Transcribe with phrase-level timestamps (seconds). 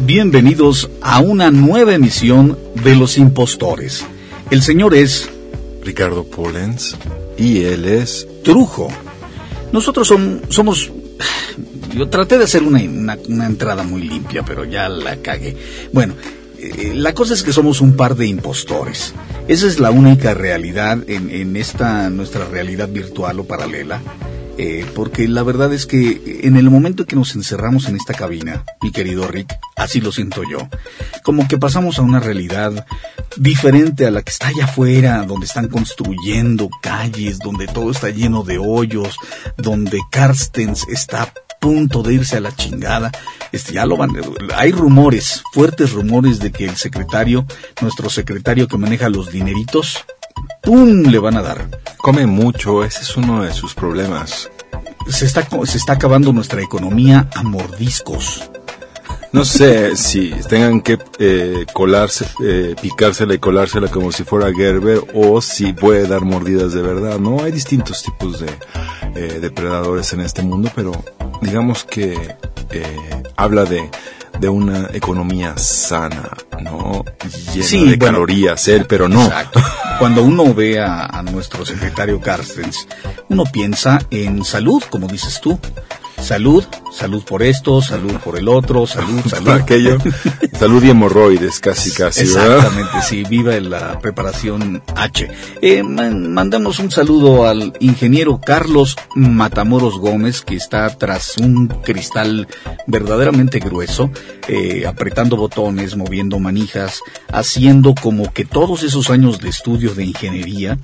[0.00, 4.04] Bienvenidos a una nueva emisión de Los Impostores.
[4.50, 5.28] El señor es
[5.82, 6.96] Ricardo Pollens
[7.36, 8.88] y él es Trujo.
[9.72, 10.14] Nosotros
[10.48, 10.92] somos...
[11.94, 12.80] Yo traté de hacer una,
[13.28, 15.56] una, entrada muy limpia, pero ya la cagué.
[15.92, 16.14] Bueno,
[16.58, 19.14] eh, la cosa es que somos un par de impostores.
[19.48, 24.00] Esa es la única realidad en, en esta nuestra realidad virtual o paralela.
[24.60, 28.64] Eh, porque la verdad es que en el momento que nos encerramos en esta cabina,
[28.82, 30.68] mi querido Rick, así lo siento yo,
[31.22, 32.84] como que pasamos a una realidad
[33.36, 38.42] diferente a la que está allá afuera, donde están construyendo calles, donde todo está lleno
[38.42, 39.16] de hoyos,
[39.56, 43.12] donde Carstens está a punto de irse a la chingada.
[43.52, 44.10] Este, ya lo van,
[44.56, 47.46] hay rumores, fuertes rumores de que el secretario,
[47.80, 50.04] nuestro secretario que maneja los dineritos,
[50.62, 51.02] ¡pum!
[51.02, 51.68] le van a dar.
[51.98, 54.50] Come mucho, ese es uno de sus problemas.
[55.08, 58.50] Se está, se está acabando nuestra economía a mordiscos.
[59.30, 65.02] No sé si tengan que eh, colarse, eh, picársela y colársela como si fuera Gerber
[65.14, 67.42] o si puede dar mordidas de verdad, ¿no?
[67.42, 68.48] Hay distintos tipos de
[69.14, 70.92] eh, depredadores en este mundo, pero
[71.42, 72.36] digamos que
[72.70, 73.90] eh, habla de
[74.40, 76.30] de una economía sana,
[76.62, 77.04] ¿no?
[77.54, 79.24] Llena de calorías, él, pero no.
[79.24, 79.60] Exacto.
[79.98, 82.86] Cuando uno ve a, a nuestro secretario Carstens,
[83.28, 85.58] uno piensa en salud, como dices tú.
[86.20, 89.48] Salud, salud por esto, salud por el otro, salud, salud.
[89.50, 89.98] aquello.
[90.58, 92.22] salud y hemorroides, casi, casi.
[92.22, 95.28] Exactamente, sí, viva la preparación H.
[95.62, 102.48] Eh, mandamos un saludo al ingeniero Carlos Matamoros Gómez, que está tras un cristal
[102.86, 104.10] verdaderamente grueso,
[104.48, 107.00] eh, apretando botones, moviendo manijas,
[107.32, 110.78] haciendo como que todos esos años de estudios de ingeniería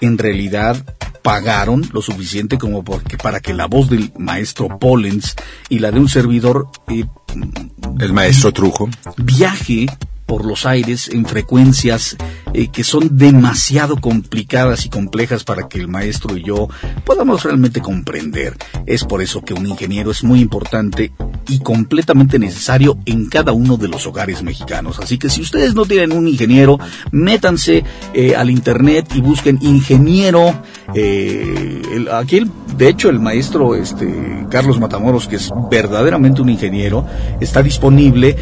[0.00, 0.84] en realidad
[1.22, 5.34] pagaron lo suficiente como porque, para que la voz del maestro Pollens
[5.68, 7.04] y la de un servidor, eh,
[7.98, 9.86] el maestro Trujo, viaje
[10.26, 12.16] por los aires en frecuencias
[12.52, 16.68] eh, que son demasiado complicadas y complejas para que el maestro y yo
[17.04, 18.56] podamos realmente comprender.
[18.86, 21.12] Es por eso que un ingeniero es muy importante
[21.48, 24.98] y completamente necesario en cada uno de los hogares mexicanos.
[24.98, 26.78] Así que si ustedes no tienen un ingeniero,
[27.12, 30.62] métanse eh, al internet y busquen ingeniero.
[30.94, 31.82] Eh,
[32.12, 37.06] aquí, de hecho, el maestro este, Carlos Matamoros, que es verdaderamente un ingeniero,
[37.40, 38.36] está disponible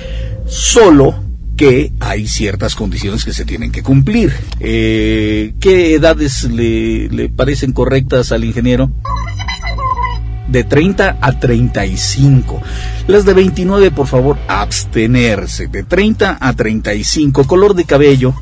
[0.46, 1.14] solo
[1.56, 4.32] que hay ciertas condiciones que se tienen que cumplir.
[4.60, 8.90] Eh, ¿Qué edades le, le parecen correctas al ingeniero?
[10.46, 12.62] de 30 a 35.
[13.08, 15.66] Las de 29, por favor, abstenerse.
[15.66, 17.44] De 30 a 35.
[17.44, 18.34] Color de cabello,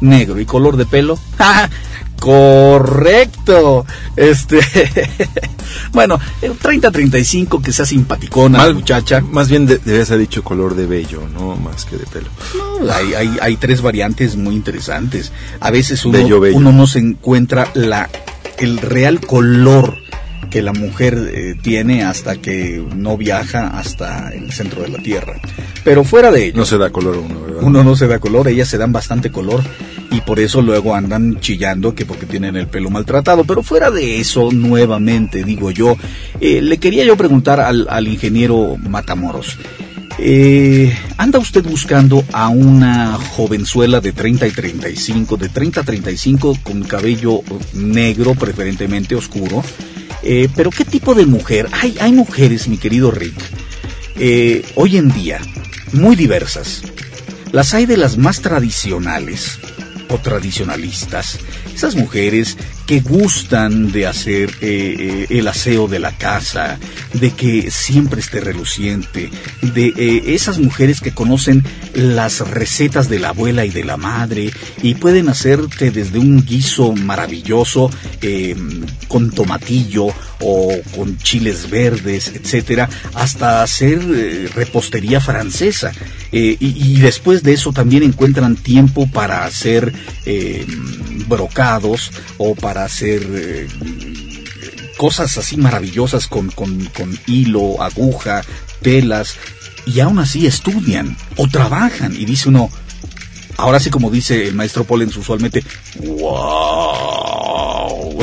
[0.00, 0.40] negro.
[0.40, 1.18] ¿Y color de pelo?
[2.20, 3.86] Correcto.
[4.14, 4.60] Este.
[5.92, 9.20] bueno, 30-35 que sea simpaticona, muchacha.
[9.20, 11.56] Más bien debes haber dicho color de vello, ¿no?
[11.56, 12.28] Más que de pelo.
[12.56, 15.32] No, hay, hay, hay, tres variantes muy interesantes.
[15.60, 16.18] A veces uno,
[16.52, 18.08] uno no se encuentra la,
[18.58, 19.96] el real color
[20.50, 25.40] que la mujer eh, tiene hasta que no viaja hasta el centro de la Tierra.
[25.84, 26.56] Pero fuera de ello...
[26.56, 27.62] No se da color uno, ¿verdad?
[27.62, 29.62] Uno no se da color, ellas se dan bastante color
[30.10, 33.44] y por eso luego andan chillando que porque tienen el pelo maltratado.
[33.44, 35.96] Pero fuera de eso, nuevamente digo yo,
[36.40, 39.56] eh, le quería yo preguntar al, ingeniero Matamoros.
[40.18, 46.58] Eh, ¿Anda usted buscando a una jovenzuela de 30 y 35, de 30 a 35
[46.62, 47.40] con cabello
[47.72, 49.62] negro, preferentemente oscuro?
[50.22, 51.68] Eh, pero ¿qué tipo de mujer?
[51.72, 53.40] Hay, hay mujeres, mi querido Rick,
[54.18, 55.40] eh, hoy en día,
[55.92, 56.82] muy diversas.
[57.52, 59.58] Las hay de las más tradicionales
[60.10, 61.38] o tradicionalistas.
[61.74, 62.56] Esas mujeres
[62.90, 66.76] que gustan de hacer eh, eh, el aseo de la casa,
[67.14, 69.30] de que siempre esté reluciente,
[69.62, 71.62] de eh, esas mujeres que conocen
[71.94, 74.50] las recetas de la abuela y de la madre
[74.82, 77.92] y pueden hacerte desde un guiso maravilloso
[79.06, 80.06] con tomatillo
[80.40, 84.00] o con chiles verdes, etcétera, hasta hacer
[84.54, 85.92] repostería francesa.
[86.32, 89.92] y, después de eso también encuentran tiempo para hacer
[91.28, 93.68] brocados o para hacer eh,
[94.96, 96.88] cosas así maravillosas con, con,
[97.26, 98.42] hilo, aguja,
[98.82, 99.36] telas.
[99.86, 102.70] y aún así estudian o trabajan y dice uno,
[103.56, 105.64] ahora sí como dice el maestro Pollens usualmente,
[106.00, 107.40] wow.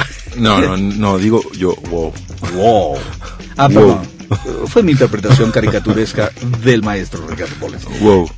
[0.37, 2.13] No, no, no, digo yo, wow.
[2.53, 2.97] Wow.
[3.57, 4.01] Ah, perdón.
[4.67, 6.31] Fue mi interpretación caricaturesca
[6.63, 7.85] del maestro Ricardo Pollens.
[8.01, 8.29] Wow.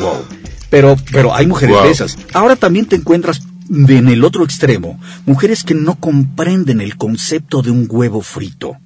[0.00, 0.26] Wow.
[0.70, 2.18] Pero, pero hay mujeres de esas.
[2.34, 7.70] Ahora también te encuentras en el otro extremo, mujeres que no comprenden el concepto de
[7.70, 8.76] un huevo frito.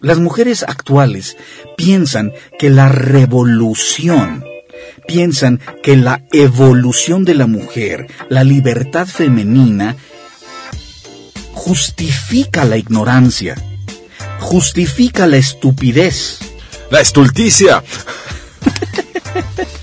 [0.00, 1.36] Las mujeres actuales
[1.76, 4.44] piensan que la revolución,
[5.06, 9.96] piensan que la evolución de la mujer, la libertad femenina,
[11.52, 13.56] justifica la ignorancia,
[14.38, 16.38] justifica la estupidez.
[16.90, 17.82] La estulticia.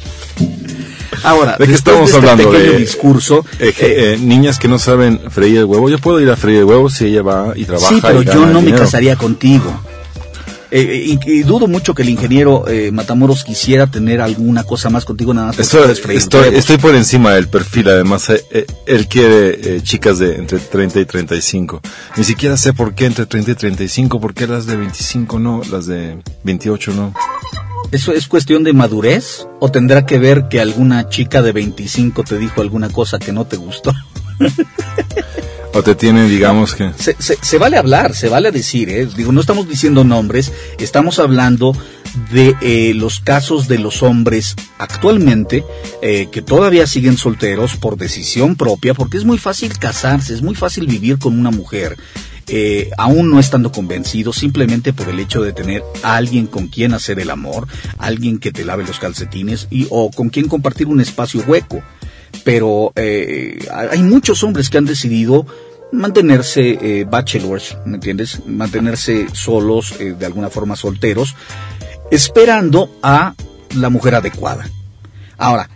[1.23, 2.51] Ahora, ¿de qué estamos este hablando?
[2.51, 3.45] De discurso.
[3.59, 5.89] Eh, eh, niñas que no saben freír el huevo.
[5.89, 7.89] Yo puedo ir a freír el huevo si ella va y trabaja.
[7.89, 8.83] Sí, pero yo no me dinero.
[8.83, 9.73] casaría contigo.
[10.75, 15.05] Eh, y, y, dudo mucho que el ingeniero eh, Matamoros quisiera tener alguna cosa más
[15.05, 15.59] contigo nada más.
[15.59, 21.01] Estoy, estoy, estoy, por encima del perfil, además eh, él quiere chicas de entre 30
[21.01, 21.79] y 35.
[22.17, 25.61] Ni siquiera sé por qué entre 30 y 35, por qué las de 25 no,
[25.69, 27.13] las de 28 no.
[27.91, 29.47] ¿Eso es cuestión de madurez?
[29.59, 33.45] ¿O tendrá que ver que alguna chica de 25 te dijo alguna cosa que no
[33.45, 33.93] te gustó?
[35.73, 36.91] o te tiene, digamos que...
[36.97, 39.07] Se, se, se, vale hablar, se vale decir, ¿eh?
[39.17, 41.75] Digo, no estamos diciendo nombres, estamos hablando
[42.31, 45.63] de eh, los casos de los hombres actualmente
[46.01, 50.55] eh, que todavía siguen solteros por decisión propia, porque es muy fácil casarse, es muy
[50.55, 51.97] fácil vivir con una mujer.
[52.47, 56.93] Eh, aún no estando convencido, simplemente por el hecho de tener a alguien con quien
[56.93, 57.67] hacer el amor,
[57.97, 61.81] alguien que te lave los calcetines y o con quien compartir un espacio hueco.
[62.43, 65.45] Pero eh, hay muchos hombres que han decidido
[65.93, 68.45] mantenerse eh, bachelors, ¿me entiendes?
[68.45, 71.35] Mantenerse solos, eh, de alguna forma solteros,
[72.11, 73.35] esperando a
[73.75, 74.67] la mujer adecuada.
[75.37, 75.69] Ahora,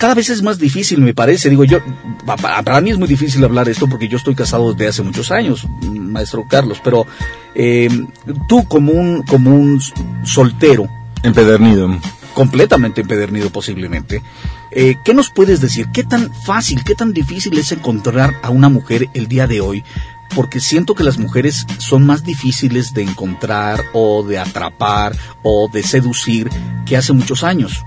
[0.00, 1.50] cada vez es más difícil, me parece.
[1.50, 1.78] Digo, yo,
[2.24, 5.66] para mí es muy difícil hablar esto porque yo estoy casado desde hace muchos años,
[5.82, 7.06] maestro Carlos, pero
[7.54, 7.88] eh,
[8.48, 9.80] tú como un, como un
[10.24, 10.88] soltero.
[11.22, 11.90] Empedernido.
[12.40, 14.22] Completamente empedernido posiblemente.
[14.70, 15.88] Eh, ¿Qué nos puedes decir?
[15.92, 19.84] ¿Qué tan fácil, qué tan difícil es encontrar a una mujer el día de hoy?
[20.34, 25.82] Porque siento que las mujeres son más difíciles de encontrar o de atrapar o de
[25.82, 26.48] seducir
[26.86, 27.84] que hace muchos años.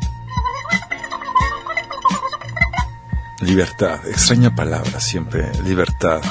[3.40, 6.22] Libertad, extraña palabra siempre, libertad.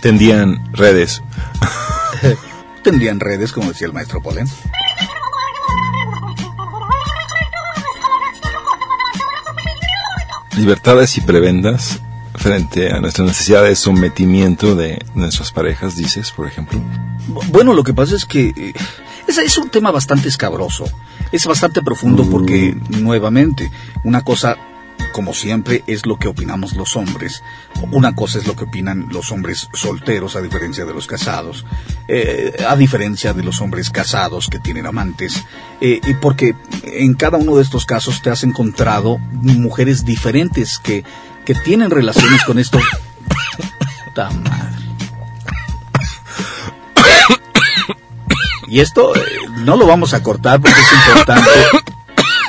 [0.00, 1.24] Tendían redes.
[2.84, 4.46] Tendrían redes, como decía el maestro Polen.
[10.56, 12.00] Libertades y prebendas
[12.34, 16.80] frente a nuestra necesidad de sometimiento de nuestras parejas, dices, por ejemplo.
[17.48, 18.72] Bueno, lo que pasa es que eh,
[19.26, 20.84] es, es un tema bastante escabroso,
[21.30, 23.70] es bastante profundo porque, nuevamente,
[24.04, 24.56] una cosa
[25.12, 27.42] como siempre, es lo que opinamos los hombres.
[27.90, 31.64] Una cosa es lo que opinan los hombres solteros, a diferencia de los casados,
[32.08, 35.44] eh, a diferencia de los hombres casados que tienen amantes,
[35.80, 41.04] eh, y porque en cada uno de estos casos te has encontrado mujeres diferentes que,
[41.44, 42.80] que tienen relaciones con esto.
[44.06, 44.72] Puta madre.
[48.68, 49.20] Y esto eh,
[49.58, 51.50] no lo vamos a cortar porque es importante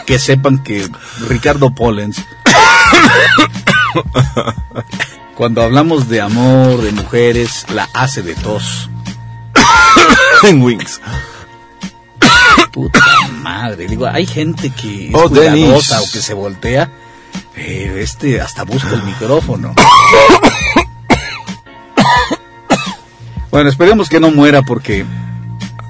[0.05, 0.88] que sepan que
[1.27, 2.24] Ricardo Pollens,
[5.35, 8.89] cuando hablamos de amor, de mujeres, la hace de tos.
[10.43, 11.01] en Wings.
[12.71, 13.00] Puta
[13.41, 16.09] madre, digo, hay gente que es Oh, cuidadosa Dennis.
[16.09, 16.89] o que se voltea,
[17.53, 19.73] pero este hasta busca el micrófono.
[23.51, 25.05] Bueno, esperemos que no muera porque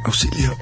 [0.03, 0.53] Auxilio.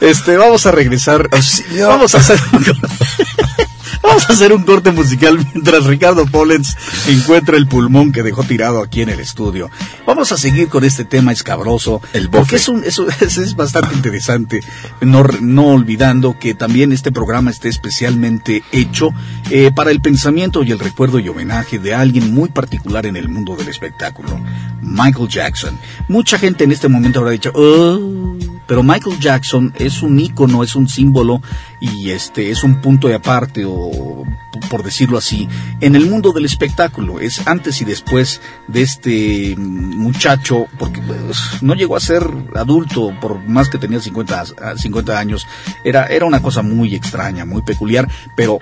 [0.00, 1.28] Este vamos a regresar.
[1.32, 1.88] Auxilio.
[1.88, 2.64] Vamos a hacer un,
[4.02, 6.76] vamos a hacer un corte musical mientras Ricardo Pollens
[7.08, 9.70] encuentra el pulmón que dejó tirado aquí en el estudio.
[10.06, 12.56] Vamos a seguir con este tema escabroso, El bofe.
[12.58, 12.84] porque un
[13.20, 14.62] es bastante interesante.
[15.00, 19.10] No, no olvidando que también este programa está especialmente hecho
[19.50, 23.28] eh, para el pensamiento y el recuerdo y homenaje de alguien muy particular en el
[23.28, 24.40] mundo del espectáculo,
[24.80, 25.78] Michael Jackson.
[26.08, 28.36] Mucha gente en este momento habrá dicho, "Oh",
[28.70, 31.42] pero Michael Jackson es un ícono, es un símbolo
[31.80, 34.22] y este es un punto de aparte o
[34.70, 35.48] por decirlo así
[35.80, 37.18] en el mundo del espectáculo.
[37.18, 42.22] Es antes y después de este muchacho porque pues, no llegó a ser
[42.54, 45.48] adulto por más que tenía 50, a- 50 años.
[45.82, 48.60] Era era una cosa muy extraña, muy peculiar, pero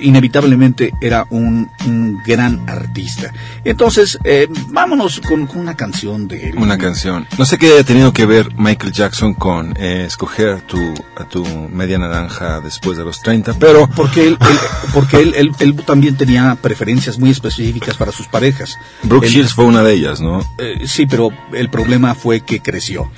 [0.00, 1.70] inevitablemente era un,
[2.24, 3.32] gran artista.
[3.64, 6.58] Entonces, eh, vámonos con, una canción de él.
[6.58, 7.26] Una canción.
[7.38, 10.78] No sé qué haya tenido que ver Michael Jackson con eh, escoger a tu,
[11.16, 13.88] a tu media naranja después de los 30, pero...
[13.94, 14.38] Porque él,
[14.94, 18.76] porque él, él, también tenía preferencias muy específicas para sus parejas.
[19.02, 20.40] Brooke Shields fue una de ellas, ¿no?
[20.58, 23.10] Eh, sí, pero el problema fue que creció.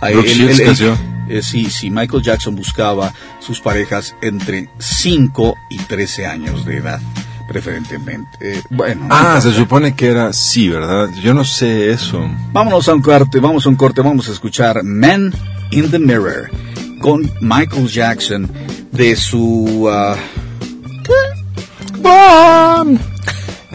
[0.00, 0.96] Brooke Shields creció.
[1.32, 3.10] Eh, sí, Michael Jackson buscaba
[3.40, 7.00] sus parejas entre 5 y 13 años de edad,
[7.48, 8.28] preferentemente.
[8.38, 9.08] Eh, bueno.
[9.08, 11.08] Ah, se supone que era sí, ¿verdad?
[11.22, 12.20] Yo no sé eso.
[12.52, 15.32] Vámonos a un corte, vamos a un corte, vamos a escuchar Men
[15.70, 16.50] in the Mirror
[17.00, 18.50] con Michael Jackson
[18.92, 19.88] de su...
[19.88, 20.14] Uh,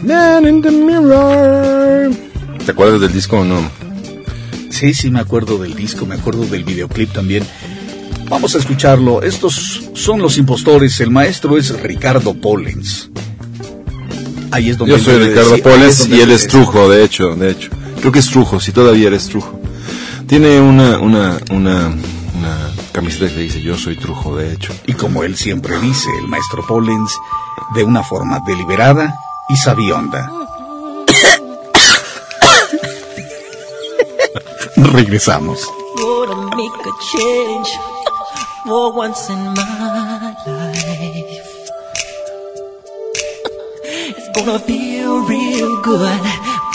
[0.03, 2.11] Man in the Mirror.
[2.63, 3.76] ¿Te acuerdas del disco o no?
[4.77, 7.43] Sí, sí, me acuerdo del disco, me acuerdo del videoclip también.
[8.29, 9.23] Vamos a escucharlo.
[9.23, 10.99] Estos son los impostores.
[10.99, 13.09] El maestro es Ricardo Pollens.
[14.51, 17.71] Ahí es donde Yo soy Ricardo Pollens y él es Trujo, de hecho, de hecho.
[18.01, 19.59] Creo que es Trujo, si todavía eres Trujo.
[20.27, 21.87] Tiene una, una, una,
[22.37, 24.75] una camiseta que dice Yo soy Trujo, de hecho.
[24.85, 27.17] Y como él siempre dice, el maestro Pollens,
[27.73, 29.15] de una forma deliberada
[29.49, 30.36] y sabionda.
[44.09, 46.21] It's gonna feel real good.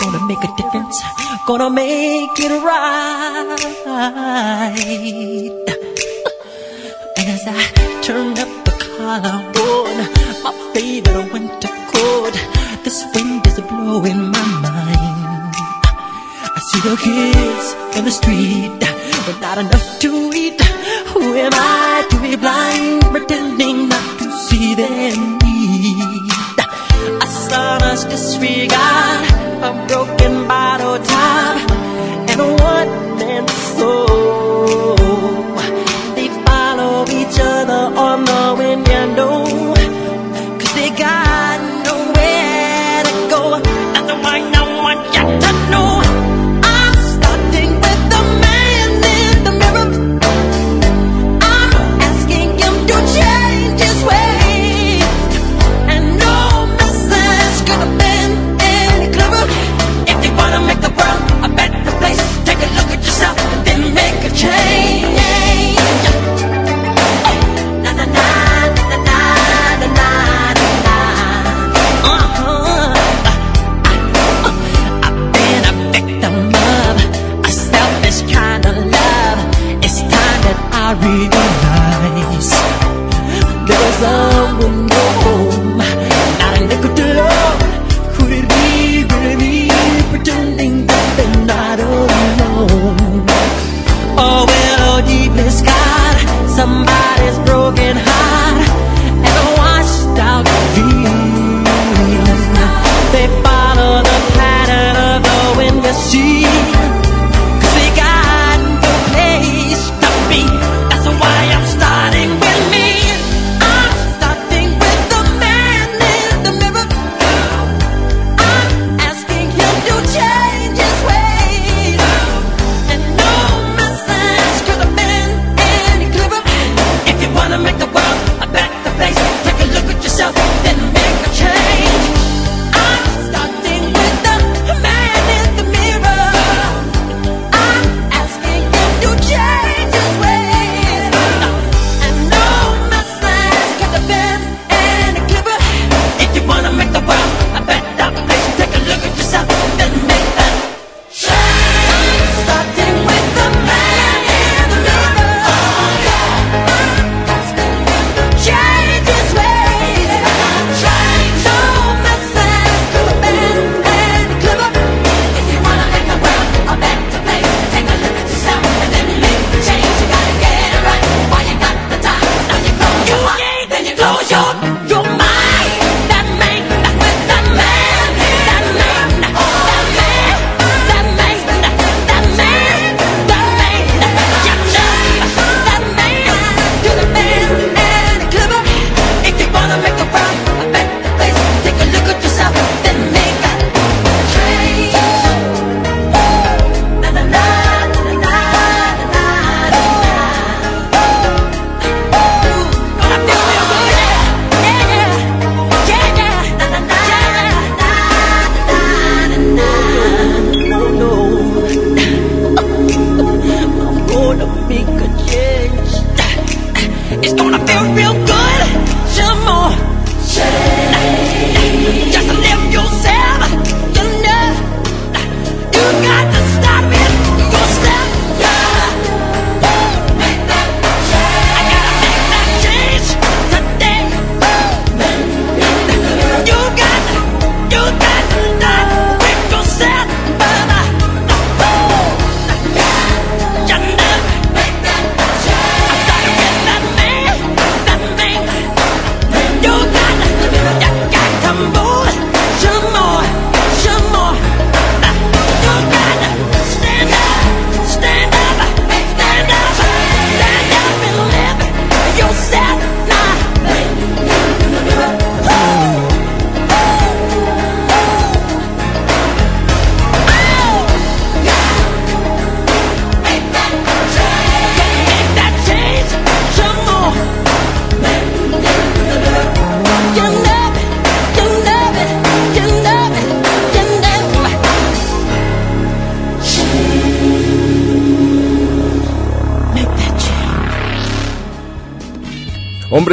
[0.01, 1.01] Gonna make a difference.
[1.47, 3.57] Gonna make it right.
[7.17, 7.63] And as I
[8.03, 9.39] turn up the collar
[9.69, 9.97] on
[10.45, 12.35] my favorite winter coat,
[12.85, 14.62] this wind is blowing my mind.
[16.73, 18.73] The kids in the street
[19.27, 20.61] but not enough to eat.
[21.13, 26.33] Who am I to be blind, pretending not to see their need?
[27.23, 29.21] A son's disregard,
[29.63, 31.82] a broken bottle top,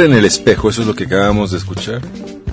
[0.00, 2.00] Hombre en el espejo, eso es lo que acabamos de escuchar.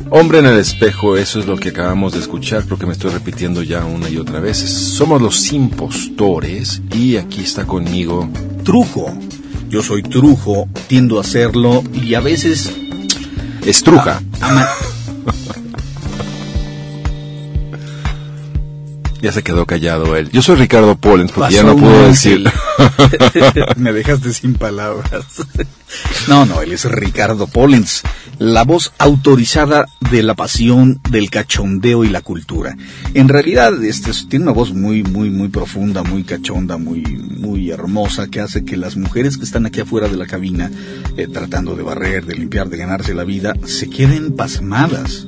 [0.10, 3.10] Hombre en el espejo, eso es lo que acabamos de escuchar, creo que me estoy
[3.10, 4.58] repitiendo ya una y otra vez.
[4.58, 8.30] Somos los impostores y aquí está conmigo
[8.66, 9.18] Trujo.
[9.70, 12.70] Yo soy Trujo, tiendo a hacerlo y a veces...
[13.66, 14.22] Estruja.
[19.20, 20.30] Ya se quedó callado él.
[20.32, 22.48] Yo soy Ricardo Pollens, porque ya no puedo decir.
[23.76, 25.26] Me dejaste sin palabras.
[26.28, 28.04] No, no, él es Ricardo Pollens,
[28.38, 32.76] la voz autorizada de la pasión, del cachondeo y la cultura.
[33.14, 38.28] En realidad, este tiene una voz muy, muy, muy profunda, muy cachonda, muy, muy hermosa,
[38.28, 40.70] que hace que las mujeres que están aquí afuera de la cabina,
[41.16, 45.28] eh, tratando de barrer, de limpiar, de ganarse la vida, se queden pasmadas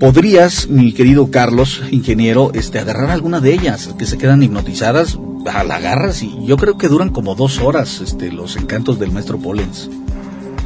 [0.00, 5.18] podrías, mi querido Carlos, ingeniero, este, agarrar alguna de ellas que se quedan hipnotizadas,
[5.64, 9.38] la agarras y yo creo que duran como dos horas, este, los encantos del maestro
[9.38, 9.90] Pollens.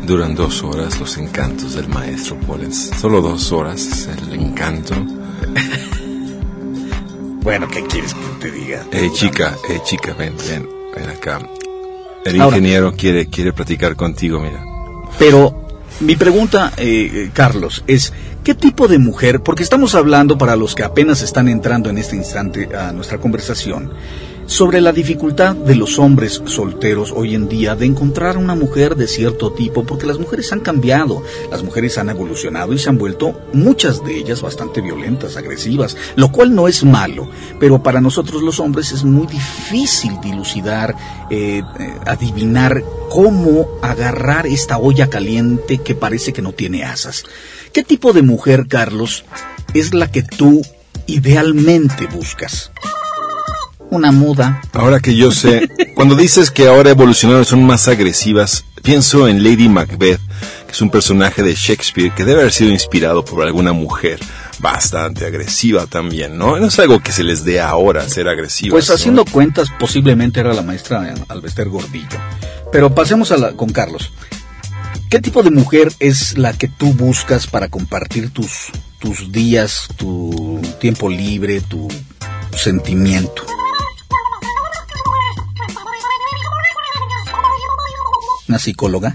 [0.07, 2.91] Duran dos horas los encantos del maestro Pollens.
[3.01, 4.95] Solo dos horas es el encanto.
[7.43, 8.85] bueno, ¿qué quieres que te diga?
[8.93, 11.41] Eh, chica, eh, chica, ven, ven, ven acá.
[12.25, 14.63] El ingeniero quiere, quiere platicar contigo, mira.
[15.19, 15.65] Pero
[16.01, 18.13] mi pregunta, eh, Carlos, es
[18.45, 22.15] ¿qué tipo de mujer, porque estamos hablando para los que apenas están entrando en este
[22.15, 23.91] instante a nuestra conversación,
[24.47, 29.09] sobre la dificultad de los hombres solteros hoy en día de encontrar una mujer de
[29.09, 33.41] cierto tipo, porque las mujeres han cambiado, las mujeres han evolucionado y se han vuelto,
[33.53, 37.29] muchas de ellas, bastante violentas, agresivas, lo cual no es malo,
[37.59, 40.95] pero para nosotros los hombres es muy difícil dilucidar,
[41.31, 47.25] eh, eh, adivinar cómo agarrar esta olla caliente que parece que no tiene asas.
[47.73, 49.25] ¿Qué tipo de mujer, Carlos,
[49.73, 50.63] es la que tú
[51.07, 52.71] idealmente buscas?
[53.97, 54.61] Una muda.
[54.73, 59.69] Ahora que yo sé, cuando dices que ahora evolucionaron son más agresivas, pienso en Lady
[59.69, 60.21] Macbeth,
[60.67, 64.21] que es un personaje de Shakespeare que debe haber sido inspirado por alguna mujer
[64.59, 66.59] bastante agresiva también, ¿no?
[66.59, 68.73] No es algo que se les dé ahora ser agresiva.
[68.73, 72.19] Pues haciendo cuentas, posiblemente era la maestra Alvester Gordillo.
[72.73, 74.13] Pero pasemos a la, con Carlos.
[75.11, 80.61] ¿Qué tipo de mujer es la que tú buscas para compartir tus, tus días, tu
[80.81, 81.89] tiempo libre, tu
[82.57, 83.45] sentimiento?
[88.49, 89.15] Una psicóloga.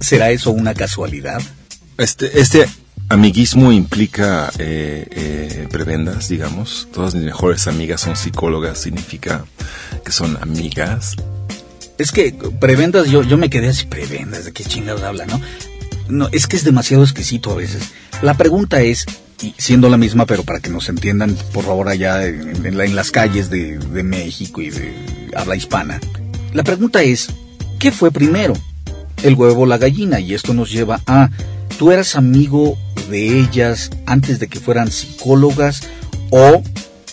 [0.00, 1.40] ¿Será eso una casualidad?
[1.96, 2.68] Este, este
[3.08, 6.88] amiguismo implica eh, eh, prebendas, digamos.
[6.92, 9.44] Todas mis mejores amigas son psicólogas, significa
[10.04, 11.16] que son amigas.
[11.96, 15.40] Es que prebendas, yo, yo me quedé así, prebendas, ¿de qué chingados habla, no?
[16.08, 17.90] No, es que es demasiado exquisito a veces.
[18.20, 19.06] La pregunta es,
[19.58, 23.78] siendo la misma, pero para que nos entiendan, por favor, allá en, las calles de,
[24.02, 24.94] México y de
[25.36, 26.00] habla hispana.
[26.52, 27.28] La pregunta es,
[27.78, 28.54] ¿qué fue primero?
[29.22, 30.20] ¿El huevo o la gallina?
[30.20, 31.30] Y esto nos lleva a,
[31.78, 32.78] ¿tú eras amigo
[33.10, 35.82] de ellas antes de que fueran psicólogas
[36.30, 36.62] o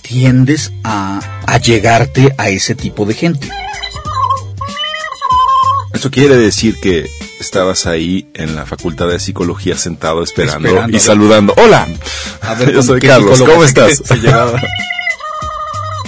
[0.02, 3.50] tiendes a, a llegarte a ese tipo de gente?
[5.94, 7.10] Eso quiere decir que
[7.41, 11.54] estabas ahí en la Facultad de Psicología sentado esperando, y saludando.
[11.58, 11.88] Hola,
[12.41, 14.01] a ver, yo soy Carlos, ¿cómo estás?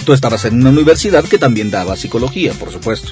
[0.04, 3.10] Tú estabas en una universidad que también daba psicología, por supuesto.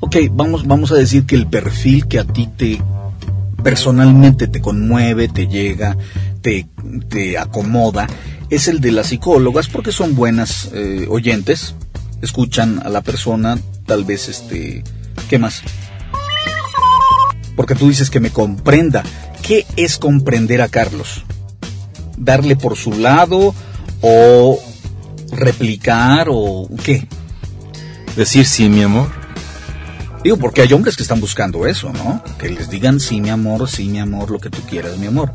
[0.00, 2.80] Ok, vamos, vamos a decir que el perfil que a ti te
[3.62, 5.96] personalmente te conmueve, te llega,
[6.40, 6.66] te,
[7.08, 8.06] te acomoda,
[8.52, 11.74] es el de las psicólogas porque son buenas eh, oyentes,
[12.20, 14.84] escuchan a la persona, tal vez este,
[15.30, 15.62] ¿qué más?
[17.56, 19.04] Porque tú dices que me comprenda.
[19.42, 21.24] ¿Qué es comprender a Carlos?
[22.18, 23.54] ¿Darle por su lado
[24.02, 24.60] o
[25.30, 27.08] replicar o qué?
[28.16, 29.10] Decir sí, mi amor.
[30.22, 32.22] Digo, porque hay hombres que están buscando eso, ¿no?
[32.38, 35.32] Que les digan sí, mi amor, sí, mi amor, lo que tú quieras, mi amor.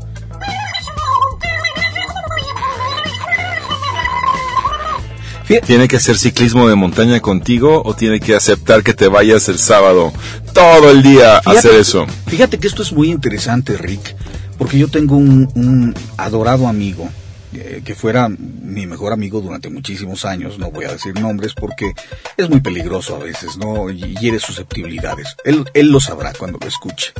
[5.64, 9.58] ¿Tiene que hacer ciclismo de montaña contigo o tiene que aceptar que te vayas el
[9.58, 10.12] sábado
[10.52, 12.06] todo el día a hacer eso?
[12.26, 14.14] Fíjate que esto es muy interesante, Rick,
[14.58, 17.08] porque yo tengo un, adorado amigo
[17.54, 21.92] eh, que fuera mi mejor amigo durante muchísimos años, no voy a decir nombres porque
[22.36, 23.88] es muy peligroso a veces, ¿no?
[23.88, 25.34] Y hiere susceptibilidades.
[25.44, 27.14] Él, él lo sabrá cuando lo escuche.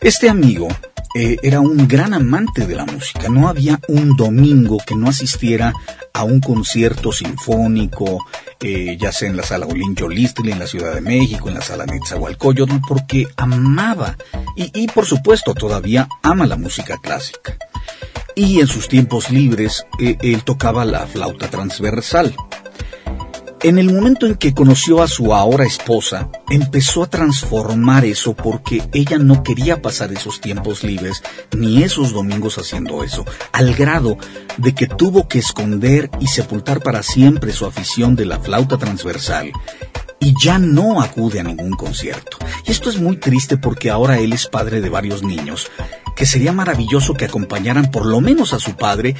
[0.00, 0.68] Este amigo
[1.16, 3.28] eh, era un gran amante de la música.
[3.28, 5.72] No había un domingo que no asistiera
[6.12, 8.24] a un concierto sinfónico,
[8.60, 11.62] eh, ya sea en la sala Olincho Listri, en la Ciudad de México, en la
[11.62, 14.16] sala Netzahualcoyotl, porque amaba
[14.54, 17.56] y, y por supuesto todavía ama la música clásica.
[18.36, 22.36] Y en sus tiempos libres eh, él tocaba la flauta transversal.
[23.60, 28.88] En el momento en que conoció a su ahora esposa, empezó a transformar eso porque
[28.92, 31.24] ella no quería pasar esos tiempos libres
[31.56, 34.16] ni esos domingos haciendo eso, al grado
[34.58, 39.50] de que tuvo que esconder y sepultar para siempre su afición de la flauta transversal
[40.20, 42.38] y ya no acude a ningún concierto.
[42.64, 45.68] Y esto es muy triste porque ahora él es padre de varios niños
[46.18, 49.14] que sería maravilloso que acompañaran por lo menos a su padre,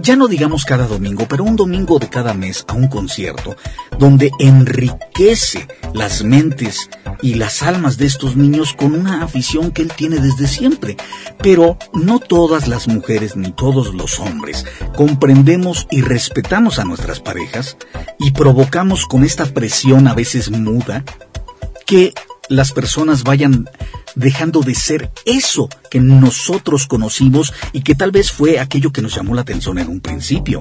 [0.00, 3.56] ya no digamos cada domingo, pero un domingo de cada mes a un concierto,
[3.98, 6.88] donde enriquece las mentes
[7.22, 10.96] y las almas de estos niños con una afición que él tiene desde siempre.
[11.42, 14.64] Pero no todas las mujeres ni todos los hombres
[14.96, 17.76] comprendemos y respetamos a nuestras parejas
[18.20, 21.04] y provocamos con esta presión a veces muda
[21.84, 22.14] que
[22.48, 23.68] las personas vayan
[24.14, 29.14] dejando de ser eso que nosotros conocimos y que tal vez fue aquello que nos
[29.14, 30.60] llamó la atención en un principio.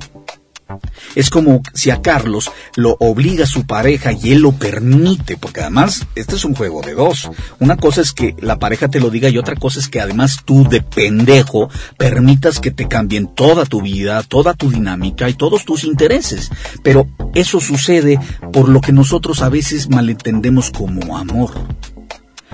[1.16, 6.06] Es como si a Carlos lo obliga su pareja y él lo permite, porque además
[6.16, 7.30] este es un juego de dos.
[7.60, 10.40] Una cosa es que la pareja te lo diga y otra cosa es que además
[10.46, 15.66] tú de pendejo permitas que te cambien toda tu vida, toda tu dinámica y todos
[15.66, 16.50] tus intereses.
[16.84, 18.20] Pero eso sucede
[18.52, 21.52] por lo que nosotros a veces malentendemos como amor.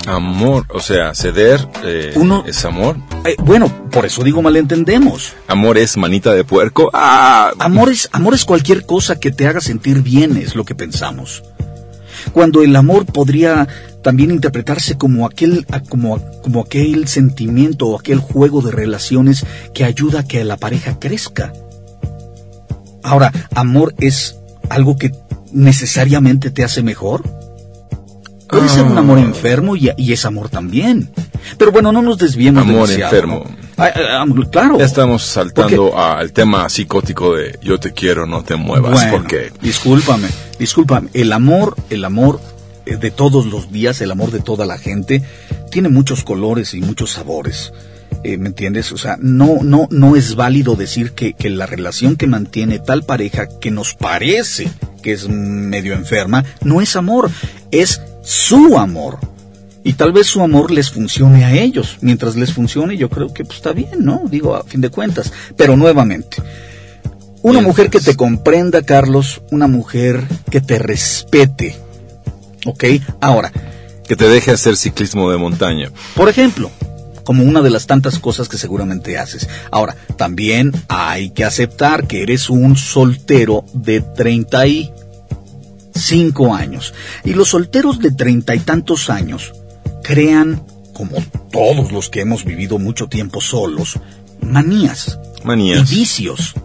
[0.06, 2.98] Amor, o sea, ceder eh, Uno, es amor.
[3.26, 5.34] Eh, bueno, por eso digo malentendemos.
[5.48, 6.90] Amor es manita de puerco.
[6.94, 7.52] ¡Ah!
[7.60, 11.44] Amor es, amor es cualquier cosa que te haga sentir bien, es lo que pensamos.
[12.34, 13.68] Cuando el amor podría
[14.02, 20.22] también interpretarse como aquel, como, como aquel sentimiento o aquel juego de relaciones que ayuda
[20.22, 21.54] a que la pareja crezca.
[23.04, 24.38] Ahora, amor es
[24.70, 25.12] algo que
[25.52, 27.24] necesariamente te hace mejor.
[28.50, 29.22] Puede ser un amor ah.
[29.22, 31.12] enfermo y, es amor también.
[31.58, 33.44] Pero bueno, no nos desviemos Amor enfermo.
[34.52, 34.78] claro.
[34.80, 39.06] Ya estamos saltando al tema psicótico de yo te quiero, no te muevas.
[39.12, 41.10] porque discúlpame, discúlpame.
[41.14, 42.42] El amor, el amor
[42.86, 45.24] eh, de todos los días, el amor de toda la gente,
[45.70, 47.72] tiene muchos colores y muchos sabores.
[48.24, 48.92] Eh, ¿Me entiendes?
[48.92, 53.04] O sea, no, no, no es válido decir que, que la relación que mantiene tal
[53.04, 54.70] pareja que nos parece
[55.02, 57.32] que es medio enferma, no es amor,
[57.72, 59.18] es su amor.
[59.84, 61.98] Y tal vez su amor les funcione a ellos.
[62.02, 64.22] Mientras les funcione, yo creo que pues, está bien, ¿no?
[64.30, 65.34] Digo, a fin de cuentas.
[65.58, 66.38] Pero nuevamente,
[67.42, 71.76] una mujer que te comprenda, Carlos, una mujer que te respete.
[72.66, 72.84] ¿Ok?
[73.20, 73.52] Ahora.
[74.08, 75.92] Que te deje hacer ciclismo de montaña.
[76.16, 76.70] Por ejemplo,
[77.24, 79.48] como una de las tantas cosas que seguramente haces.
[79.72, 84.92] Ahora, también hay que aceptar que eres un soltero de 30 y
[86.00, 86.94] cinco años.
[87.24, 89.54] Y los solteros de treinta y tantos años
[90.04, 91.18] crean, como
[91.52, 94.00] todos los que hemos vivido mucho tiempo solos,
[94.42, 95.20] manías.
[95.44, 95.92] Manías.
[95.92, 96.56] Y vicios.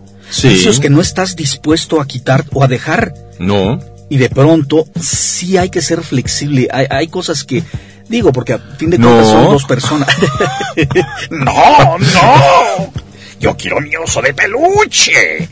[0.42, 3.14] Vicios que no estás dispuesto a quitar o a dejar.
[3.38, 3.78] No.
[4.08, 6.68] Y de pronto, sí hay que ser flexible.
[6.70, 7.62] Hay, cosas que,
[8.08, 10.08] digo, porque a fin de cuentas son dos personas.
[11.30, 12.92] no, no.
[13.40, 15.48] Yo quiero mi oso de peluche.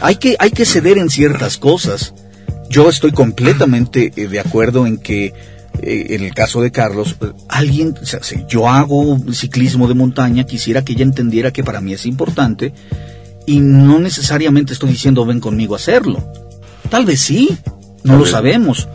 [0.00, 2.14] Hay que, hay que ceder en ciertas cosas.
[2.68, 5.32] Yo estoy completamente eh, de acuerdo en que
[5.82, 7.16] eh, en el caso de Carlos,
[7.48, 11.80] alguien, o sea, si yo hago ciclismo de montaña, quisiera que ella entendiera que para
[11.80, 12.72] mí es importante
[13.46, 16.22] y no necesariamente estoy diciendo ven conmigo a hacerlo.
[16.90, 17.56] Tal vez sí,
[18.02, 18.88] no lo sabemos.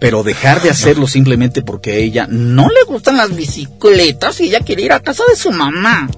[0.00, 4.60] pero dejar de hacerlo simplemente porque a ella no le gustan las bicicletas y ella
[4.60, 6.08] quiere ir a casa de su mamá.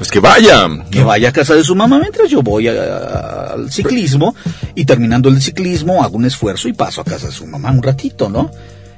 [0.00, 0.66] Pues que vaya.
[0.90, 4.34] Que vaya a casa de su mamá mientras yo voy a- a- al ciclismo
[4.74, 7.82] y terminando el ciclismo hago un esfuerzo y paso a casa de su mamá un
[7.82, 8.50] ratito, ¿no?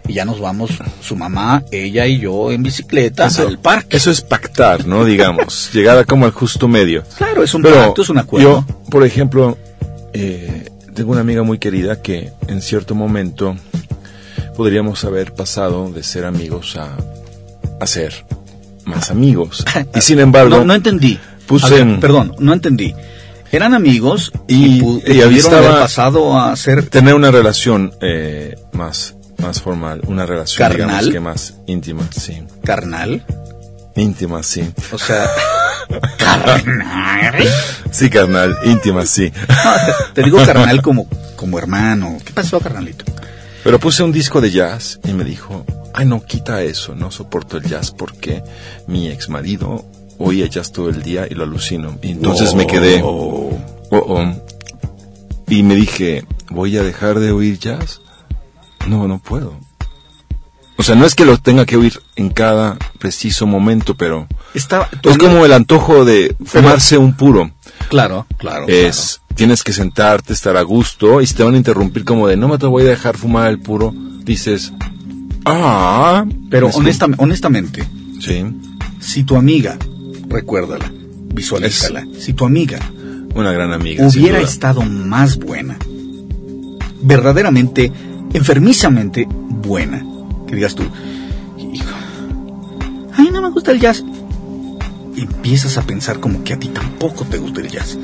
[0.06, 3.96] Y ya nos vamos, su mamá, ella y yo en bicicleta al parque.
[3.96, 5.04] Eso es pactar, ¿no?
[5.04, 7.02] Digamos, llegar a como al justo medio.
[7.16, 8.64] Claro, es un Pero pacto, es un acuerdo.
[8.68, 9.58] Yo, por ejemplo,
[10.12, 13.56] eh, tengo una amiga muy querida que en cierto momento
[14.56, 16.96] podríamos haber pasado de ser amigos a,
[17.80, 18.24] a ser
[18.84, 19.64] más amigos.
[19.94, 21.18] Y sin embargo, no, no entendí.
[21.46, 22.94] puse ver, en- Perdón, no entendí.
[23.50, 25.20] Eran amigos y, Y- y
[25.80, 31.04] pasado a ser tener una relación eh, más, más formal, una relación, ¿Carnal?
[31.04, 32.42] digamos que más íntima, sí.
[32.64, 33.24] carnal.
[33.94, 34.64] Íntima, sí.
[34.92, 35.26] O sea,
[36.18, 37.44] carnal.
[37.90, 39.30] Sí, carnal, íntima, sí.
[39.48, 39.70] No,
[40.14, 42.16] te digo carnal como, como hermano.
[42.24, 43.04] ¿Qué pasó, carnalito?
[43.64, 47.56] Pero puse un disco de jazz y me dijo, ay no, quita eso, no soporto
[47.56, 48.42] el jazz porque
[48.86, 49.84] mi ex marido
[50.18, 51.98] oía jazz todo el día y lo alucino.
[52.02, 53.58] Y entonces me quedé, oh,
[53.90, 54.32] oh.
[55.48, 58.00] y me dije, ¿voy a dejar de oír jazz?
[58.88, 59.58] No, no puedo.
[60.76, 64.88] O sea, no es que lo tenga que oír en cada preciso momento, pero Estaba,
[65.02, 67.52] es como el antojo de fumarse un puro.
[67.88, 68.66] Claro, claro.
[68.68, 72.36] Es, tienes que sentarte, estar a gusto, y si te van a interrumpir como de,
[72.36, 74.72] no me te voy a dejar fumar el puro, dices,
[75.44, 76.24] ah.
[76.50, 77.84] Pero honesta- honestamente,
[78.20, 78.44] Sí,
[79.00, 79.76] si tu amiga,
[80.28, 80.92] recuérdala,
[81.34, 82.78] visualízala, si tu amiga
[83.34, 84.06] una gran amiga.
[84.06, 85.76] hubiera estado más buena,
[87.02, 87.90] verdaderamente,
[88.32, 90.04] enfermizamente buena,
[90.46, 90.84] que digas tú,
[91.72, 91.88] hijo,
[93.16, 94.04] ay, no me gusta el jazz.
[95.14, 97.98] Y empiezas a pensar como que a ti tampoco te gusta el jazz,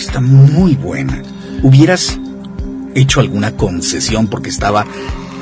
[0.00, 1.22] está muy buena.
[1.62, 2.18] Hubieras
[2.94, 4.86] hecho alguna concesión porque estaba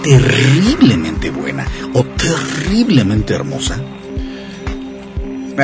[0.02, 3.80] terriblemente buena o terriblemente hermosa.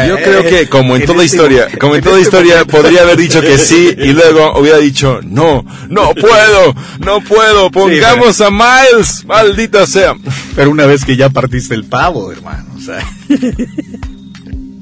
[0.09, 3.17] Yo creo que como en, toda este- historia, como en toda este historia podría haber
[3.17, 9.25] dicho que sí y luego hubiera dicho no, no puedo, no puedo, pongamos a Miles,
[9.25, 10.17] maldita sea.
[10.57, 13.07] Pero una vez que ya partiste el pavo, hermano, o sea.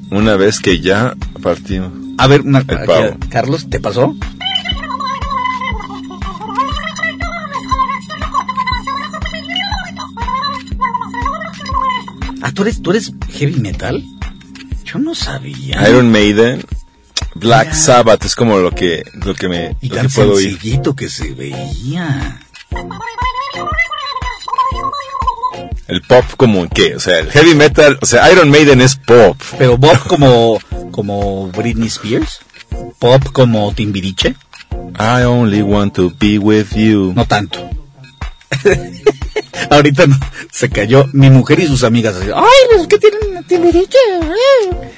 [0.09, 2.02] Una vez que ya partimos.
[2.17, 3.17] A ver, una, pavo.
[3.29, 4.15] Carlos, ¿te pasó?
[12.41, 14.03] Ah, ¿tú eres, tú eres heavy metal?
[14.83, 15.89] Yo no sabía.
[15.89, 16.63] Iron Maiden,
[17.35, 17.73] Black.
[17.73, 20.59] Sabbath es como lo que, lo que me, y lo tan que puedo oír.
[20.95, 22.39] que se veía.
[25.87, 29.39] El pop como qué, o sea, el heavy metal, o sea, Iron Maiden es pop.
[29.57, 30.59] Pero Bob como,
[30.93, 32.39] como Britney Spears.
[32.99, 34.35] Pop como Timbiriche.
[34.97, 37.11] I only want to be with you.
[37.15, 37.59] No tanto.
[39.71, 40.17] Ahorita no-
[40.51, 42.15] se cayó mi mujer y sus amigas.
[42.15, 43.97] así, Ay, los que tienen Timbiriche.
[44.21, 44.89] eh".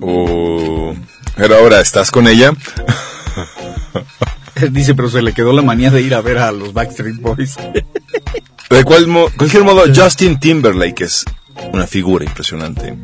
[0.00, 0.94] Oh,
[1.36, 2.52] pero ahora estás con ella.
[4.70, 7.56] Dice, pero se le quedó la manía de ir a ver a los Backstreet Boys.
[8.70, 11.24] De mo- cualquier modo, Justin Timberlake es
[11.72, 12.96] una figura impresionante.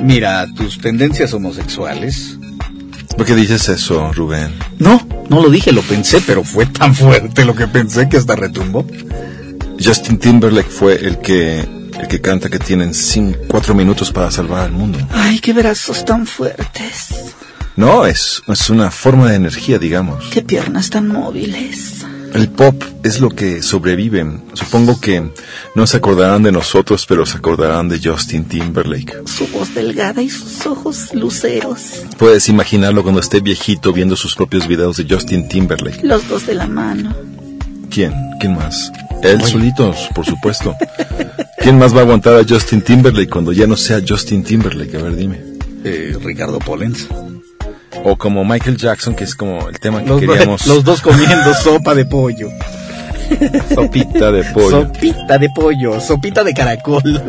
[0.00, 2.38] Mira, tus tendencias homosexuales.
[3.16, 4.54] ¿Por qué dices eso, Rubén?
[4.78, 8.36] No, no lo dije, lo pensé, pero fue tan fuerte lo que pensé que hasta
[8.36, 8.86] retumbó.
[9.82, 11.60] Justin Timberlake fue el que
[12.00, 14.98] el que canta que tienen cinco, cuatro minutos para salvar al mundo.
[15.12, 17.08] Ay, qué brazos tan fuertes.
[17.76, 20.24] No, es, es una forma de energía, digamos.
[20.30, 22.04] Qué piernas tan móviles.
[22.34, 24.26] El pop es lo que sobrevive.
[24.54, 25.30] Supongo que
[25.74, 29.22] no se acordarán de nosotros, pero se acordarán de Justin Timberlake.
[29.26, 32.02] Su voz delgada y sus ojos luceros.
[32.18, 36.02] Puedes imaginarlo cuando esté viejito viendo sus propios videos de Justin Timberlake.
[36.02, 37.14] Los dos de la mano.
[37.90, 38.14] ¿Quién?
[38.40, 38.90] ¿Quién más?
[39.22, 40.74] Él solito, por supuesto.
[41.58, 44.96] ¿Quién más va a aguantar a Justin Timberlake cuando ya no sea Justin Timberlake?
[44.96, 45.40] A ver, dime.
[45.84, 47.06] Eh, Ricardo Pollens.
[48.04, 50.66] O como Michael Jackson, que es como el tema que Los, do- queríamos.
[50.66, 52.48] los dos comiendo sopa de pollo.
[53.74, 54.70] Sopita de pollo.
[54.82, 57.22] Sopita de pollo, sopita de caracol.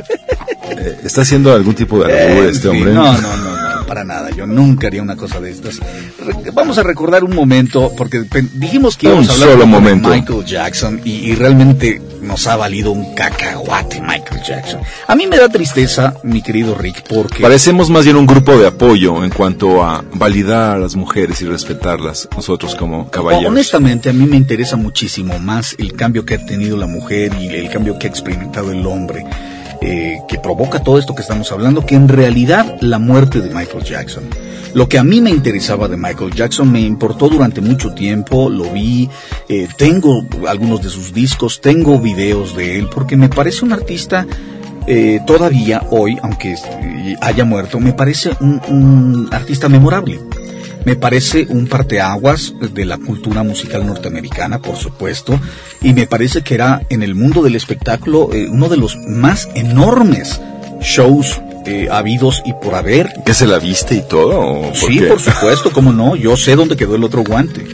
[0.69, 2.91] Eh, ¿Está haciendo algún tipo de albur En este hombre?
[2.93, 4.31] No, no, no, no, para nada.
[4.31, 5.77] Yo nunca haría una cosa de estas.
[5.79, 8.23] Re- Vamos a recordar un momento, porque
[8.55, 10.09] dijimos que Un íbamos a hablar solo un poco de momento.
[10.09, 14.79] Michael Jackson y, y realmente nos ha valido un cacahuate Michael Jackson.
[15.07, 18.65] A mí me da tristeza, mi querido Rick, porque Parecemos más bien un grupo de
[18.67, 23.45] apoyo en cuanto a validar a las mujeres y respetarlas, nosotros como caballeros.
[23.51, 27.47] honestamente a mí me interesa muchísimo más el cambio que ha tenido la mujer y
[27.47, 29.23] el cambio que ha experimentado el hombre.
[29.85, 33.83] Eh, que provoca todo esto que estamos hablando, que en realidad la muerte de Michael
[33.83, 34.23] Jackson.
[34.73, 38.71] Lo que a mí me interesaba de Michael Jackson me importó durante mucho tiempo, lo
[38.71, 39.09] vi,
[39.49, 44.25] eh, tengo algunos de sus discos, tengo videos de él, porque me parece un artista
[44.87, 46.55] eh, todavía hoy, aunque
[47.19, 50.21] haya muerto, me parece un artista memorable.
[50.85, 55.39] Me parece un parteaguas de la cultura musical norteamericana, por supuesto,
[55.81, 59.49] y me parece que era en el mundo del espectáculo eh, uno de los más
[59.55, 60.41] enormes
[60.81, 63.09] shows eh, habidos y por haber.
[63.25, 64.73] ¿Que se la viste y todo?
[64.73, 66.15] sí, por supuesto, cómo no.
[66.15, 67.65] Yo sé dónde quedó el otro guante.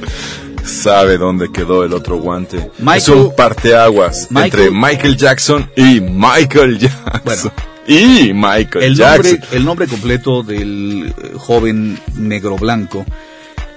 [0.63, 2.69] Sabe dónde quedó el otro guante.
[2.95, 7.51] es un parteaguas entre Michael Jackson y Michael Jackson
[7.89, 9.33] y Michael el Jackson.
[9.33, 13.05] Nombre, el nombre completo del eh, joven negro blanco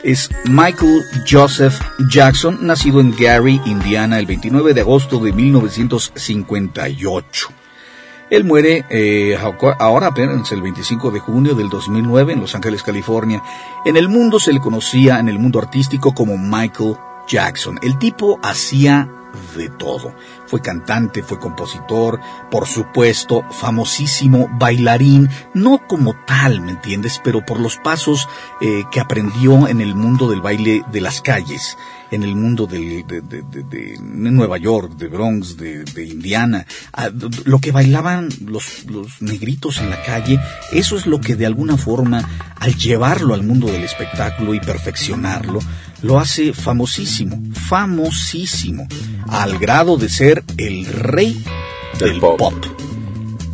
[0.05, 7.49] es Michael Joseph Jackson, nacido en Gary, Indiana, el 29 de agosto de 1958.
[8.29, 9.39] Él muere eh,
[9.79, 13.43] ahora apenas el 25 de junio del 2009 en Los Ángeles, California.
[13.85, 16.97] En el mundo se le conocía, en el mundo artístico, como Michael
[17.29, 17.79] Jackson.
[17.83, 19.09] El tipo hacía
[19.57, 20.15] de todo.
[20.47, 27.21] Fue cantante, fue compositor, por supuesto, famosísimo bailarín, no como tal, ¿me entiendes?
[27.25, 28.29] Pero por los pasos
[28.61, 31.79] eh, que aprendió en el mundo del baile de las calles,
[32.11, 33.05] en el mundo de,
[34.03, 36.67] Nueva York, de Bronx, de, Indiana,
[37.45, 40.39] lo que bailaban los, los negritos en la calle,
[40.73, 45.61] eso es lo que de alguna forma, al llevarlo al mundo del espectáculo y perfeccionarlo,
[46.03, 48.87] lo hace famosísimo, famosísimo,
[49.29, 51.43] al grado de ser el rey
[51.99, 52.55] del, pop.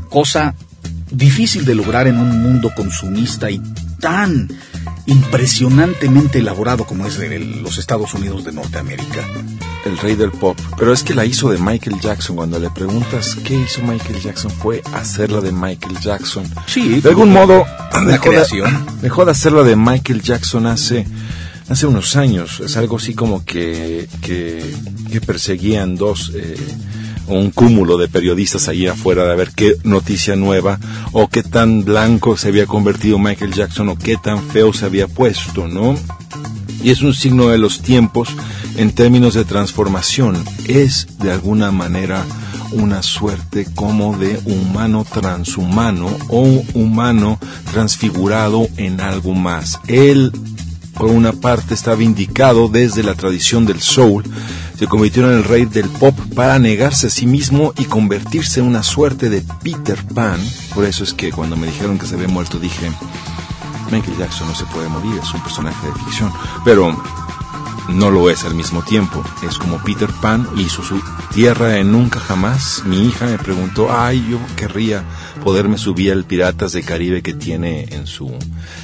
[0.08, 0.54] Cosa
[1.11, 3.61] difícil de lograr en un mundo consumista y
[4.00, 4.48] tan
[5.06, 9.24] impresionantemente elaborado como es de los Estados Unidos de Norteamérica.
[9.84, 10.58] El rey del pop.
[10.76, 12.37] Pero es que la hizo de Michael Jackson.
[12.37, 16.44] Cuando le preguntas qué hizo Michael Jackson, fue hacerla de Michael Jackson.
[16.66, 17.00] Sí.
[17.00, 17.64] De algún modo,
[19.00, 21.06] dejó de hacerla de Michael Jackson hace
[21.68, 22.61] hace unos años.
[22.61, 26.57] Es algo así como que, que, perseguían dos, eh,
[27.26, 30.78] un cúmulo de periodistas ahí afuera de ver qué noticia nueva
[31.12, 35.09] o qué tan blanco se había convertido Michael Jackson o qué tan feo se había
[35.09, 35.96] puesto, ¿no?
[36.83, 38.28] Y es un signo de los tiempos
[38.76, 40.42] en términos de transformación.
[40.66, 42.24] Es de alguna manera
[42.72, 47.38] una suerte como de humano transhumano o humano
[47.72, 49.81] transfigurado en algo más.
[49.88, 50.33] Él
[50.98, 54.24] por una parte estaba indicado desde la tradición del soul,
[54.78, 58.66] se convirtió en el rey del pop para negarse a sí mismo y convertirse en
[58.66, 60.40] una suerte de Peter Pan.
[60.74, 62.90] Por eso es que cuando me dijeron que se había muerto dije,
[63.90, 66.32] Michael Jackson no se puede morir, es un personaje de ficción.
[66.64, 66.96] Pero
[67.88, 69.24] no lo es al mismo tiempo.
[69.46, 71.01] Es como Peter Pan hizo su
[71.33, 72.83] tierra de nunca jamás.
[72.85, 75.05] Mi hija me preguntó, ay, yo querría
[75.42, 78.33] poderme subir al Piratas de Caribe que tiene en su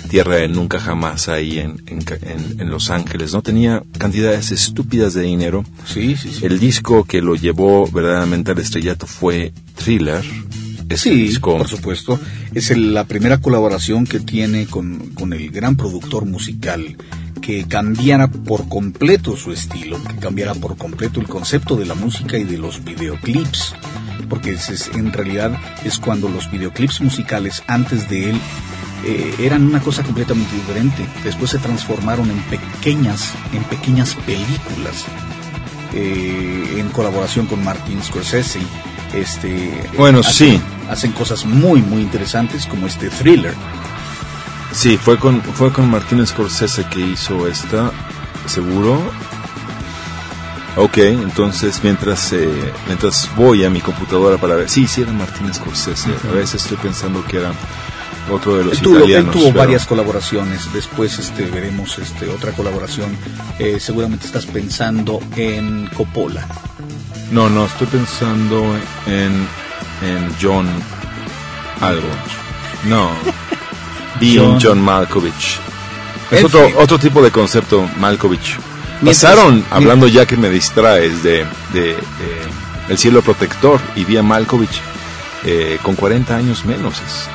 [0.09, 3.33] tierra de nunca jamás ahí en, en, Los Ángeles.
[3.33, 5.65] No tenía cantidades estúpidas de dinero.
[5.87, 6.47] Sí, sí, sí.
[6.47, 10.25] El disco que lo llevó verdaderamente al estrellato fue Thriller.
[10.89, 11.57] Ese sí, disco.
[11.57, 12.21] por supuesto.
[12.55, 16.97] Es la primera colaboración que tiene con, con el gran productor musical
[17.45, 22.39] que cambiara por completo su estilo, que cambiara por completo el concepto de la música
[22.39, 23.75] y de los videoclips,
[24.31, 25.53] porque es, en realidad
[25.85, 28.41] es cuando los videoclips musicales antes de él
[29.05, 31.05] eh, eran una cosa completamente diferente.
[31.23, 35.05] Después se transformaron en pequeñas, en pequeñas películas,
[35.93, 38.61] eh, en colaboración con Martin Scorsese.
[39.13, 40.59] Este, bueno, sí.
[40.89, 43.55] Hacen cosas muy, muy interesantes como este thriller
[44.75, 47.93] Sí, fue con, fue con Martín Scorsese que hizo esta,
[48.47, 49.01] seguro.
[50.77, 52.49] Ok, entonces mientras eh,
[52.89, 56.11] mientras voy a mi computadora para ver, sí, sí era Martín Scorsese.
[56.29, 57.53] A veces estoy pensando que era
[58.31, 59.33] otro de los italianos.
[59.33, 60.73] tuvo varias colaboraciones.
[60.73, 63.17] Después este veremos este otra colaboración.
[63.61, 66.47] Eh, seguramente estás pensando en Coppola.
[67.31, 69.47] No, no, estoy pensando en
[70.03, 70.67] en John
[71.81, 72.09] algo.
[72.89, 73.11] No.
[74.33, 75.59] John, John Malkovich.
[76.31, 78.59] Es otro, otro tipo de concepto, Malkovich.
[79.05, 81.97] Pasaron, hablando ya que me distraes, de, de,
[82.89, 84.81] El cielo protector y vi a Malkovich
[85.45, 86.95] eh, con 40 años menos.
[87.01, 87.29] Es,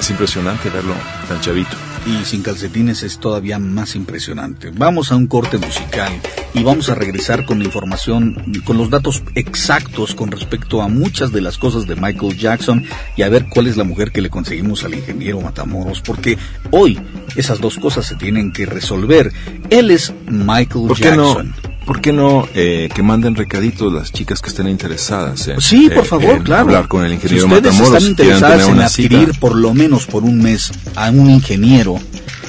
[0.00, 0.94] es impresionante verlo
[1.28, 4.70] tan chavito y sin calcetines es todavía más impresionante.
[4.72, 6.12] Vamos a un corte musical
[6.54, 11.32] y vamos a regresar con la información, con los datos exactos con respecto a muchas
[11.32, 12.84] de las cosas de Michael Jackson
[13.16, 16.38] y a ver cuál es la mujer que le conseguimos al ingeniero Matamoros, porque
[16.70, 16.98] hoy
[17.34, 19.32] esas dos cosas se tienen que resolver.
[19.68, 21.75] Él es Michael Jackson.
[21.86, 25.46] ¿Por qué no eh, que manden recaditos las chicas que estén interesadas?
[25.48, 26.62] En, sí, por favor, claro.
[26.62, 30.42] Hablar con el ingeniero si ustedes están interesadas en adquirir por lo menos por un
[30.42, 31.98] mes a un ingeniero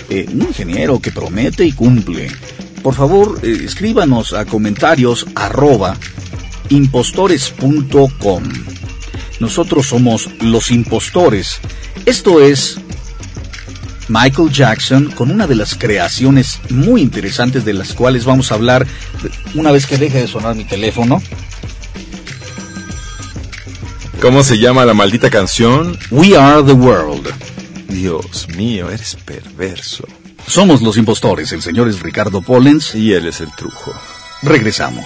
[0.10, 2.32] eh, un ingeniero que promete y cumple.
[2.82, 5.98] Por favor, eh, escríbanos a comentarios arroba
[6.70, 8.44] impostores.com.
[9.40, 11.60] Nosotros somos los impostores.
[12.06, 12.80] Esto es
[14.08, 18.88] Michael Jackson con una de las creaciones muy interesantes de las cuales vamos a hablar
[19.56, 21.22] una vez que deje de sonar mi teléfono.
[24.22, 25.98] ¿Cómo se llama la maldita canción?
[26.10, 27.28] We Are the World.
[27.88, 30.08] Dios mío, eres perverso.
[30.48, 32.96] Somos los impostores, el señor es Ricardo Pollens.
[32.96, 33.94] Y él es el trujo.
[34.42, 35.06] Regresamos.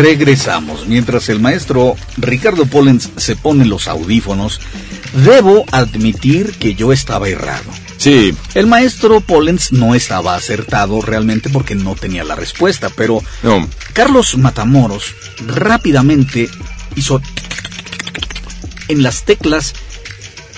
[0.00, 0.86] Regresamos.
[0.86, 4.60] Mientras el maestro Ricardo Pollens se pone los audífonos,
[5.24, 7.70] debo admitir que yo estaba errado.
[7.96, 8.34] Sí.
[8.54, 13.68] El maestro Pollens no estaba acertado realmente porque no tenía la respuesta, pero No.
[13.92, 15.14] Carlos Matamoros
[15.46, 16.48] rápidamente
[16.96, 17.20] hizo
[18.88, 19.74] en las teclas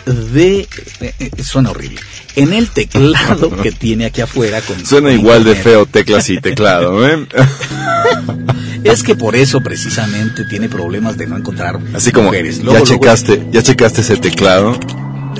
[0.07, 0.69] de...
[1.01, 2.01] eh, eh, suena horrible.
[2.37, 4.61] En el teclado que tiene aquí afuera.
[4.63, 7.27] Con, Suena igual de feo teclas y teclado, ¿eh?
[8.85, 12.59] Es que por eso precisamente tiene problemas de no encontrar Así como, mujeres.
[12.59, 14.73] ya luego- checaste, ya checaste ese teclado.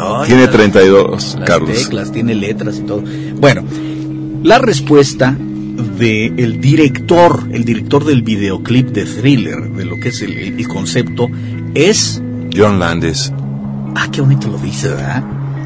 [0.01, 1.77] Ay, Tiene las- 32, las Carlos.
[1.77, 3.03] teclas, tiene letras y todo.
[3.41, 3.65] Bueno,
[4.43, 5.37] la respuesta
[5.99, 10.69] de el director, el director del videoclip de Thriller, de lo que es el, el
[10.69, 11.29] concepto,
[11.75, 12.23] es
[12.57, 13.33] John Landis.
[13.95, 15.23] Ah, qué bonito lo dice, ¿verdad?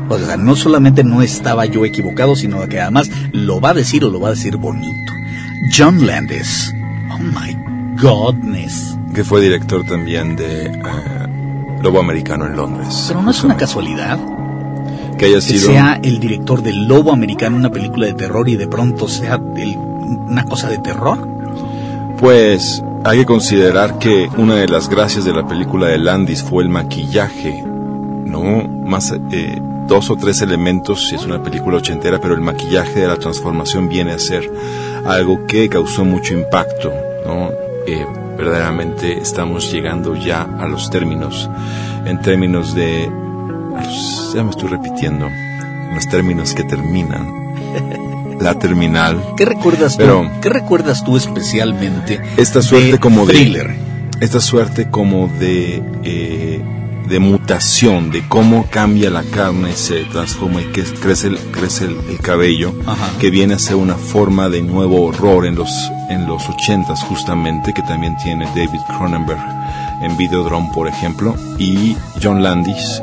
[0.09, 4.05] O sea, no solamente no estaba yo equivocado, sino que además lo va a decir
[4.05, 5.13] o lo va a decir bonito.
[5.77, 6.73] John Landis.
[7.17, 8.97] Oh my godness.
[9.15, 13.07] que fue director también de eh, Lobo Americano en Londres.
[13.09, 14.19] Pero no es una casualidad
[15.19, 15.69] Que haya que sido...
[15.71, 19.77] sea el director del Lobo Americano, una película de terror, y de pronto sea el-
[19.79, 21.27] una cosa de terror.
[22.19, 26.63] Pues hay que considerar que una de las gracias de la película de Landis fue
[26.63, 28.67] el maquillaje, ¿no?
[28.69, 33.07] Más eh, dos o tres elementos, si es una película ochentera, pero el maquillaje de
[33.09, 34.51] la transformación viene a ser
[35.07, 36.93] algo que causó mucho impacto,
[37.25, 37.51] ¿no?
[37.87, 38.05] Eh,
[38.37, 41.49] verdaderamente estamos llegando ya a los términos,
[42.05, 43.11] en términos de,
[44.35, 45.29] ya me estoy repitiendo,
[45.95, 47.27] los términos que terminan,
[48.41, 50.05] la terminal, ¿Qué recuerdas tú?
[50.43, 52.21] ¿Qué recuerdas tú especialmente?
[52.37, 53.75] esta suerte de como de thriller?
[54.21, 56.61] esta suerte como de eh,
[57.09, 61.97] de mutación de cómo cambia la carne se transforma y que crece el, crece el,
[62.11, 63.11] el cabello Ajá.
[63.21, 65.71] que viene a ser una forma de nuevo horror en los
[66.11, 69.41] en los ochentas justamente que también tiene David Cronenberg
[70.03, 73.01] en Videodrome por ejemplo y John Landis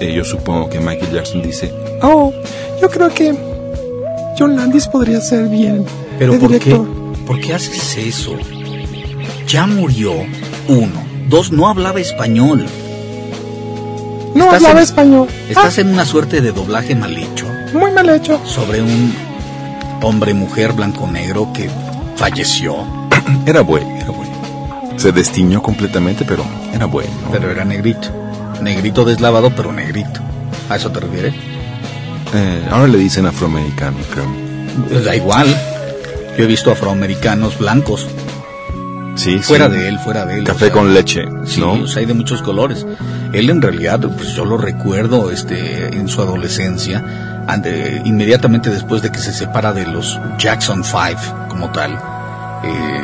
[0.00, 2.32] eh, yo supongo que Michael Jackson dice Oh,
[2.82, 3.34] yo creo que
[4.38, 5.84] John Landis podría ser bien.
[6.18, 6.80] Pero de ¿por qué.
[7.26, 8.32] ¿por qué haces eso?
[9.46, 10.12] Ya murió
[10.68, 11.04] uno.
[11.28, 12.66] Dos, no hablaba español.
[14.34, 15.28] No hablaba en- español.
[15.48, 18.40] Estás en una suerte de doblaje mal hecho Ah, muy mal hecho.
[18.44, 19.14] sobre un
[20.02, 21.70] hombre-mujer blanco-negro que
[22.16, 22.76] falleció,
[23.46, 24.32] era bueno era bueno
[24.96, 27.30] se destiñó completamente pero era bueno ¿no?
[27.32, 28.08] pero era negrito.
[28.62, 30.20] Negrito deslavado, pero negrito.
[30.70, 31.34] ¿A eso te refieres?
[32.32, 34.26] Eh, ahora le dicen afroamericano, creo.
[34.88, 35.46] Pues da igual.
[36.38, 38.06] Yo he visto afroamericanos blancos,
[39.16, 39.72] Sí, fuera sí.
[39.72, 40.44] de él, fuera de él.
[40.44, 41.72] Café o sea, con leche, Sí, ¿no?
[41.72, 42.86] o sea, hay de muchos colores.
[43.34, 49.10] Él en realidad, pues yo lo recuerdo este, en su adolescencia, ante- inmediatamente después de
[49.10, 51.18] que se separa de los Jackson Five
[51.48, 53.00] como tal, eh,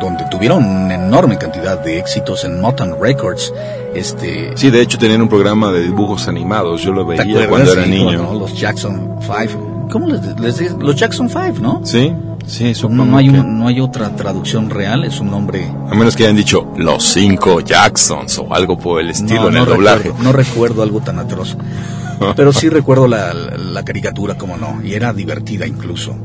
[0.00, 3.52] donde tuvieron una enorme cantidad de éxitos en Motown Records.
[3.94, 7.72] Este, Sí, de hecho tenían un programa de dibujos animados, yo lo ¿te veía cuando
[7.72, 8.22] era Sí, niño.
[8.22, 9.50] no, los Jackson Five.
[9.90, 10.72] ¿Cómo les, les?
[10.72, 11.80] Los Jackson Five, ¿no?
[11.84, 12.12] Sí,
[12.48, 15.94] sí, No, no hay que- un- no hay otra traducción real, es un nombre A
[15.94, 19.60] menos que hayan dicho los cinco Jacksons o algo por el estilo no, en no
[19.62, 19.98] el doblaje.
[20.04, 21.56] Recuerdo, no recuerdo algo tan atroz.
[22.36, 26.16] Pero sí recuerdo la, la- caricatura, como no, y era divertida incluso.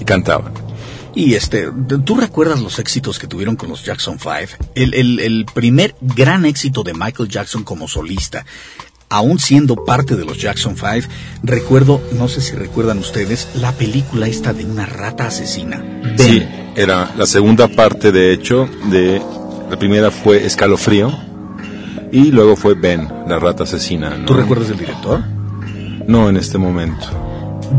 [0.00, 0.52] Y cantaban.
[1.16, 1.68] Y este,
[2.04, 4.48] ¿tú recuerdas los éxitos que tuvieron con los Jackson Five?
[4.74, 8.44] El, el, el primer gran éxito de Michael Jackson como solista,
[9.08, 11.04] aún siendo parte de los Jackson Five,
[11.42, 15.78] recuerdo, no sé si recuerdan ustedes, la película esta de una rata asesina.
[16.02, 16.18] Ben.
[16.18, 16.42] Sí,
[16.76, 19.22] era la segunda parte, de hecho, de
[19.70, 21.16] la primera fue Escalofrío
[22.12, 24.10] y luego fue Ben, la rata asesina.
[24.16, 24.24] ¿no?
[24.26, 25.22] ¿Tú recuerdas el director?
[26.06, 27.06] No, en este momento.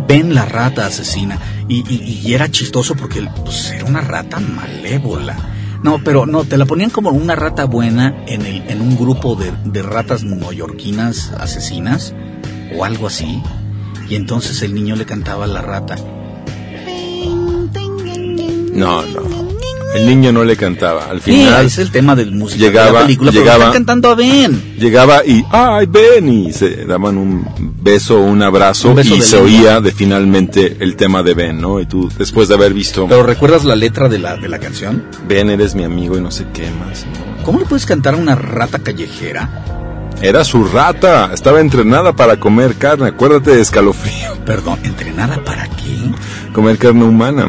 [0.07, 1.37] ven la rata asesina.
[1.67, 5.35] Y, y- y era chistoso porque pues, era una rata malévola.
[5.85, 9.35] No, pero no, te la ponían como una rata buena en, el, en un grupo
[9.35, 12.15] de, de ratas neoyorquinas asesinas
[12.75, 13.39] o algo así.
[14.09, 15.95] Y entonces el niño le cantaba a la rata.
[18.73, 19.44] No, no.
[19.95, 21.05] El niño no le cantaba.
[21.09, 23.73] Al Sí, final es el tema del musical de llegaba- la película, pero llegaba- están
[23.73, 24.75] cantando a Ben.
[24.77, 26.27] llegaba y ¡ay, Ben!
[26.29, 27.47] Y se daban un
[27.81, 31.61] beso, un abrazo Un beso y de se oía de finalmente el tema de Ben,
[31.61, 31.79] ¿no?
[31.79, 35.03] Y tú, después de haber visto Pero ¿recuerdas la letra de la, de la canción?
[35.27, 37.05] Ben, eres mi amigo y no sé qué más.
[37.05, 37.43] ¿no?
[37.43, 39.63] ¿Cómo le puedes cantar a una rata callejera?
[40.21, 43.07] Era su rata, estaba entrenada para comer carne.
[43.09, 46.11] Acuérdate de escalofrío, Perdón, ¿entrenada para qué?
[46.53, 47.47] comer carne humana.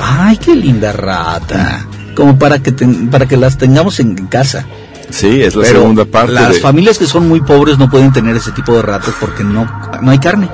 [0.00, 1.86] Ay, qué linda rata.
[2.14, 4.66] Como para que ten- para que las tengamos en casa.
[5.10, 6.60] Sí, es la Pero segunda parte las de...
[6.60, 9.70] familias que son muy pobres no pueden tener ese tipo de ratas porque no,
[10.00, 10.48] no hay carne.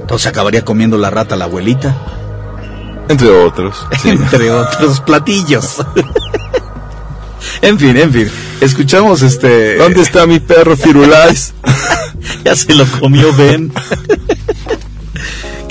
[0.00, 1.96] Entonces acabaría comiendo la rata la abuelita.
[3.08, 3.86] Entre otros.
[4.02, 4.10] sí.
[4.10, 5.78] entre otros platillos.
[7.62, 8.30] en fin, en fin.
[8.60, 9.76] Escuchamos este.
[9.76, 11.54] ¿Dónde está mi perro Firulais?
[12.44, 13.72] Ya se lo comió Ben.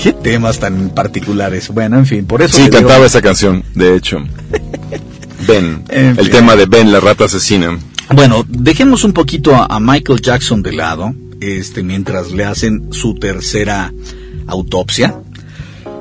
[0.06, 1.70] Qué temas tan particulares.
[1.70, 2.56] Bueno, en fin, por eso.
[2.58, 4.20] Sí, digo- cantaba esa canción, de hecho.
[5.48, 6.30] Ben, En el fin.
[6.32, 7.80] tema de Ben, la rata asesina.
[8.14, 13.16] Bueno, dejemos un poquito a, a Michael Jackson de lado, este, mientras le hacen su
[13.16, 13.92] tercera
[14.46, 15.16] autopsia.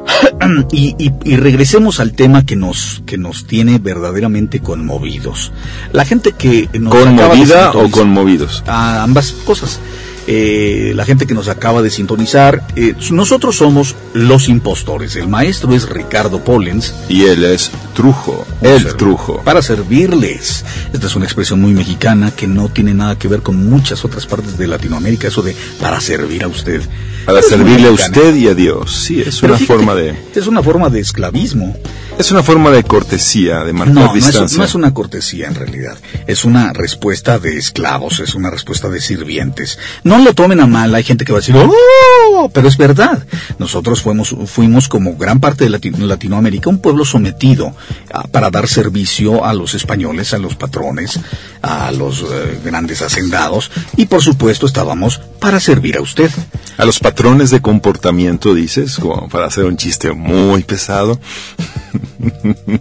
[0.70, 5.50] y, y- y regresemos al tema que nos, que nos tiene verdaderamente conmovidos.
[5.92, 8.62] La gente que nos acaba de ¿Conmovida o conmovidos?
[8.66, 9.80] a ambas cosas.
[10.26, 15.16] Eh, la gente que nos acaba de sintonizar, eh, nosotros somos los impostores.
[15.16, 16.94] El maestro es Ricardo Pollens.
[17.08, 19.42] Y él es Trujo, el Trujo.
[19.42, 20.64] Para servirles.
[20.92, 24.26] Esta es una expresión muy mexicana que no tiene nada que ver con muchas otras
[24.26, 25.28] partes de Latinoamérica.
[25.28, 26.82] Eso de para servir a usted.
[27.24, 28.94] Para servirle a usted y a Dios.
[29.04, 30.14] Sí, es Pero una fíjate, forma de...
[30.34, 31.74] Es una forma de esclavismo.
[32.18, 34.58] Es una forma de cortesía, de marcar No, no es, distancia.
[34.58, 35.96] no es una cortesía en realidad.
[36.28, 39.78] Es una respuesta de esclavos, es una respuesta de sirvientes.
[40.04, 42.50] No lo tomen a mal, hay gente que va a decir, ¡Oh!
[42.52, 43.26] Pero es verdad.
[43.58, 47.74] Nosotros fuimos, fuimos como gran parte de Lati- Latinoamérica un pueblo sometido
[48.12, 51.18] ah, para dar servicio a los españoles, a los patrones,
[51.62, 56.30] a los eh, grandes hacendados y por supuesto estábamos para servir a usted.
[56.76, 57.13] A los patrones
[57.50, 61.18] de comportamiento, dices, como para hacer un chiste muy pesado.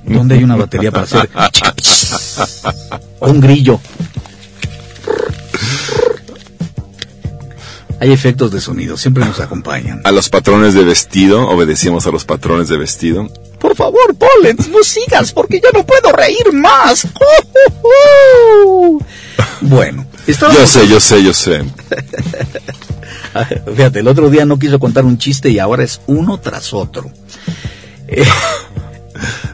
[0.06, 1.30] ¿Dónde hay una batería para hacer?
[3.20, 3.80] o un grillo.
[8.00, 10.02] Hay efectos de sonido, siempre nos acompañan.
[10.04, 13.30] A los patrones de vestido, obedecíamos a los patrones de vestido.
[13.60, 17.08] Por favor, Pollens, no sigas porque ya no puedo reír más.
[19.62, 21.64] Bueno, estábamos- Yo sé, yo sé, yo sé.
[23.76, 27.12] Fíjate, el otro día no quiso contar un chiste y ahora es uno tras otro.
[28.08, 28.24] Eh,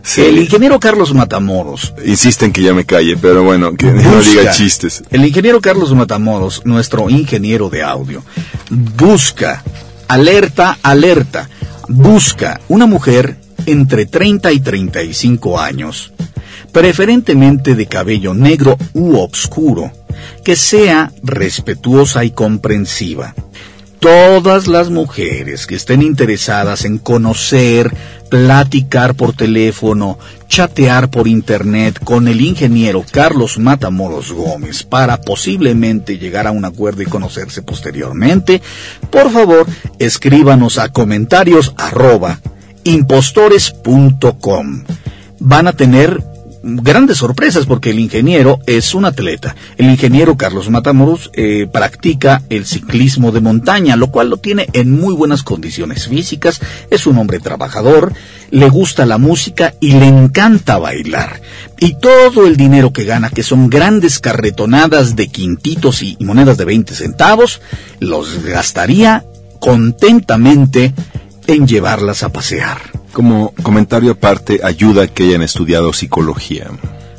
[0.02, 0.22] Sí.
[0.22, 5.04] El ingeniero Carlos Matamoros Insisten que ya me calle, pero bueno, que no diga chistes.
[5.12, 8.24] El ingeniero Carlos Matamoros, nuestro ingeniero de audio,
[8.72, 9.62] busca,
[10.08, 11.50] alerta, alerta,
[11.90, 16.14] busca una mujer entre 30 y 35 años,
[16.72, 19.92] preferentemente de cabello negro u oscuro,
[20.44, 23.36] que sea respetuosa y comprensiva.
[24.00, 27.94] Todas las mujeres que estén interesadas en conocer,
[28.30, 30.18] platicar por teléfono,
[30.48, 37.02] chatear por internet con el ingeniero Carlos Matamoros Gómez para posiblemente llegar a un acuerdo
[37.02, 38.62] y conocerse posteriormente,
[39.10, 39.68] por favor
[40.00, 42.40] escríbanos a comentarios arroba
[42.86, 44.84] impostores.com.
[45.40, 46.24] Van a tener
[46.64, 49.56] grandes sorpresas porque el ingeniero es un atleta.
[49.78, 54.92] El ingeniero Carlos Matamoros eh, practica el ciclismo de montaña, lo cual lo tiene en
[54.92, 56.60] muy buenas condiciones físicas.
[56.90, 58.14] Es un hombre trabajador,
[58.52, 61.42] le gusta la música y le encanta bailar.
[61.80, 66.66] Y todo el dinero que gana, que son grandes carretonadas de quintitos y, monedas de
[66.66, 67.62] 20 centavos,
[68.00, 69.26] los gastaría
[69.60, 70.94] contentamente
[71.48, 72.99] en llevarlas a pasear.
[73.14, 76.68] Como comentario aparte, ayuda que hayan estudiado psicología.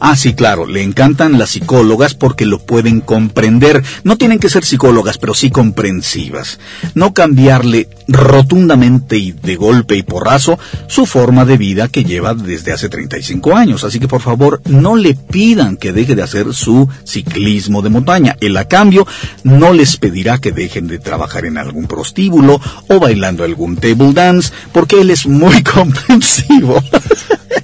[0.00, 3.82] Ah, sí, claro, le encantan las psicólogas porque lo pueden comprender.
[4.02, 6.58] No tienen que ser psicólogas, pero sí comprensivas.
[6.94, 12.72] No cambiarle rotundamente y de golpe y porrazo su forma de vida que lleva desde
[12.72, 13.84] hace 35 años.
[13.84, 18.36] Así que por favor, no le pidan que deje de hacer su ciclismo de montaña.
[18.40, 19.06] Él a cambio
[19.44, 24.50] no les pedirá que dejen de trabajar en algún prostíbulo o bailando algún table dance
[24.72, 26.82] porque él es muy comprensivo.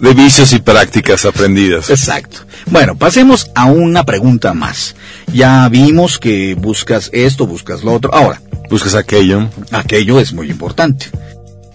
[0.01, 1.89] De vicios y prácticas aprendidas.
[1.89, 2.26] Exacto.
[2.67, 4.97] Bueno, pasemos a una pregunta más.
[5.33, 8.15] Ya vimos que buscas esto, buscas lo otro.
[8.15, 9.49] Ahora, Buscas aquello.
[9.71, 11.07] aquello es muy importante.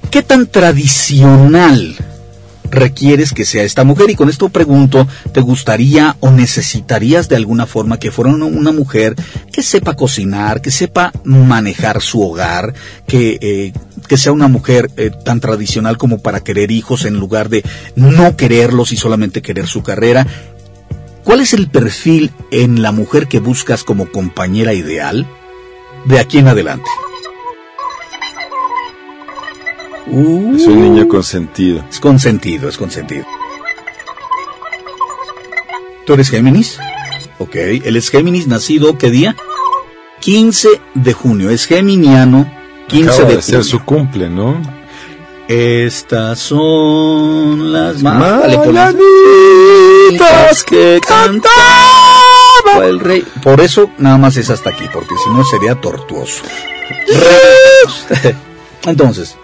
[0.10, 1.96] ¿Qué tan tradicional
[2.70, 4.10] requieres que sea esta mujer?
[4.10, 9.16] Y con esto pregunto, ¿te gustaría o necesitarías de alguna forma que fuera una, mujer
[9.54, 12.74] que sepa cocinar, que sepa manejar su hogar,
[13.08, 13.74] que, eh,
[14.08, 17.64] que sea una mujer eh, tan tradicional como para querer hijos en lugar de
[17.96, 20.28] no quererlos y solamente querer su carrera?
[21.24, 25.28] ¿Cuál es el perfil en la mujer que buscas como compañera ideal
[26.06, 26.90] de aquí en adelante?
[30.08, 31.84] Uh, Es un niño consentido.
[31.90, 33.26] es consentido, es consentido.
[36.06, 36.80] ¿Tú eres Géminis?
[37.38, 39.36] Ok, él es Géminis, nacido, ¿qué día?
[40.20, 42.52] 15 de junio, es geminiano,
[42.90, 43.70] 15 Acaba de de ser junio.
[43.72, 44.62] su cumple, ¿no?
[45.54, 48.96] Estas son las Mañanitas
[50.64, 51.52] que cantaba
[52.84, 53.26] el rey.
[53.44, 56.44] Por eso nada más es hasta aquí, porque si no sería tortuoso.
[58.86, 59.36] Entonces,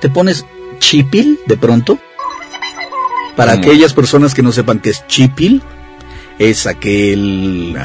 [0.00, 0.46] ¿Te pones
[0.78, 1.98] chipil de pronto?
[3.34, 5.62] Para aquellas personas que no sepan qué es chipil,
[6.38, 7.76] es aquel...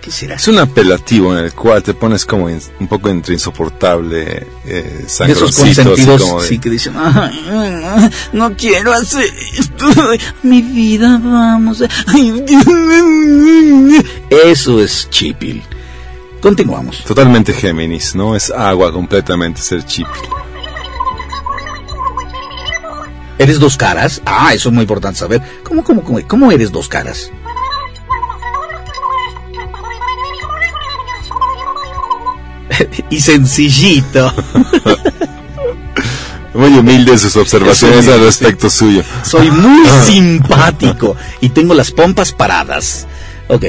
[0.00, 0.36] ¿Qué será?
[0.36, 5.04] Es un apelativo en el cual te pones como in- un poco entre insoportable, eh,
[5.06, 9.28] esos consentidos como de- sí que dicen "Ay, ay, no quiero hacer
[9.58, 9.86] esto
[10.42, 11.82] mi vida vamos
[14.30, 15.62] eso es chipil
[16.40, 18.34] continuamos Totalmente Géminis, ¿no?
[18.34, 20.06] Es agua completamente ser chip.
[23.38, 26.88] eres dos caras ah eso es muy importante saber cómo cómo cómo, cómo eres dos
[26.88, 27.30] caras
[33.10, 34.32] y sencillito
[36.54, 39.02] Muy humilde sus observaciones al respecto suyo.
[39.22, 43.06] soy muy simpático y tengo las pompas paradas
[43.48, 43.64] ok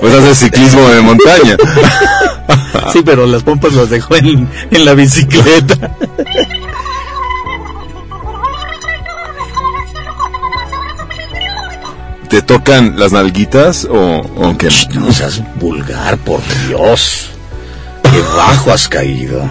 [0.00, 1.56] Pues haces ciclismo de montaña.
[2.92, 5.90] Sí, pero las pompas las dejó en, en la bicicleta.
[12.28, 14.68] ¿Te tocan las nalguitas o, o qué?
[14.94, 17.30] No seas vulgar, por Dios.
[18.14, 19.42] Qué bajo has caído.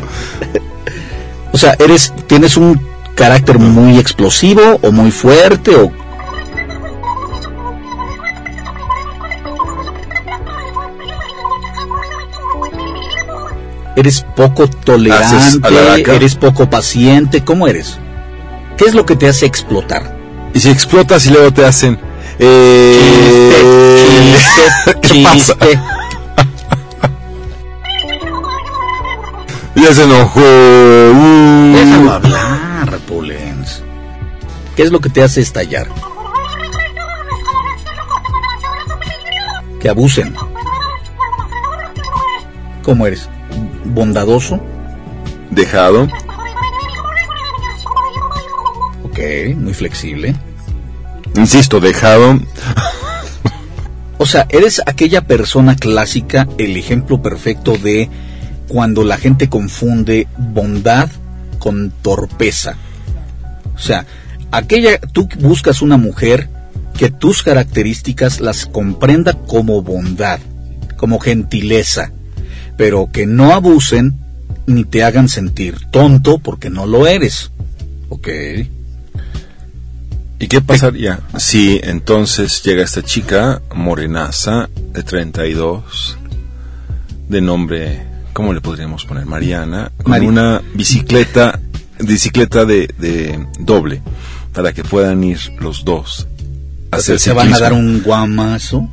[1.52, 2.80] O sea, eres, tienes un
[3.14, 5.92] carácter muy explosivo o muy fuerte o
[13.98, 17.98] eres poco tolerante, eres poco paciente, ¿cómo eres?
[18.78, 20.18] ¿Qué es lo que te hace explotar?
[20.54, 22.00] Y si explotas y luego te hacen...
[22.40, 24.34] Eh...
[24.34, 25.93] Chiste, ¿Qué chiste, pasa?
[29.84, 30.40] Ya se enojó.
[30.40, 31.76] Uh.
[31.76, 33.84] Déjalo hablar, Pulens.
[34.78, 35.90] ¿Qué es lo que te hace estallar?
[39.82, 40.34] Que abusen.
[42.82, 43.28] ¿Cómo eres?
[43.84, 44.62] ¿Bondadoso?
[45.52, 46.08] Dejado.
[49.04, 49.20] Ok,
[49.58, 50.34] muy flexible.
[51.36, 52.40] Insisto, dejado.
[54.18, 58.10] O sea, eres aquella persona clásica, el ejemplo perfecto de
[58.68, 61.10] cuando la gente confunde bondad
[61.60, 62.76] con torpeza.
[63.76, 64.06] O sea,
[64.52, 66.50] aquella, tú buscas una mujer
[66.98, 70.40] que tus características las comprenda como bondad,
[70.98, 72.12] como gentileza,
[72.78, 74.20] pero que no abusen
[74.66, 77.52] ni te hagan sentir tonto porque no lo eres.
[78.10, 78.28] Ok.
[80.40, 86.18] ¿Y qué pasaría si entonces llega esta chica morenaza de 32,
[87.30, 89.26] de nombre, ¿cómo le podríamos poner?
[89.26, 91.60] Mariana, con Mari- una bicicleta,
[92.00, 94.02] bicicleta de, de doble,
[94.54, 96.28] para que puedan ir los dos
[96.92, 97.64] a hacer Se van a ciclismo.
[97.64, 98.90] dar un guamazo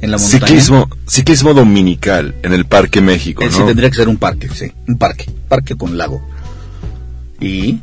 [0.00, 0.46] en la montaña.
[0.46, 3.56] Ciclismo, ciclismo dominical en el Parque México, Eh, ¿no?
[3.56, 6.20] Sí, tendría que ser un parque, sí, un parque, parque con lago.
[7.40, 7.80] Y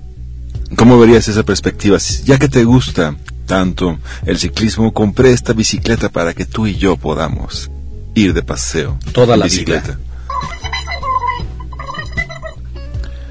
[0.75, 1.97] ¿Cómo verías esa perspectiva?
[2.25, 3.15] Ya que te gusta
[3.45, 7.71] tanto el ciclismo, compré esta bicicleta para que tú y yo podamos
[8.15, 8.99] ir de paseo.
[9.13, 9.97] Toda la bicicleta.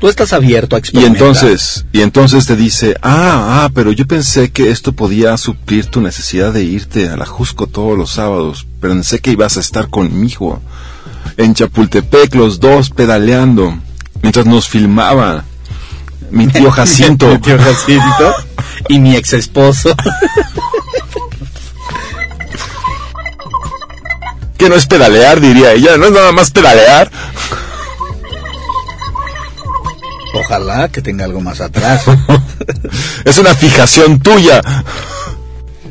[0.00, 1.16] Tú estás abierto a Y experimentar.
[1.28, 6.00] entonces, y entonces te dice, ah, ah, pero yo pensé que esto podía suplir tu
[6.00, 8.66] necesidad de irte a la Jusco todos los sábados.
[8.80, 10.60] Pensé que ibas a estar conmigo
[11.36, 13.78] en Chapultepec, los dos pedaleando,
[14.22, 15.44] mientras nos filmaba
[16.30, 17.28] mi tío Jacinto.
[17.28, 18.34] Mi tío Jacinto
[18.88, 19.94] y mi ex esposo.
[24.58, 27.10] que no es pedalear, diría ella, no es nada más pedalear.
[30.40, 32.04] Ojalá que tenga algo más atrás.
[33.24, 34.62] Es una fijación tuya.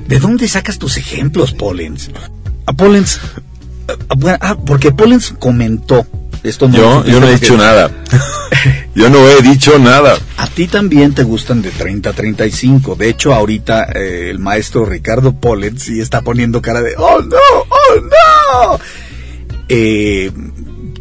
[0.07, 2.09] ¿De dónde sacas tus ejemplos, Pollens?
[2.65, 3.19] A Pollens.
[4.09, 6.05] ah, Ah, porque Pollens comentó.
[6.43, 7.89] Esto no Yo, yo no he dicho nada.
[8.95, 10.17] Yo no he dicho nada.
[10.37, 12.95] A ti también te gustan de 30 a 35.
[12.95, 17.37] De hecho, ahorita eh, el maestro Ricardo Pollens sí está poniendo cara de ¡Oh no!
[17.69, 18.79] ¡Oh no!
[19.67, 20.31] Eh,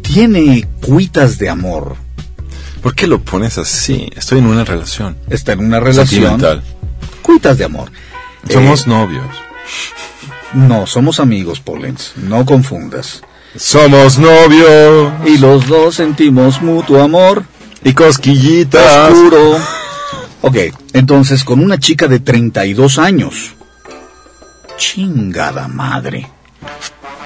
[0.01, 1.95] tiene cuitas de amor.
[2.85, 4.11] ¿Por qué lo pones así?
[4.15, 5.17] Estoy en una relación.
[5.27, 6.05] Está en una relación.
[6.07, 6.61] Sentimental.
[7.23, 7.91] Cuitas de amor.
[8.47, 9.25] Somos Eh, novios.
[10.53, 12.13] no, somos amigos, Pollens.
[12.15, 13.23] No confundas.
[13.55, 15.11] Somos novios.
[15.25, 17.45] Y los dos sentimos mutuo amor.
[17.83, 19.11] Y cosquillitas.
[19.11, 19.57] Oscuro.
[20.41, 20.55] Ok,
[20.93, 23.55] entonces con una chica de 32 años.
[24.77, 26.29] Chingada madre.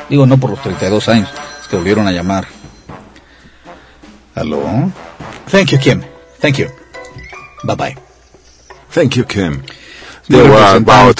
[0.09, 1.27] Digo, no por los 32 años,
[1.61, 2.47] es que volvieron a llamar.
[4.35, 4.61] ¿Aló?
[5.51, 6.03] Thank you, Kim.
[6.39, 6.67] Thank you.
[7.63, 7.95] Bye bye.
[8.91, 9.63] Thank you, Kim.
[10.27, 11.19] They were about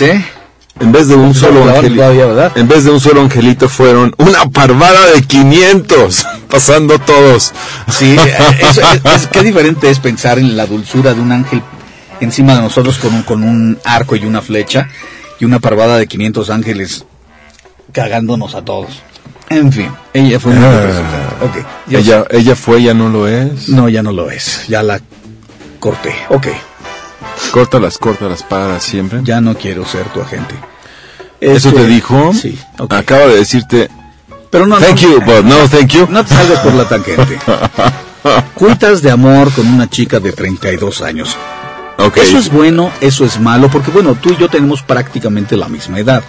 [0.82, 5.12] En vez de un solo angelito, en vez de un solo angelito fueron una parvada
[5.12, 7.52] de 500, pasando todos.
[7.92, 11.62] Sí, eh, eso es, es- qué diferente es pensar en la dulzura de un ángel
[12.22, 14.88] encima de nosotros con un, con un arco y una flecha
[15.40, 17.04] y una parvada de 500 ángeles
[17.92, 19.02] cagándonos a todos.
[19.50, 20.72] En fin, ella fue muy Ah.
[20.80, 21.38] representada.
[21.42, 23.70] Ok, ya Ella, ella fue, ya no lo es.
[23.70, 24.66] No, ya no lo es.
[24.68, 25.00] Ya la
[25.80, 26.14] corté.
[26.30, 26.48] Ok,
[27.52, 29.22] Córtalas, córtalas para siempre.
[29.24, 30.56] ya no quiero ser tu agente.
[31.42, 32.32] ¿Eso Este, te dijo?
[32.34, 32.94] Sí, ok.
[32.94, 33.90] Acaba de decirte,
[34.52, 36.08] Pero no, thank no, you, but no thank you.
[36.10, 37.40] no te salgas por la tangente.
[38.56, 41.38] Cuitas de amor con una chica de 32 años.
[41.98, 42.18] Ok.
[42.18, 46.00] Eso es bueno, eso es malo, porque bueno, tú y yo tenemos prácticamente la misma
[46.00, 46.24] edad.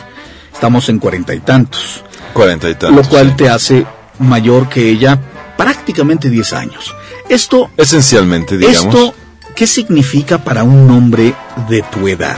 [0.53, 3.05] Estamos en cuarenta y tantos, Cuarenta y tantos.
[3.05, 3.35] lo cual sí.
[3.37, 3.87] te hace
[4.19, 5.19] mayor que ella
[5.57, 6.95] prácticamente 10 años.
[7.29, 8.95] Esto, Esencialmente, digamos.
[8.95, 9.15] esto,
[9.55, 11.35] ¿qué significa para un hombre
[11.69, 12.37] de tu edad?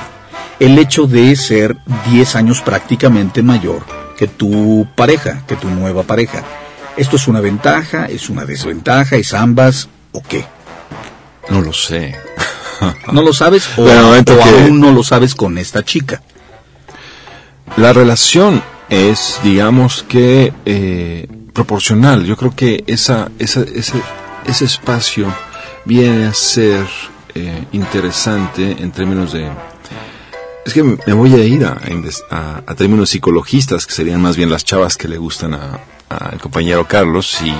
[0.60, 1.76] El hecho de ser
[2.10, 3.82] 10 años prácticamente mayor
[4.16, 6.42] que tu pareja, que tu nueva pareja.
[6.96, 10.44] ¿Esto es una ventaja, es una desventaja, es ambas o qué?
[11.48, 12.14] No lo sé.
[13.12, 14.32] ¿No lo sabes o, que-
[14.64, 16.22] aún no lo sabes con esta chica?
[17.76, 18.62] La relación
[18.92, 22.24] es, digamos que, eh, proporcional.
[22.24, 24.00] Yo creo que esa, esa, ese,
[24.46, 25.34] ese espacio
[25.84, 26.86] viene a ser
[27.34, 29.50] eh, interesante en términos de...
[30.64, 31.76] Es que me voy a ir a,
[32.30, 36.38] a- a términos psicologistas, que serían más bien las chavas que le gustan a- al
[36.38, 37.52] compañero Carlos, y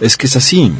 [0.00, 0.72] es que es así.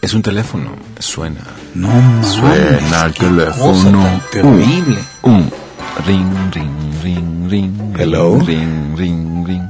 [0.00, 0.70] Es un teléfono,
[1.00, 1.40] suena.
[1.74, 2.28] No mames.
[2.28, 3.72] Suena el teléfono.
[3.72, 5.00] cosa tan terrible.
[6.06, 7.94] Ring, ring, ring, ring.
[7.98, 8.38] Hello.
[8.40, 9.62] Ring, ring, ring.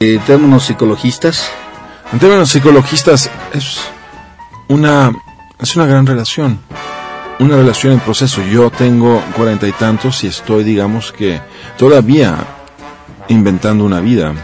[0.00, 1.50] Eh, términos psicologistas.
[2.12, 3.80] En términos psicologistas, es
[4.68, 5.12] una,
[5.60, 6.58] es una gran relación.
[7.38, 8.42] Una relación en proceso.
[8.42, 11.40] Yo tengo cuarenta y tantos y estoy, digamos que,
[11.76, 12.36] todavía
[13.28, 14.34] inventando una vida.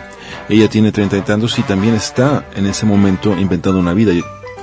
[0.48, 4.12] Ella tiene treinta y tantos y también está en ese momento inventando una vida.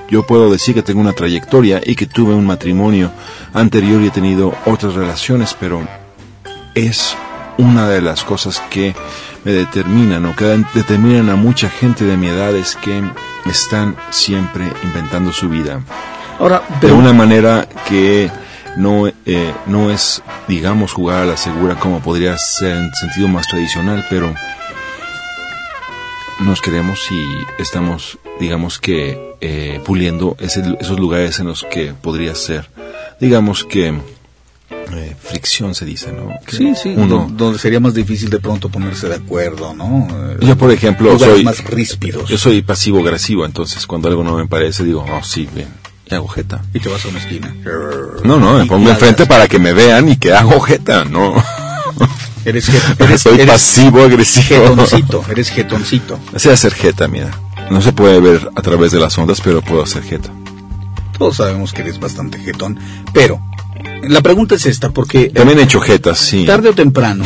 [0.10, 3.12] Yo puedo decir que tengo una trayectoria y que tuve un matrimonio
[3.54, 5.88] anterior y he tenido otras relaciones, pero
[6.76, 7.16] es
[7.58, 8.96] una de las cosas que
[9.44, 13.04] me determinan o que determinan a mucha gente de mi edad es que
[13.46, 15.82] están siempre inventando su vida.
[16.40, 18.32] Ahora, de una manera que
[18.78, 23.48] no, eh, no es, digamos, jugar a la segura como podría ser en sentido más
[23.48, 24.34] tradicional, pero
[26.40, 32.34] nos queremos y estamos, digamos que, eh, puliendo ese- esos lugares en los que podría
[32.34, 32.70] ser,
[33.20, 34.00] digamos que,
[34.98, 36.30] eh, fricción se dice, ¿no?
[36.46, 40.08] Que sí, sí, Uno, do- donde sería más difícil de pronto ponerse de acuerdo, ¿no?
[40.12, 42.30] Eh, yo, por ejemplo, soy, más ríspidos.
[42.30, 45.68] yo soy pasivo-agresivo, entonces cuando algo no me parece digo, oh, sí, bien,
[46.10, 46.62] y hago jeta.
[46.74, 47.56] Y te vas a una esquina.
[48.24, 51.34] No, no, me pongo enfrente para que me vean y que hago jeta, no.
[52.46, 54.68] Eres, jet- eres, Soy eres pasivo-agresivo.
[54.70, 56.20] jetoncito, eres jetoncito.
[56.36, 57.30] Sé hacer jeta, mira.
[57.70, 60.30] No se puede ver a través de las ondas, pero puedo hacer jeta.
[61.18, 62.80] Todos sabemos que eres bastante jetón.
[63.14, 63.40] Pero,
[64.08, 66.46] la pregunta es esta, porque eh, También he hecho jetas, sí.
[66.46, 67.24] tarde o temprano,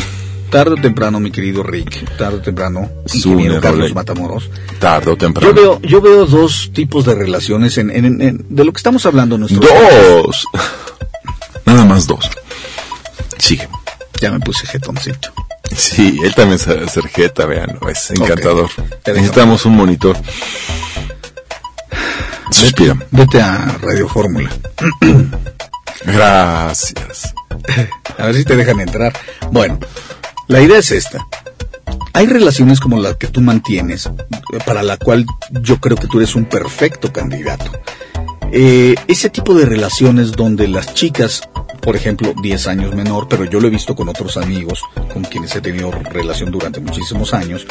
[0.50, 3.94] tarde o temprano, mi querido Rick, tarde o temprano, ingeniero Zune, Carlos Rolex.
[3.94, 5.48] Matamoros, Tarde o temprano.
[5.54, 9.04] yo veo, yo veo dos tipos de relaciones en, en- en- de lo que estamos
[9.06, 10.44] hablando nuestro Dos.
[11.64, 12.30] Nada más dos.
[13.38, 13.68] Sigue.
[14.20, 15.30] Ya me puse jetoncito.
[15.76, 18.70] Sí, él también sabe hacer jeta, vean, es encantador.
[19.06, 20.16] Necesitamos un monitor.
[22.50, 22.96] Suspira.
[23.10, 24.48] Vete a Radio Fórmula.
[26.04, 27.34] Gracias.
[28.18, 29.12] A ver si te dejan entrar.
[29.50, 29.78] Bueno,
[30.48, 31.26] la idea es esta.
[32.12, 34.08] Hay relaciones como la que tú mantienes,
[34.64, 37.70] para la cual yo creo que tú eres un perfecto candidato.
[38.52, 41.42] Eh, ese tipo de relaciones donde las chicas,
[41.80, 45.54] por ejemplo, 10 años menor, pero yo lo he visto con otros amigos con quienes
[45.54, 47.66] he tenido relación durante muchísimos años.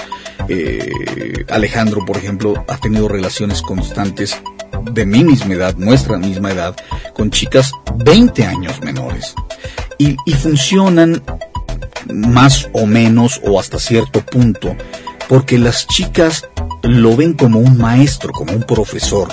[0.47, 4.37] Eh, Alejandro, por ejemplo, ha tenido relaciones constantes
[4.83, 6.75] de mi misma edad, nuestra misma edad,
[7.13, 9.35] con chicas 20 años menores.
[9.97, 11.23] Y, y funcionan
[12.13, 14.75] más o menos o hasta cierto punto,
[15.27, 16.47] porque las chicas
[16.83, 19.29] lo ven como un maestro, como un profesor.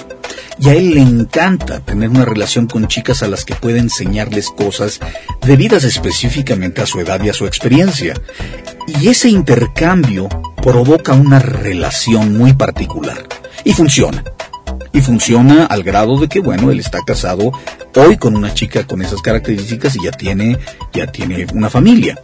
[0.63, 4.49] Y a él le encanta tener una relación con chicas a las que puede enseñarles
[4.49, 5.01] cosas
[5.45, 8.15] debidas específicamente a su edad y a su experiencia.
[8.87, 10.29] Y ese intercambio
[10.63, 13.27] provoca una relación muy particular.
[13.65, 14.23] Y funciona.
[14.93, 17.51] Y funciona al grado de que, bueno, él está casado
[17.97, 20.59] hoy con una chica con esas características y ya tiene,
[20.93, 22.23] ya tiene una familia.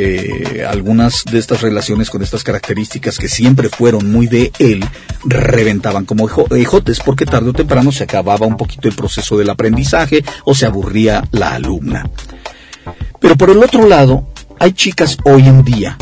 [0.00, 4.84] Eh, algunas de estas relaciones con estas características que siempre fueron muy de él
[5.24, 9.50] reventaban como ejo- ejotes porque tarde o temprano se acababa un poquito el proceso del
[9.50, 12.08] aprendizaje o se aburría la alumna.
[13.18, 14.28] Pero por el otro lado,
[14.60, 15.98] hay chicas hoy en día,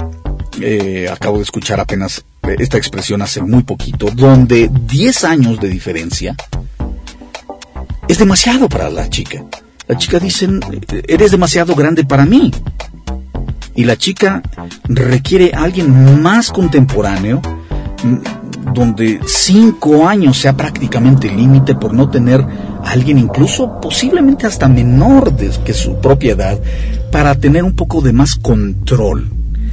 [0.60, 2.22] eh, acabo de escuchar apenas
[2.58, 6.36] esta expresión hace muy poquito, donde 10 años de diferencia
[8.08, 9.42] es demasiado para la chica.
[9.88, 10.46] La chica dice,
[11.08, 12.52] eres demasiado grande para mí.
[13.76, 14.42] Y la chica
[14.88, 17.42] requiere a alguien más contemporáneo,
[18.74, 25.36] donde cinco años sea prácticamente límite por no tener a alguien incluso posiblemente hasta menor
[25.36, 26.58] de que su propia edad,
[27.12, 29.30] para tener un poco de más control.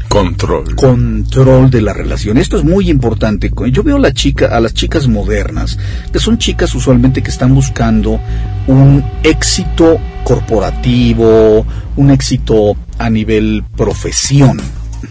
[0.10, 0.76] Control.
[0.76, 2.38] Control de la relación.
[2.38, 3.51] Esto es muy importante.
[3.72, 5.80] Yo veo a, la chica, a las chicas modernas,
[6.12, 8.20] que son chicas usualmente que están buscando
[8.68, 14.60] un éxito corporativo, un éxito a nivel profesión,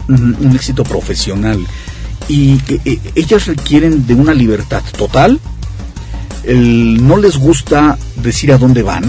[0.07, 1.59] un éxito profesional.
[2.27, 5.39] Y eh, ellas requieren de una libertad total.
[6.45, 9.03] no les gusta decir a dónde van,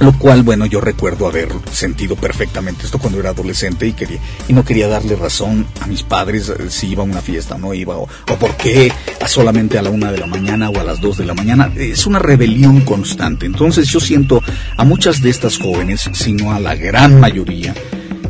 [0.00, 4.18] lo cual, bueno, yo recuerdo haber sentido perfectamente esto cuando era adolescente y, quería,
[4.48, 7.58] y no quería darle razón a mis padres eh, si iba a una fiesta o
[7.58, 8.92] no iba, o, por qué
[9.26, 11.72] solamente a la una de la mañana o a las dos de la mañana.
[11.76, 13.46] Es una rebelión constante.
[13.46, 14.42] Entonces yo siento
[14.76, 17.74] a muchas de estas jóvenes, sino a la gran mayoría,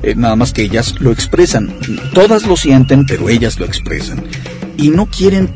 [0.02, 1.74] eh, nada más que ellas lo expresan.
[2.12, 4.22] Todas lo sienten, pero ellas lo expresan
[4.76, 5.50] y no quieren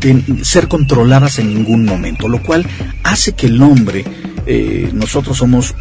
[0.44, 2.64] ser controladas en ningún momento, lo cual
[3.02, 4.04] hace que el hombre
[4.50, 5.74] eh, nosotros somos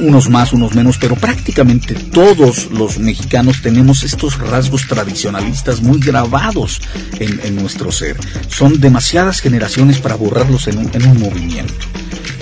[0.00, 6.80] unos más, unos menos, pero prácticamente todos los mexicanos tenemos estos rasgos tradicionalistas muy grabados
[7.18, 8.16] en, nuestro ser.
[8.48, 11.74] Son demasiadas generaciones para borrarlos en un, movimiento.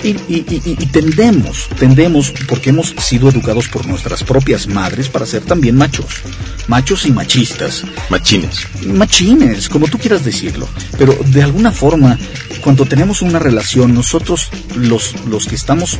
[0.03, 5.75] Y, y, tendemos, tendemos, porque hemos sido educados por nuestras propias madres para ser también
[5.75, 6.21] machos,
[6.67, 7.83] machos y machistas.
[8.09, 8.67] Machines.
[8.85, 10.67] Machines, como tú quieras decirlo.
[10.97, 12.17] Pero de alguna forma
[12.61, 15.97] cuando tenemos una relación, nosotros los, los que estamos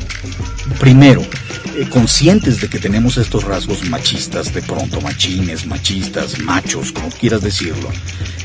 [0.80, 1.22] primero
[1.76, 7.42] eh, conscientes de que tenemos estos rasgos machistas, de pronto machines, machistas, machos, como quieras
[7.42, 7.90] decirlo,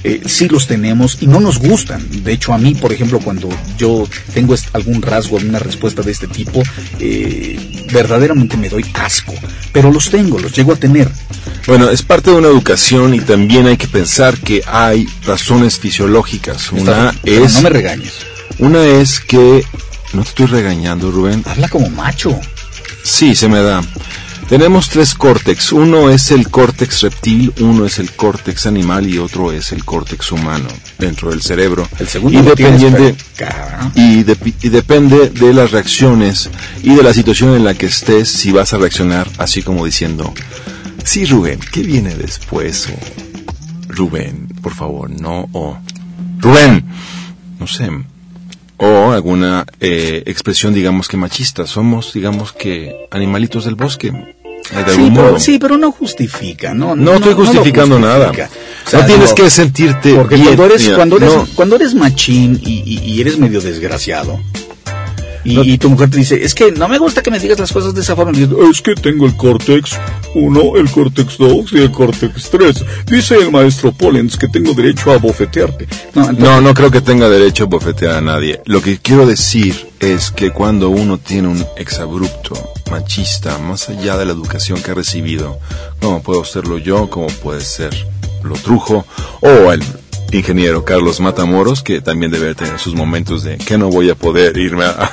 [0.02, 2.06] eh, sí los tenemos y no nos gustan.
[2.22, 3.48] De hecho, a mí, por ejemplo, cuando
[3.78, 6.62] yo tengo algún rasgo, alguna respuesta de este tipo,
[7.00, 9.34] eh, verdaderamente me doy asco.
[9.72, 11.10] Pero los tengo, los llego a tener.
[11.66, 16.70] Bueno, es parte de una educación y también hay que pensar que hay razones fisiológicas.
[16.72, 17.54] Una es...
[17.54, 18.12] No me regañes.
[18.58, 19.64] Una es que...
[20.12, 21.42] No te estoy regañando, Rubén.
[21.46, 22.38] Habla como macho.
[23.04, 23.82] Sí, se me da.
[24.48, 25.72] Tenemos tres córtex.
[25.72, 30.32] Uno es el córtex reptil, uno es el córtex animal y otro es el córtex
[30.32, 31.86] humano dentro del cerebro.
[31.98, 33.14] El segundo y, dependiente,
[33.94, 36.50] y, y, depende de las reacciones
[36.82, 40.32] y de la situación en la que estés si vas a reaccionar así como diciendo,
[41.04, 42.88] sí Rubén, ¿qué viene después?
[42.88, 45.78] O, Rubén, por favor, no, o
[46.38, 46.84] Rubén,
[47.60, 47.90] no sé,
[48.76, 51.66] o alguna eh, expresión, digamos que machista.
[51.66, 54.12] Somos, digamos que, animalitos del bosque.
[54.88, 56.96] sí, pero, sí, pero no justifica, ¿no?
[56.96, 58.32] No, estoy justificando nada.
[58.92, 60.14] no tienes que sentirte.
[60.14, 64.40] Porque cuando eres, cuando eres, cuando eres machín y, eres medio desgraciado,
[65.44, 67.94] y, tu mujer te dice, es que no me gusta que me digas las cosas
[67.94, 68.32] de esa forma.
[68.70, 69.98] es que tengo el córtex
[70.34, 72.84] 1, el córtex 2 y el córtex 3.
[73.06, 75.86] Dice el maestro Pollens que tengo derecho a bofetearte.
[76.14, 78.60] No, no, creo que tenga derecho a bofetear a nadie.
[78.64, 84.26] Lo que quiero decir es que cuando uno tiene un exabrupto machista, más allá de
[84.26, 85.58] la educación que ha recibido,
[86.00, 87.94] como puedo serlo yo, como puede ser
[88.42, 89.06] lo trujo,
[89.40, 89.82] o el
[90.34, 94.56] ingeniero Carlos Matamoros, que también debe tener sus momentos de que no voy a poder
[94.56, 95.10] irme a,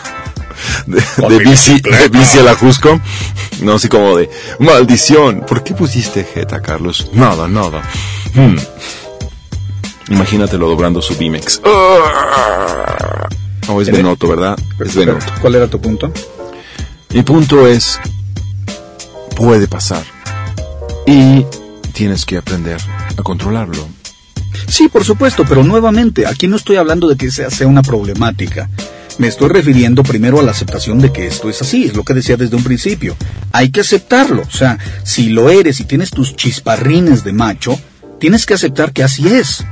[0.88, 3.00] de, bici, de bici a la Jusco.
[3.62, 7.10] No, así como de, maldición, ¿por qué pusiste jeta, Carlos?
[7.14, 7.82] Nada, nada.
[8.34, 8.58] Hmm.
[10.10, 11.62] Imagínatelo doblando su Bimex.
[13.68, 14.58] No, es Benoto, ¿verdad?
[14.84, 15.26] Es Benoto.
[15.40, 16.12] ¿Cuál era tu punto?
[17.14, 18.00] Mi punto es,
[19.36, 20.04] puede pasar.
[21.06, 21.46] Y
[21.94, 22.82] tienes que aprender
[23.18, 24.01] a controlarlo.
[24.68, 28.70] Sí, por supuesto, pero nuevamente, aquí no estoy hablando de que sea, sea una problemática.
[29.18, 32.14] Me estoy refiriendo primero a la aceptación de que esto es así, es lo que
[32.14, 33.16] decía desde un principio.
[33.52, 37.80] Hay que aceptarlo, o sea, si lo eres y tienes tus chisparrines de macho,
[38.20, 39.64] tienes que aceptar que así es.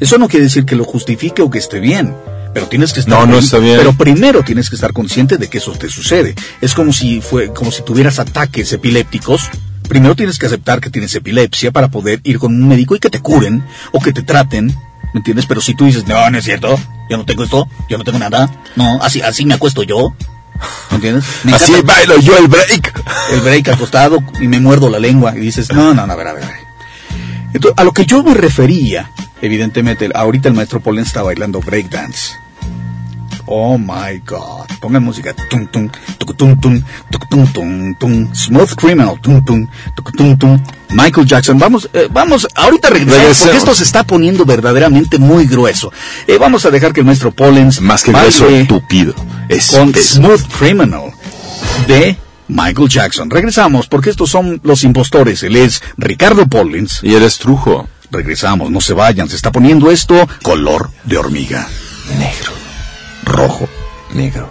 [0.00, 2.14] Eso no quiere decir que lo justifique o que esté bien,
[2.52, 3.76] pero tienes que estar No, no está bien.
[3.78, 6.34] Pero primero tienes que estar consciente de que eso te sucede.
[6.60, 9.50] Es como si fue como si tuvieras ataques epilépticos
[9.94, 13.10] primero tienes que aceptar que tienes epilepsia para poder ir con un médico y que
[13.10, 15.46] te curen o que te traten, ¿me entiendes?
[15.46, 16.76] Pero si tú dices, no, no es cierto,
[17.08, 20.12] yo no tengo esto, yo no tengo nada, no, así, así me acuesto yo,
[20.90, 21.24] ¿me entiendes?
[21.54, 22.92] así bailo yo el break.
[23.30, 26.26] El break acostado y me muerdo la lengua y dices, no, no, no, a ver,
[26.26, 26.44] a ver.
[27.52, 32.32] Entonces, a lo que yo me refería, evidentemente, ahorita el maestro Polen está bailando breakdance.
[33.46, 34.66] Oh my God.
[34.80, 35.34] Pongan música.
[35.50, 36.82] Tum, tum, tucutum, tum,
[37.52, 38.34] tum, tum.
[38.34, 39.18] Smooth Criminal.
[39.20, 40.62] Tum, tum, tucutum, tum.
[40.90, 41.58] Michael Jackson.
[41.58, 45.92] Vamos, eh, vamos, ahorita regresamos porque esto se está poniendo verdaderamente muy grueso.
[46.26, 49.14] Eh, vamos a dejar que el maestro Pollens Más que baile eso, tupido.
[49.48, 51.10] Es, con es- Smooth Criminal
[51.86, 52.16] de
[52.48, 53.28] Michael Jackson.
[53.30, 55.42] Regresamos porque estos son los impostores.
[55.42, 57.00] Él es Ricardo Pollens.
[57.02, 57.88] Y eres trujo.
[58.10, 61.66] Regresamos, no se vayan, se está poniendo esto color de hormiga.
[62.18, 62.52] Negro.
[63.34, 63.68] Rojo.
[64.14, 64.48] Negro.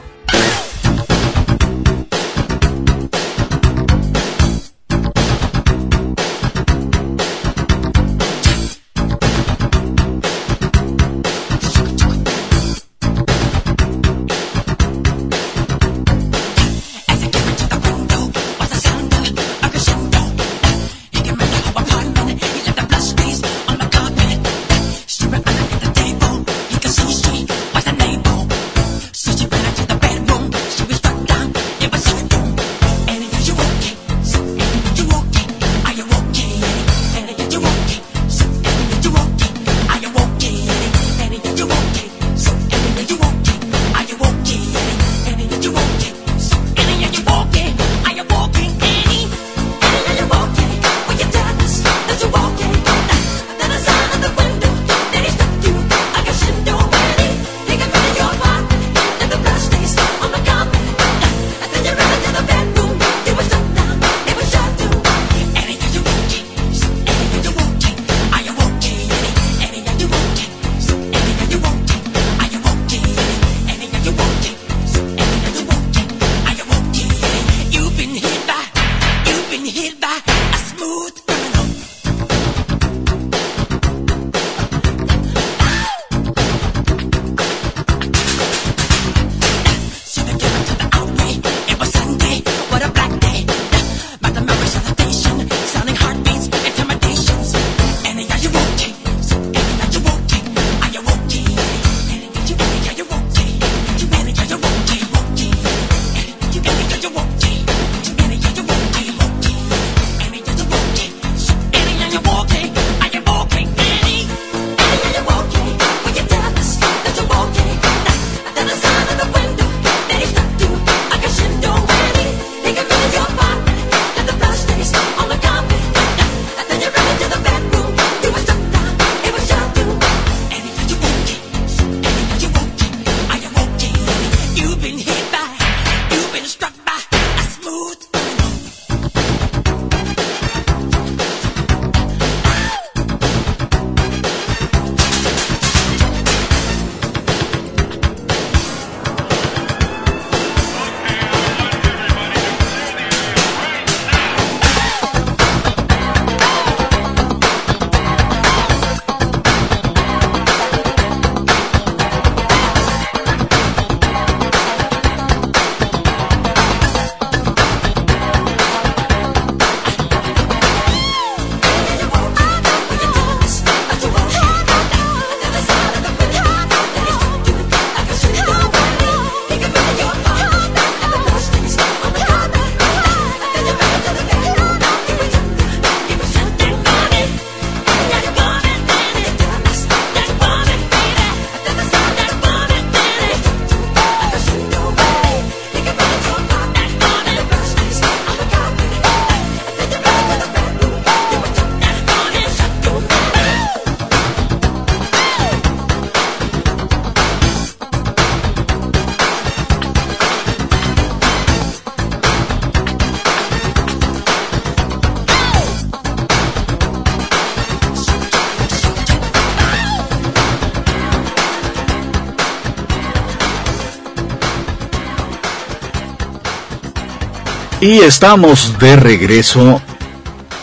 [227.84, 229.81] Y estamos de regreso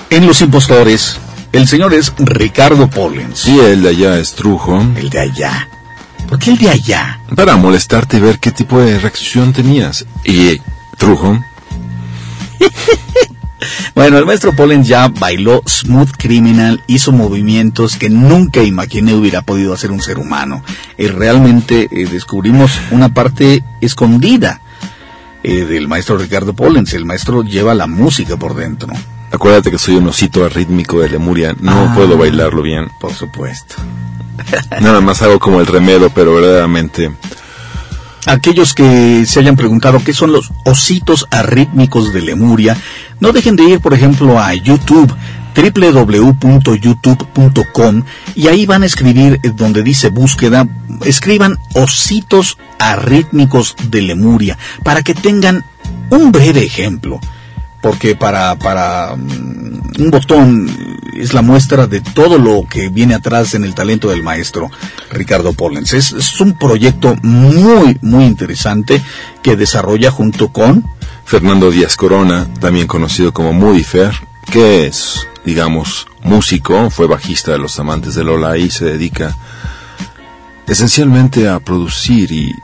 [0.08, 1.18] en Los Impostores.
[1.52, 3.40] El señor es Ricardo Pollens.
[3.40, 4.80] Sí, el de allá es trujo.
[4.96, 5.68] El de allá.
[6.26, 7.20] ¿Por qué el de allá?
[7.36, 10.06] Para molestarte y ver qué tipo de reacción tenías.
[10.24, 10.62] Y
[10.96, 11.38] trujo.
[13.94, 19.74] Bueno, el maestro Pollens ya bailó Smooth Criminal, hizo movimientos que nunca imaginé hubiera podido
[19.74, 20.62] hacer un ser humano.
[20.96, 24.62] Y realmente eh, descubrimos una parte escondida
[25.42, 26.92] eh, del maestro Ricardo Pollens.
[26.94, 28.92] El maestro lleva la música por dentro,
[29.32, 31.54] Acuérdate que soy un osito arrítmico de Lemuria.
[31.60, 31.92] No Ah.
[31.94, 32.88] puedo bailarlo bien.
[33.00, 33.76] por supuesto.
[34.80, 37.12] Nada más hago como el remedo, pero verdaderamente
[38.26, 42.76] aquellos que se hayan preguntado qué son los ositos arrítmicos de Lemuria,
[43.18, 45.12] no dejen de ir, por ejemplo, a YouTube
[45.54, 48.02] www.youtube.com
[48.34, 50.68] y ahí van a escribir donde dice búsqueda,
[51.04, 55.64] escriban ositos arrítmicos de Lemuria para que tengan
[56.10, 57.20] un breve ejemplo.
[57.82, 63.54] Porque para, para mm, un botón es la muestra de todo lo que viene atrás
[63.54, 64.70] en el talento del maestro
[65.10, 65.94] Ricardo Pollens.
[65.94, 69.02] Es, es un proyecto muy, muy interesante
[69.42, 70.84] que desarrolla junto con
[71.24, 74.14] Fernando Díaz Corona, también conocido como Moody Fair,
[74.50, 79.36] que es, digamos, músico, fue bajista de Los Amantes de Lola y se dedica
[80.66, 82.54] esencialmente a producir y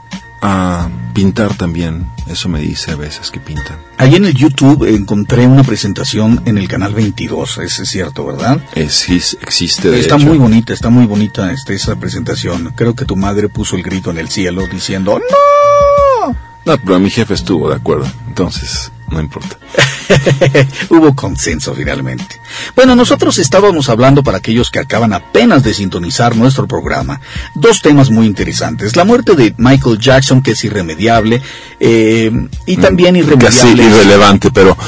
[0.41, 2.07] a pintar también.
[2.27, 3.77] Eso me dice a veces que pinta.
[3.97, 8.61] Ahí en el YouTube encontré una presentación en el canal 22, ese es cierto, ¿verdad?
[8.75, 10.25] Es, es- existe de está hecho.
[10.27, 12.73] muy bonita, está muy bonita este, esa presentación.
[12.75, 16.35] Creo que tu madre puso el grito en el cielo diciendo ¡No!
[16.65, 19.57] No, pero mi jefe estuvo de acuerdo, entonces no importa.
[20.89, 22.39] Hubo consenso finalmente.
[22.75, 27.21] Bueno, nosotros estábamos hablando para aquellos que acaban apenas de sintonizar nuestro programa.
[27.55, 28.95] Dos temas muy interesantes.
[28.95, 31.41] La muerte de Michael Jackson, que es irremediable,
[31.79, 32.31] eh,
[32.65, 33.83] y también Casi irremediable.
[33.83, 34.77] irrelevante, pero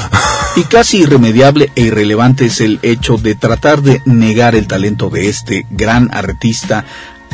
[0.56, 5.28] Y casi irremediable e irrelevante es el hecho de tratar de negar el talento de
[5.28, 6.84] este gran artista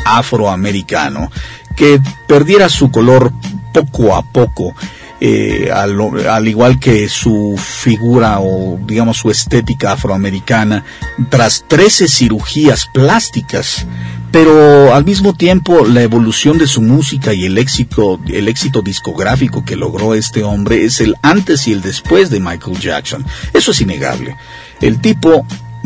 [0.05, 1.31] afroamericano,
[1.75, 3.33] que perdiera su color
[3.73, 4.75] poco a poco,
[5.19, 10.83] eh, al, al igual que su figura o digamos su estética afroamericana,
[11.29, 13.85] tras 13 cirugías plásticas.
[14.31, 19.63] Pero al mismo tiempo la evolución de su música y el éxito, el éxito discográfico
[19.63, 23.25] que logró este hombre es el antes y el después de Michael Jackson.
[23.53, 24.35] Eso es innegable.
[24.81, 25.45] El tipo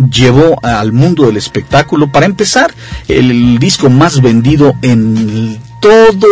[0.10, 2.74] llevó al mundo del espectáculo, para empezar,
[3.08, 6.28] el, disco más vendido en todo,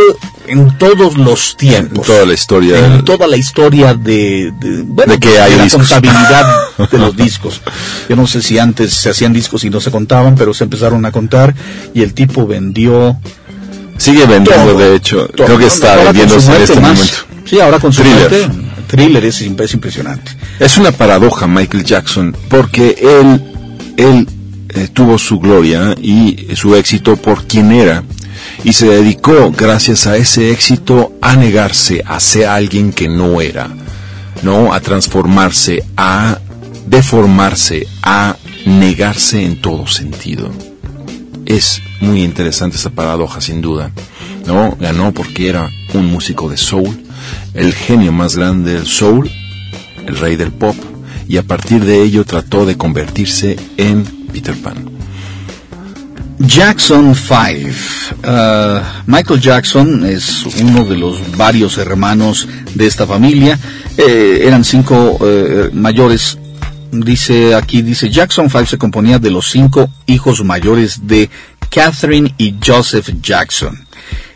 [0.48, 2.08] en todos los tiempos.
[2.08, 2.86] toda la historia.
[2.86, 5.90] En toda la historia de, de, bueno, De que hay la discos.
[5.90, 6.46] contabilidad
[6.90, 7.62] de los discos.
[8.08, 11.06] Yo no sé si antes se hacían discos y no se contaban, pero se empezaron
[11.06, 11.54] a contar
[11.94, 13.18] y el tipo vendió
[13.98, 15.28] Sigue vendiendo, todo, de hecho.
[15.28, 15.46] todo.
[15.48, 16.94] Creo que está vendiéndose en este más.
[16.94, 17.14] momento.
[17.44, 18.30] Sí, ahora con su Thriller.
[18.30, 18.50] muerte,
[18.88, 20.32] Thriller es, es impresionante.
[20.58, 23.44] Es una paradoja Michael Jackson, porque él,
[23.98, 24.28] él
[24.70, 28.04] eh, tuvo su gloria y su éxito por quien era,
[28.64, 33.70] y se dedicó, gracias a ese éxito, a negarse a ser alguien que no era,
[34.44, 36.40] no a transformarse, a
[36.88, 38.36] deformarse, a
[38.66, 40.52] negarse en todo sentido.
[41.46, 43.92] Es muy interesante esta paradoja, sin duda.
[44.46, 44.76] ¿no?
[44.80, 47.04] Ganó porque era un músico de soul,
[47.54, 49.30] el genio más grande del soul,
[50.06, 50.76] el rey del pop,
[51.28, 54.99] y a partir de ello trató de convertirse en Peter Pan.
[56.40, 58.16] Jackson 5.
[58.24, 63.60] Uh, Michael Jackson es uno de los varios hermanos de esta familia.
[63.98, 66.38] Eh, eran cinco eh, mayores.
[66.92, 71.30] Dice aquí, dice Jackson 5 se componía de los cinco hijos mayores de
[71.70, 73.86] Catherine y Joseph Jackson.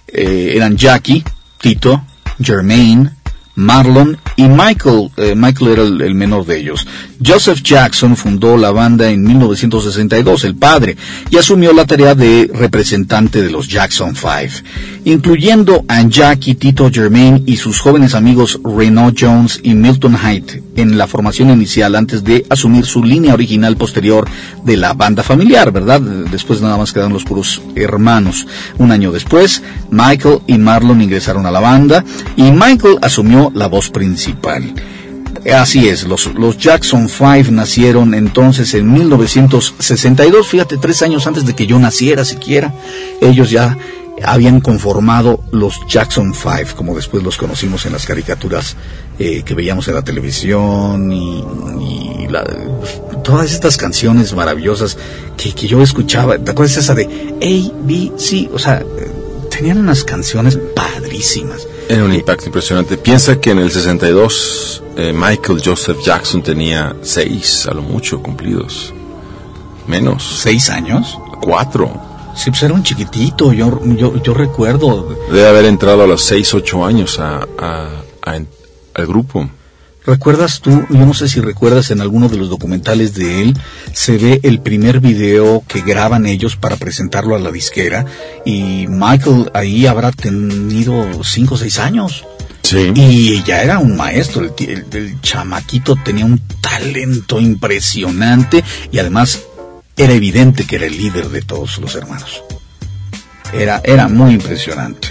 [0.08, 1.24] Eh, eran Jackie,
[1.60, 2.04] Tito,
[2.40, 3.12] Jermaine,
[3.56, 5.12] Marlon y Michael.
[5.18, 6.88] Eh, Michael era el, el menor de ellos.
[7.24, 10.98] Joseph Jackson fundó la banda en 1962, el padre,
[11.30, 14.68] y asumió la tarea de representante de los Jackson 5,
[15.06, 20.98] incluyendo a Jackie, Tito, Jermaine y sus jóvenes amigos Reno Jones y Milton Hyde en
[20.98, 24.28] la formación inicial antes de asumir su línea original posterior
[24.64, 26.02] de la banda familiar, ¿verdad?
[26.02, 28.48] Después nada más quedaron los puros hermanos.
[28.78, 32.04] Un año después, Michael y Marlon ingresaron a la banda
[32.36, 34.74] y Michael asumió la voz principal.
[35.52, 41.54] Así es, los, los Jackson 5 nacieron entonces en 1962, fíjate, tres años antes de
[41.54, 42.74] que yo naciera siquiera.
[43.20, 43.78] Ellos ya
[44.24, 48.78] habían conformado los Jackson 5, como después los conocimos en las caricaturas
[49.20, 51.44] eh, que veíamos en la televisión y,
[52.24, 52.44] y la-
[53.24, 54.98] todas estas canciones maravillosas
[55.38, 56.38] que, que yo escuchaba.
[56.38, 58.50] ¿Te acuerdas esa de A, B, C?
[58.54, 58.84] O sea,
[59.50, 61.68] tenían unas canciones padrísimas.
[61.88, 62.98] Era un impacto impresionante.
[62.98, 68.94] Piensa que en el 62 eh, Michael Joseph Jackson tenía seis, a lo mucho, cumplidos.
[69.88, 71.18] Menos, ¿Seis años?
[71.42, 71.92] cuatro.
[72.36, 75.16] Sí, pues era un chiquitito, yo, yo, yo recuerdo.
[75.30, 78.40] Debe haber entrado a los seis, ocho años a, a- a-
[78.94, 79.50] al grupo.
[80.06, 80.86] ¿Recuerdas tú?
[80.90, 83.58] Yo no sé si recuerdas en alguno de los documentales de él,
[83.94, 88.06] se ve el primer video que graban ellos para presentarlo a la disquera
[88.44, 92.26] y Michael ahí habrá tenido cinco o seis años.
[92.64, 92.92] Sí.
[92.96, 98.62] Y ya era un maestro, el- el chamaquito tenía un talento impresionante
[98.92, 99.42] y además
[99.96, 102.44] era evidente que era el líder de todos los hermanos.
[103.54, 105.10] Era, era muy impresionante.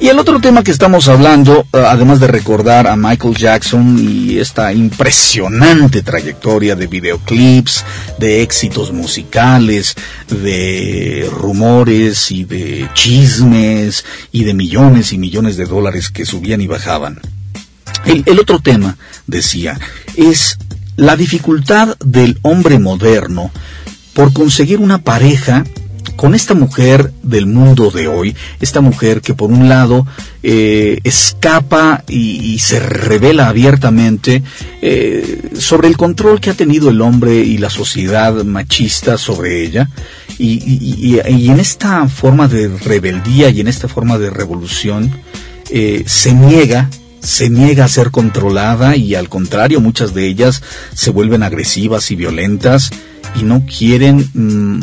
[0.00, 4.38] Y el otro tema que estamos hablando, eh, además de recordar a Michael Jackson y
[4.38, 7.84] esta impresionante trayectoria de videoclips,
[8.18, 9.94] de éxitos musicales,
[10.28, 16.66] de rumores y de chismes y de millones y millones de dólares que subían y
[16.66, 17.20] bajaban.
[18.04, 18.96] El, el otro tema,
[19.26, 19.78] decía,
[20.16, 20.58] es
[20.96, 23.50] la dificultad del hombre moderno
[24.12, 25.64] por conseguir una pareja
[26.16, 30.06] con esta mujer del mundo de hoy, esta mujer que por un lado
[30.42, 34.42] eh, escapa y, y se revela abiertamente
[34.82, 39.88] eh, sobre el control que ha tenido el hombre y la sociedad machista sobre ella,
[40.38, 45.10] y, en esta forma de rebeldía y en esta forma de revolución
[45.70, 46.90] eh, se niega
[47.20, 50.62] se niega a ser controlada y al contrario muchas de ellas
[50.94, 52.90] se vuelven agresivas y violentas
[53.40, 54.80] y no quieren mm,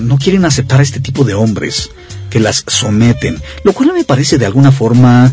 [0.00, 1.90] no quieren aceptar a este tipo de hombres
[2.30, 5.32] que las someten, lo cual me parece de alguna forma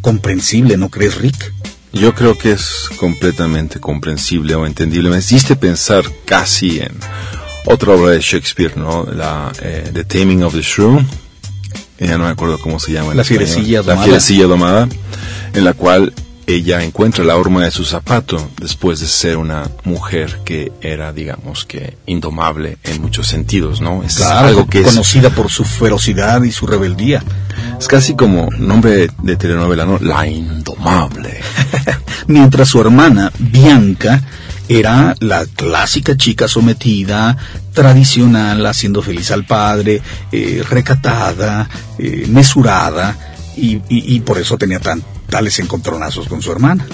[0.00, 1.52] comprensible, ¿no crees, Rick?
[1.92, 5.08] Yo creo que es completamente comprensible o entendible.
[5.08, 6.92] Me hiciste pensar casi en
[7.64, 9.04] otra obra de Shakespeare, ¿no?
[9.04, 11.00] La eh, The Taming of the Shrew.
[11.98, 13.14] Ya no me acuerdo cómo se llama.
[13.14, 14.04] La fierecilla La domada.
[14.04, 14.88] fierecilla domada,
[15.54, 16.12] en la cual
[16.46, 21.64] ella encuentra la horma de su zapato después de ser una mujer que era, digamos
[21.64, 24.02] que, indomable en muchos sentidos, ¿no?
[24.04, 27.22] Es algo que es, conocida por su ferocidad y su rebeldía.
[27.80, 29.98] es casi como nombre de, de telenovela, ¿no?
[29.98, 31.40] La indomable.
[32.28, 34.22] mientras su hermana Bianca
[34.68, 37.36] era la clásica chica sometida,
[37.72, 40.00] tradicional, haciendo feliz al padre,
[40.32, 41.68] eh, recatada,
[41.98, 43.16] eh, mesurada,
[43.56, 46.86] y, y- y por eso tenía tan, tales encontronazos con su hermana.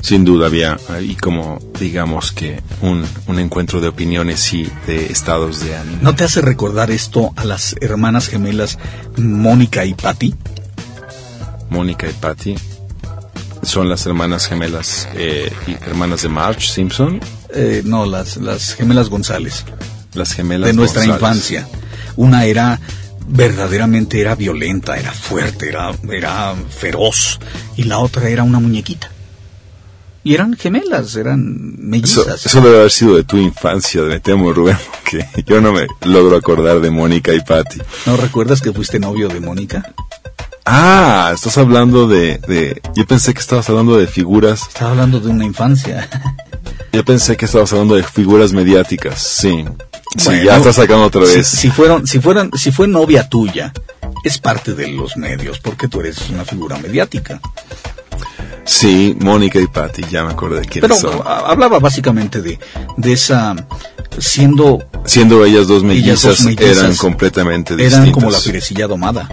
[0.00, 5.60] Sin duda había ahí como, digamos que, un, un encuentro de opiniones y de estados
[5.64, 5.98] de ánimo.
[6.02, 8.78] ¿No te hace recordar esto a las hermanas gemelas
[9.16, 10.34] Mónica y Patty?
[11.70, 12.54] Mónica y Patty
[13.62, 17.20] son las hermanas gemelas eh, y hermanas de Marge Simpson,
[17.54, 19.64] Eh, no, las, las gemelas González.
[20.14, 21.20] las gemelas de nuestra González.
[21.22, 21.68] infancia.
[22.16, 22.80] Una era
[23.28, 27.38] verdaderamente era violenta, era fuerte, era, era feroz,
[27.76, 29.10] y la otra era una muñequita.
[30.24, 32.46] Y eran gemelas, eran mellizas.
[32.46, 36.36] eso debe haber sido de tu infancia, me temo, Rubén, porque yo no me logro
[36.36, 37.80] acordar de Mónica y Patty.
[38.06, 39.92] ¿No recuerdas que fuiste novio de Mónica?
[40.64, 42.80] Ah, estás hablando de, de...
[42.94, 44.68] Yo pensé que estabas hablando de figuras...
[44.68, 46.08] Estaba hablando de una infancia.
[46.92, 49.64] Yo pensé que estabas hablando de figuras mediáticas, sí.
[50.16, 51.46] Sí, Bueno, ya estás sacando otra vez.
[51.46, 53.72] si fueron, si fueran, si fue novia tuya,
[54.24, 57.40] es parte de los medios, porque tú eres una figura mediática.
[58.64, 61.20] Sí, Mónica y Patty, ya me acordé de quiénes Pero son.
[61.26, 62.58] a- hablaba básicamente de,
[62.96, 63.56] de esa,
[64.18, 68.00] siendo, Siendo ellas dos Ellas dos mellizas, eran completamente distintas.
[68.02, 69.28] eran como la fierecilla domada.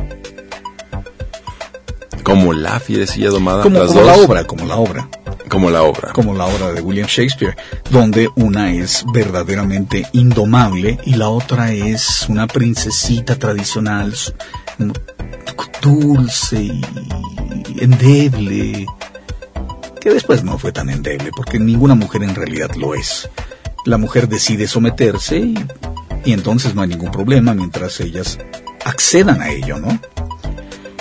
[2.29, 3.63] Como la fierecilla domada.
[3.63, 5.09] como, las como dos, la obra, como la obra,
[5.49, 6.13] Como la obra.
[6.13, 7.55] como la obra de William Shakespeare,
[7.89, 14.13] donde una es verdaderamente indomable y la otra es una princesita tradicional,
[15.81, 16.81] dulce y
[17.79, 18.85] endeble,
[19.99, 23.29] que después no fue tan endeble, porque ninguna mujer en realidad lo es.
[23.85, 25.55] La mujer decide someterse y,
[26.25, 28.37] y entonces no hay ningún problema mientras ellas
[28.85, 29.99] accedan a ello, ¿no?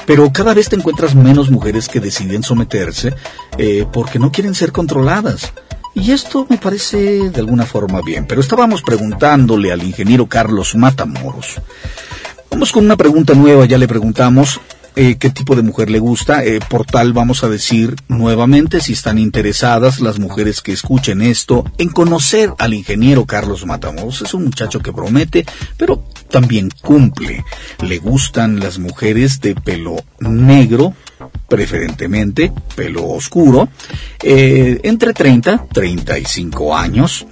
[0.08, 3.12] Pero cada vez te encuentras menos mujeres que deciden someterse
[3.58, 5.52] eh, porque no quieren ser controladas.
[5.94, 8.24] Y esto me parece de alguna forma bien.
[8.26, 11.60] Pero estábamos preguntándole al ingeniero Carlos Matamoros.
[12.50, 14.62] Vamos con una pregunta nueva, ya le preguntamos
[14.98, 16.44] eh, qué tipo de mujer le gusta.
[16.44, 21.64] Eh, por tal vamos a decir nuevamente si están interesadas las mujeres que escuchen esto
[21.78, 24.22] en conocer al ingeniero Carlos Matamoros.
[24.22, 25.46] Es un muchacho que promete,
[25.76, 27.44] pero también cumple.
[27.86, 30.94] Le gustan las mujeres de pelo negro,
[31.48, 33.68] preferentemente pelo oscuro,
[34.20, 37.24] eh, entre 30 35 años,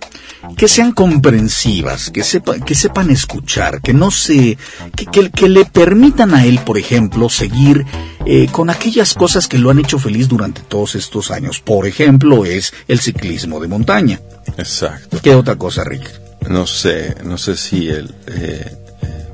[0.56, 4.58] que sean comprensivas, que, sepa, que sepan escuchar, que no se,
[4.94, 7.84] que, que, que le permitan a él, por ejemplo, seguir
[8.24, 11.60] eh, con aquellas cosas que lo han hecho feliz durante todos estos años.
[11.60, 14.20] Por ejemplo, es el ciclismo de montaña.
[14.56, 15.18] Exacto.
[15.22, 16.20] ¿Qué otra cosa, Rick?
[16.48, 18.14] No sé, no sé si el...
[18.26, 19.26] eh, eh,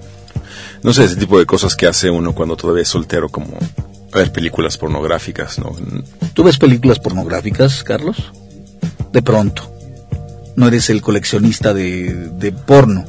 [0.82, 3.58] no sé, ese tipo de cosas que hace uno cuando todavía es soltero, como
[4.12, 5.74] ver películas pornográficas, ¿no?
[6.34, 8.32] ¿Tú ves películas pornográficas, Carlos?
[9.12, 9.72] De pronto.
[10.56, 13.04] No eres el coleccionista de, de porno.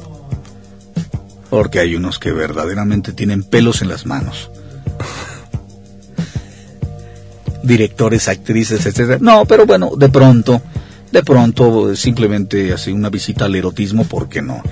[1.50, 4.50] Porque hay unos que verdaderamente tienen pelos en las manos.
[7.62, 9.18] Directores, actrices, etcétera.
[9.20, 10.60] No, pero bueno, de pronto,
[11.10, 14.62] de pronto simplemente así una visita al erotismo, ¿por qué no?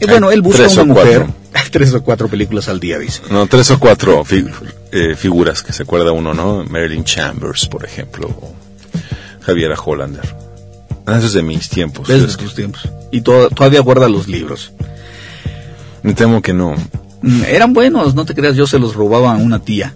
[0.00, 1.18] Eh, bueno, él busca una mujer.
[1.26, 1.34] cuatro.
[1.70, 3.22] Tres o cuatro películas al día, dice.
[3.30, 4.44] No, tres o cuatro fi-
[4.92, 6.62] eh, figuras que se acuerda uno, ¿no?
[6.64, 8.54] Marilyn Chambers, por ejemplo, o
[9.40, 10.36] Javiera Hollander.
[11.06, 12.08] Ah, eso es de mis tiempos.
[12.08, 12.88] Es- tus tiempos.
[13.10, 14.72] Y to- todavía guarda los libros.
[16.02, 16.74] Me temo que no.
[17.22, 19.94] Mm, Eran buenos, no te creas, yo se los robaba a una tía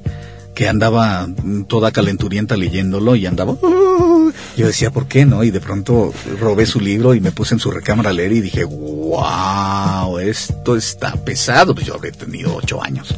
[0.55, 3.53] que andaba mm, toda calenturienta leyéndolo y andaba...
[3.53, 4.33] "Uh".
[4.57, 5.45] Yo decía, ¿por qué no?
[5.45, 8.41] Y de pronto robé su libro y me puse en su recámara a leer y
[8.41, 11.75] dije, wow, esto está pesado.
[11.75, 13.15] Pues yo habré tenido ocho años.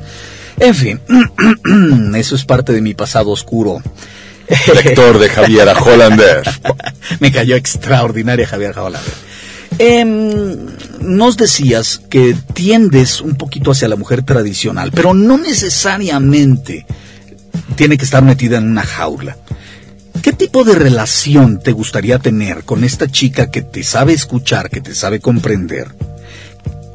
[0.58, 1.00] En fin,
[2.14, 3.80] eso es parte de mi pasado oscuro.
[4.74, 6.42] Lector de Javiera Hollander.
[7.20, 9.12] Me cayó extraordinaria Javier Jabalaver.
[9.78, 10.56] Em,
[11.00, 16.86] nos decías que tiendes un poquito hacia la mujer tradicional, pero no necesariamente
[17.76, 19.36] tiene que estar metida en una jaula.
[20.22, 24.82] ¿Qué tipo de relación te gustaría tener con esta chica que te sabe escuchar, que
[24.82, 25.88] te sabe comprender?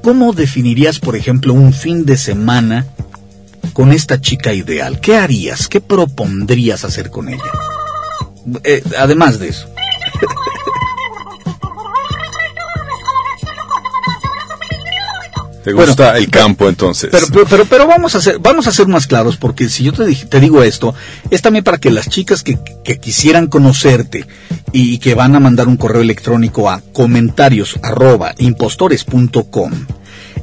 [0.03, 2.85] ¿Cómo definirías, por ejemplo, un fin de semana
[3.73, 4.99] con esta chica ideal?
[4.99, 5.67] ¿Qué harías?
[5.67, 7.43] ¿Qué propondrías hacer con ella?
[8.63, 9.67] Eh, además de eso.
[15.65, 17.09] ¿Te Bueno, gusta el campo entonces?
[17.11, 19.93] Pero, pero, pero, pero vamos a ser, vamos a ser más claros, porque si yo
[19.93, 20.93] te, digo esto,
[21.31, 24.27] es también para que las chicas que, que quisieran conocerte
[24.71, 29.71] y que van a mandar un correo electrónico a comentarios arroba impostores.com,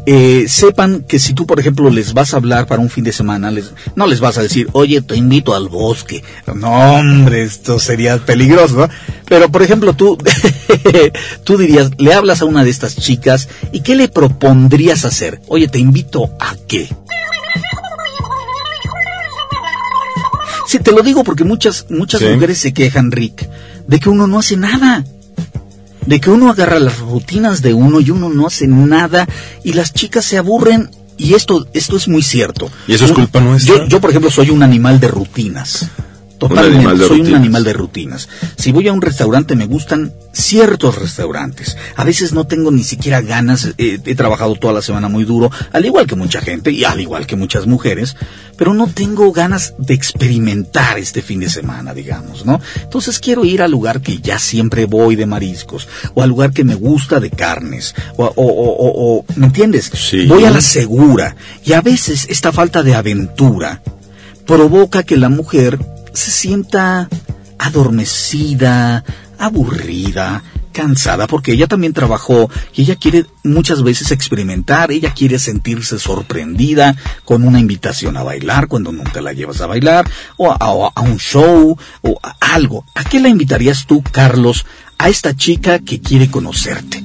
[0.06, 3.12] eh, sepan que si tú, por ejemplo, les vas a hablar para un fin de
[3.12, 6.22] semana, les, no les vas a decir, oye, te invito al bosque.
[6.54, 8.88] No, hombre, esto sería peligroso, ¿no?
[9.28, 10.18] Pero, por ejemplo, tú,
[11.44, 15.40] tú dirías, le hablas a una de estas chicas y ¿qué le propondrías hacer?
[15.48, 16.88] Oye, te invito a qué?
[20.66, 22.28] Sí, te lo digo porque muchas, muchas Sí.
[22.28, 23.46] mujeres se quejan, Rick,
[23.86, 25.04] de que uno no hace nada.
[26.06, 29.28] De que uno agarra las rutinas de uno y uno no hace nada
[29.64, 32.70] y las chicas se aburren y esto, esto es muy cierto.
[32.88, 33.76] ¿Y eso es culpa nuestra?
[33.76, 35.88] Yo, yo, por ejemplo, soy un animal de rutinas.
[36.48, 38.28] Totalmente, soy un animal de rutinas.
[38.56, 41.77] Si voy a un restaurante me gustan ciertos restaurantes.
[41.97, 45.51] A veces no tengo ni siquiera ganas, eh, he trabajado toda la semana muy duro,
[45.73, 48.16] al igual que mucha gente y al igual que muchas mujeres,
[48.56, 52.60] pero no tengo ganas de experimentar este fin de semana, digamos, ¿no?
[52.82, 56.64] Entonces quiero ir al lugar que ya siempre voy de mariscos, o al lugar que
[56.64, 59.90] me gusta de carnes, o, o- o- o- o- ¿me entiendes?
[59.94, 60.27] Sí.
[60.27, 63.81] Voy a la segura, y a veces esta falta de aventura
[64.47, 65.78] provoca que la mujer
[66.14, 67.09] se sienta
[67.59, 69.05] adormecida,
[69.39, 75.98] aburrida, cansada, porque ella también trabajó y ella quiere muchas veces experimentar, ella quiere sentirse
[75.98, 81.18] sorprendida con una invitación a bailar cuando nunca la llevas a bailar, o a, un
[81.18, 82.84] show, o a algo.
[82.94, 84.66] ¿A qué la invitarías tú, Carlos,
[84.98, 87.02] a esta chica que quiere conocerte?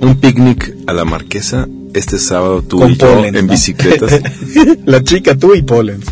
[0.00, 3.52] Un picnic a la marquesa este sábado tú Con y yo polen, en ¿no?
[3.52, 4.20] bicicletas
[4.84, 6.04] la chica, tú y Pollens.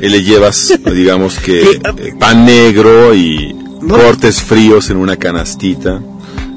[0.00, 2.08] y le llevas, digamos que ¿Qué?
[2.08, 3.96] eh, pan negro y No.
[3.96, 6.00] cortes fríos en una canastita,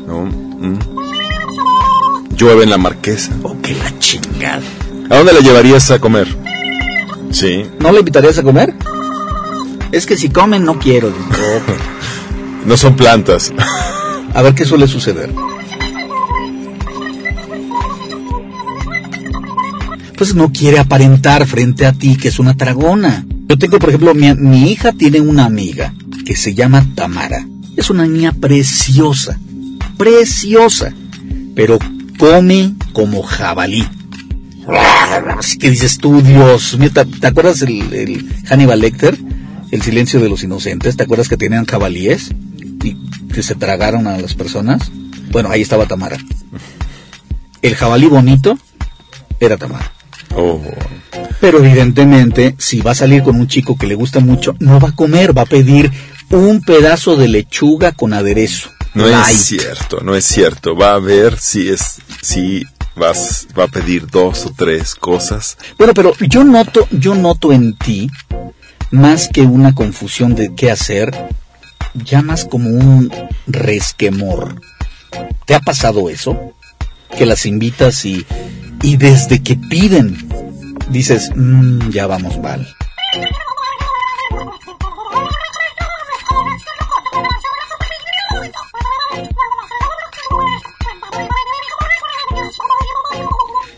[0.07, 0.25] ¿no?
[0.25, 0.79] Mm.
[2.35, 3.31] Llueve en la marquesa.
[3.43, 4.61] Oh, que la chingada.
[5.09, 6.27] ¿A dónde la llevarías a comer?
[7.31, 7.65] Sí.
[7.79, 8.73] ¿No le invitarías a comer?
[9.91, 11.07] Es que si comen no quiero.
[11.09, 11.61] Digo,
[12.65, 13.51] No son plantas.
[14.33, 15.31] A ver qué suele suceder.
[20.17, 23.25] Pues no quiere aparentar frente a ti que es una tragona.
[23.47, 25.93] Yo tengo, por ejemplo, mi, mi hija tiene una amiga
[26.25, 27.47] que se llama Tamara.
[27.75, 29.39] Es una niña preciosa,
[29.95, 30.91] preciosa,
[31.55, 31.77] pero
[32.17, 33.87] come como jabalí.
[35.37, 39.17] Así que dices tú, Dios mío, ¿te, acuerdas el, el Hannibal Lecter?
[39.71, 42.31] El silencio de los inocentes, ¿te acuerdas que tenían jabalíes?
[42.83, 42.95] Y
[43.33, 44.91] que se tragaron a las personas.
[45.31, 46.17] Bueno, ahí estaba Tamara.
[47.61, 48.57] El jabalí bonito
[49.39, 49.91] era Tamara.
[50.35, 50.61] Oh.
[51.39, 54.89] Pero evidentemente, si va a salir con un chico que le gusta mucho, no va
[54.89, 55.91] a comer, va a pedir
[56.29, 58.69] un pedazo de lechuga con aderezo.
[58.93, 59.29] No Light.
[59.29, 60.75] es cierto, no es cierto.
[60.75, 62.63] Va a ver si es, si
[62.95, 65.57] vas, va a pedir dos o tres cosas.
[65.77, 68.09] Bueno, pero yo noto, yo noto en ti
[68.91, 71.11] más que una confusión de qué hacer,
[71.93, 73.11] ya más como un
[73.45, 74.61] resquemor.
[75.45, 76.53] ¿Te ha pasado eso?
[77.15, 78.25] Que las invitas y,
[78.81, 80.17] y desde que piden,
[80.89, 82.67] dices, "Mm, ya vamos mal.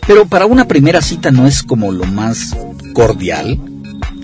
[0.08, 2.56] Pero para una primera cita no es como lo más
[2.94, 3.60] cordial.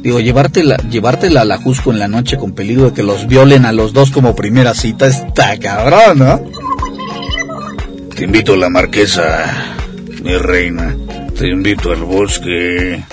[0.01, 3.65] Digo, llevártela, llevártela a la Jusco en la noche con peligro de que los violen
[3.65, 6.41] a los dos como primera cita está cabrón, ¿no?
[8.15, 9.75] Te invito a la marquesa,
[10.23, 10.95] mi reina.
[11.37, 13.03] Te invito al bosque.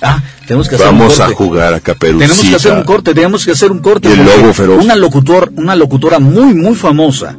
[0.00, 1.32] Ah, tenemos que hacer un Vamos corte.
[1.32, 2.26] a jugar a Caperucita.
[2.26, 4.12] Tenemos que hacer un corte, tenemos que hacer un corte.
[4.12, 4.84] El lobo feroz.
[4.84, 7.36] Una, locutor, una locutora muy, muy famosa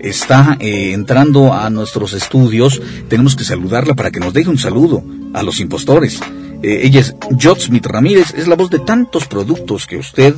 [0.00, 2.80] está eh, entrando a nuestros estudios.
[3.08, 5.04] Tenemos que saludarla para que nos deje un saludo
[5.34, 6.18] a los impostores.
[6.62, 10.34] Eh, ella es Jot Smith Ramírez, es la voz de tantos productos que usted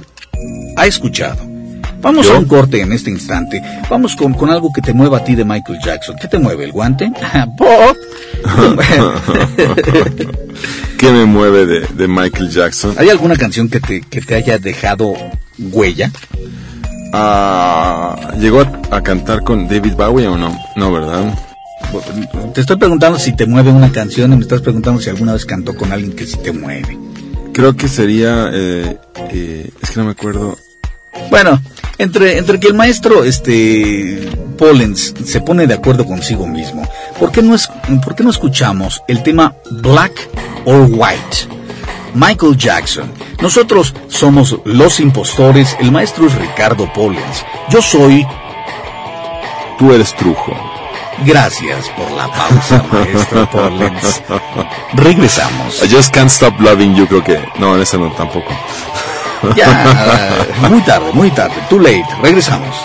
[0.77, 1.50] ha escuchado.
[2.03, 2.35] Vamos ¿Yo?
[2.35, 3.63] a un corte en este instante.
[3.89, 6.17] Vamos con, con algo que te mueva a ti de Michael Jackson.
[6.21, 6.65] ¿Qué te mueve?
[6.65, 7.11] ¿El guante?
[7.59, 7.97] Pop.
[10.99, 12.95] ¿Qué me mueve de, de Michael Jackson?
[12.99, 15.15] ¿Hay alguna canción que te, que te haya dejado
[15.59, 16.11] huella?
[17.13, 20.57] Ah, ¿Llegó a, a cantar con David Bowie o no?
[20.77, 21.35] No, ¿verdad?
[22.55, 25.45] Te estoy preguntando si te mueve una canción y me estás preguntando si alguna vez
[25.45, 26.97] cantó con alguien que sí te mueve.
[27.53, 28.49] Creo que sería...
[28.53, 28.97] eh,
[29.33, 30.57] eh, es que no me acuerdo.
[31.29, 31.61] Bueno,
[31.99, 36.89] entre, entre que el maestro este Pollens se pone de acuerdo consigo mismo,
[37.19, 37.69] ¿por qué no, es,
[38.05, 40.29] ¿por qué no escuchamos el tema Black
[40.65, 41.61] or White?
[42.15, 43.13] Michael Jackson.
[43.41, 47.45] Nosotros somos los impostores, el maestro es Ricardo Pollens.
[47.69, 48.27] Yo soy...
[49.79, 50.55] Tú eres Trujo.
[51.25, 54.23] Gracias por la pausa, maestro Pollens.
[54.95, 55.83] Regresamos.
[55.83, 57.39] I just can't stop loving you, creo que...
[57.59, 58.53] No, esa no, tampoco.
[59.57, 61.55] Ya, muy tarde, muy tarde.
[61.69, 62.07] Too late.
[62.23, 62.77] Regresamos.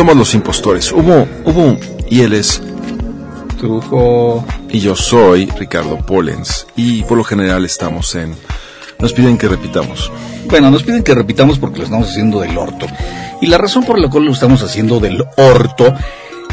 [0.00, 0.90] Somos los impostores.
[0.92, 1.78] Hubo, hubo,
[2.08, 2.62] y él es,
[3.58, 4.42] Trujo.
[4.70, 6.66] y yo soy Ricardo Pollens.
[6.74, 8.34] Y por lo general estamos en,
[8.98, 10.10] nos piden que repitamos.
[10.48, 12.86] Bueno, nos piden que repitamos porque lo estamos haciendo del orto.
[13.42, 15.92] Y la razón por la cual lo estamos haciendo del orto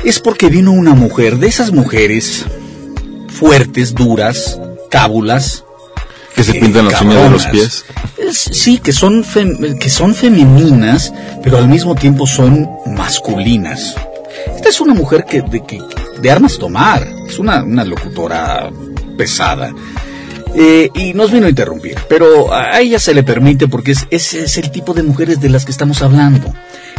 [0.03, 2.45] es porque vino una mujer, de esas mujeres
[3.29, 4.59] fuertes, duras,
[4.89, 5.63] cábulas.
[6.37, 7.85] Que se pintan las uñas de los pies.
[8.17, 11.11] Es- sí, que son, fem- que son femeninas,
[11.43, 13.95] pero al mismo tiempo son masculinas.
[14.55, 15.81] Esta es una mujer que de, que,
[16.21, 18.69] de armas tomar, es una, una locutora
[19.17, 19.73] pesada.
[20.55, 24.43] Eh, y nos vino a interrumpir, pero a ella se le permite porque es, ese
[24.45, 26.53] es el tipo de mujeres de las que estamos hablando.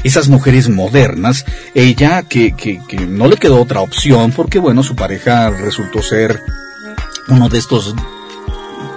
[0.05, 1.45] Esas mujeres modernas,
[1.75, 6.41] ella que, que, que no le quedó otra opción porque, bueno, su pareja resultó ser
[7.29, 7.95] uno de estos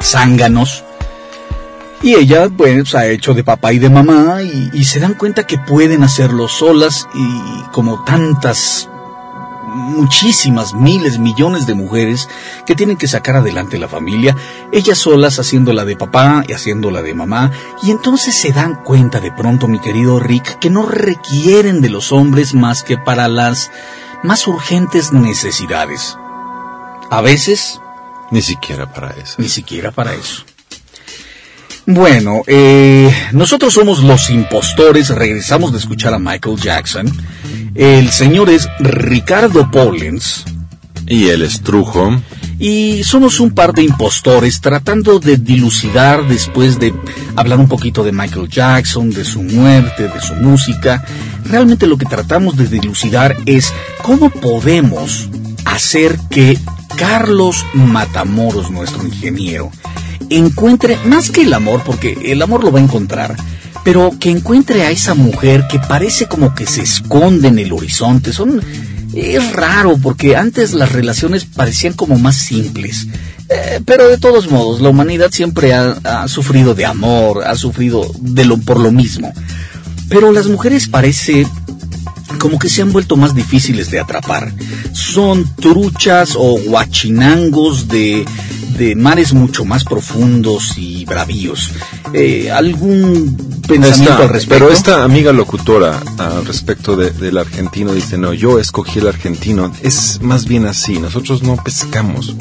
[0.02, 0.84] zánganos.
[2.04, 5.46] Y ella, pues, ha hecho de papá y de mamá y, y se dan cuenta
[5.46, 8.90] que pueden hacerlo solas y como tantas,
[9.72, 12.28] muchísimas, miles, millones de mujeres
[12.66, 14.36] que tienen que sacar adelante la familia,
[14.72, 17.52] ellas solas haciéndola de papá y haciéndola de mamá,
[17.82, 22.12] y entonces se dan cuenta de pronto, mi querido Rick, que no requieren de los
[22.12, 23.72] hombres más que para las
[24.24, 26.18] más urgentes necesidades.
[27.10, 27.82] A veces
[28.32, 29.36] Ni siquiera para eso.
[29.38, 30.44] ni siquiera para eso.
[31.86, 37.12] Bueno, eh, nosotros somos los impostores, regresamos de escuchar a Michael Jackson.
[37.76, 40.44] El señor es Ricardo Pollens
[41.08, 42.22] Y él es Trujo.
[42.60, 46.94] y somos un par de impostores tratando de dilucidar después de
[47.36, 51.04] hablar un poquito de Michael Jackson, de su muerte, de su música.
[51.46, 55.28] Realmente lo que tratamos de dilucidar es cómo podemos
[55.66, 56.60] hacer que
[56.98, 59.72] Carlos Matamoros, nuestro ingeniero,
[60.30, 63.36] encuentre más que el amor, porque el amor lo va a encontrar,
[63.84, 68.32] pero que encuentre a esa mujer que parece como que se esconde en el horizonte.
[68.32, 68.62] Son
[69.14, 73.08] es raro porque antes las relaciones parecían como más simples.
[73.50, 78.10] Eh, pero de todos modos, la humanidad siempre ha, ha sufrido de amor, ha sufrido
[78.20, 79.34] de lo por lo mismo.
[80.08, 81.46] Pero las mujeres parece
[82.40, 84.52] como que se han vuelto más difíciles de atrapar.
[84.94, 88.26] Son truchas o guachinangos de,
[88.78, 91.72] de mares mucho más profundos y bravíos.
[92.14, 93.36] Eh, ¿Algún
[93.68, 94.54] pensamiento Esta- al respecto?
[94.66, 99.72] pero esta amiga locutora al respecto de- del argentino dice, no, yo escogí el argentino.
[99.82, 102.36] Es más bien así, nosotros no pescamos,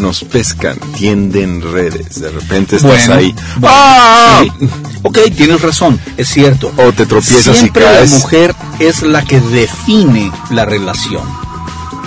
[0.00, 2.20] nos pescan, tienden redes.
[2.20, 3.34] De repente estás Bueno, ahí.
[3.58, 4.44] bueno, ¡Ah!
[4.44, 4.66] sí.
[5.02, 6.72] Ok, tienes razón, es cierto.
[6.76, 8.10] O te tropiezas Siempre y caes.
[8.12, 11.22] la mujer es la que define la relación.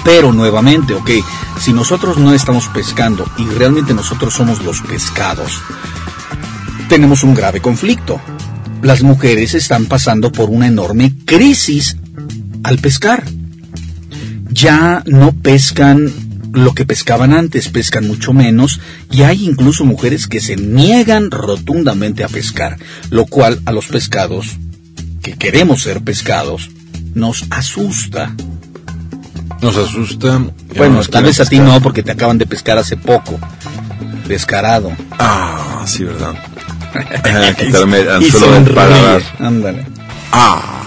[0.04, 1.10] Pero nuevamente, ok,
[1.60, 5.62] si nosotros no estamos pescando y realmente nosotros somos los pescados,
[6.90, 8.20] tenemos un grave conflicto.
[8.82, 11.98] Las mujeres están pasando por una enorme crisis
[12.64, 13.24] al pescar.
[14.50, 16.12] Ya no pescan
[16.54, 18.80] lo que pescaban antes, pescan mucho menos
[19.10, 22.78] y hay incluso mujeres que se niegan rotundamente a pescar,
[23.10, 24.58] lo cual a los pescados,
[25.22, 26.70] que queremos ser pescados,
[27.14, 28.36] nos asusta.
[29.62, 30.42] Nos asusta.
[30.76, 33.40] Bueno, nos tal vez a ti no, porque te acaban de pescar hace poco.
[34.28, 34.92] Descarado.
[35.12, 36.36] Ah, sí, verdad.
[36.94, 39.22] Ah, quitarme el anzuelo del paladar.
[39.40, 39.86] Ándale.
[40.34, 40.84] Ah.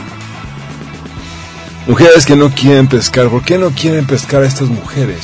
[1.87, 5.21] Mujeres que no quieren pescar, ¿por qué no quieren pescar a estas mujeres?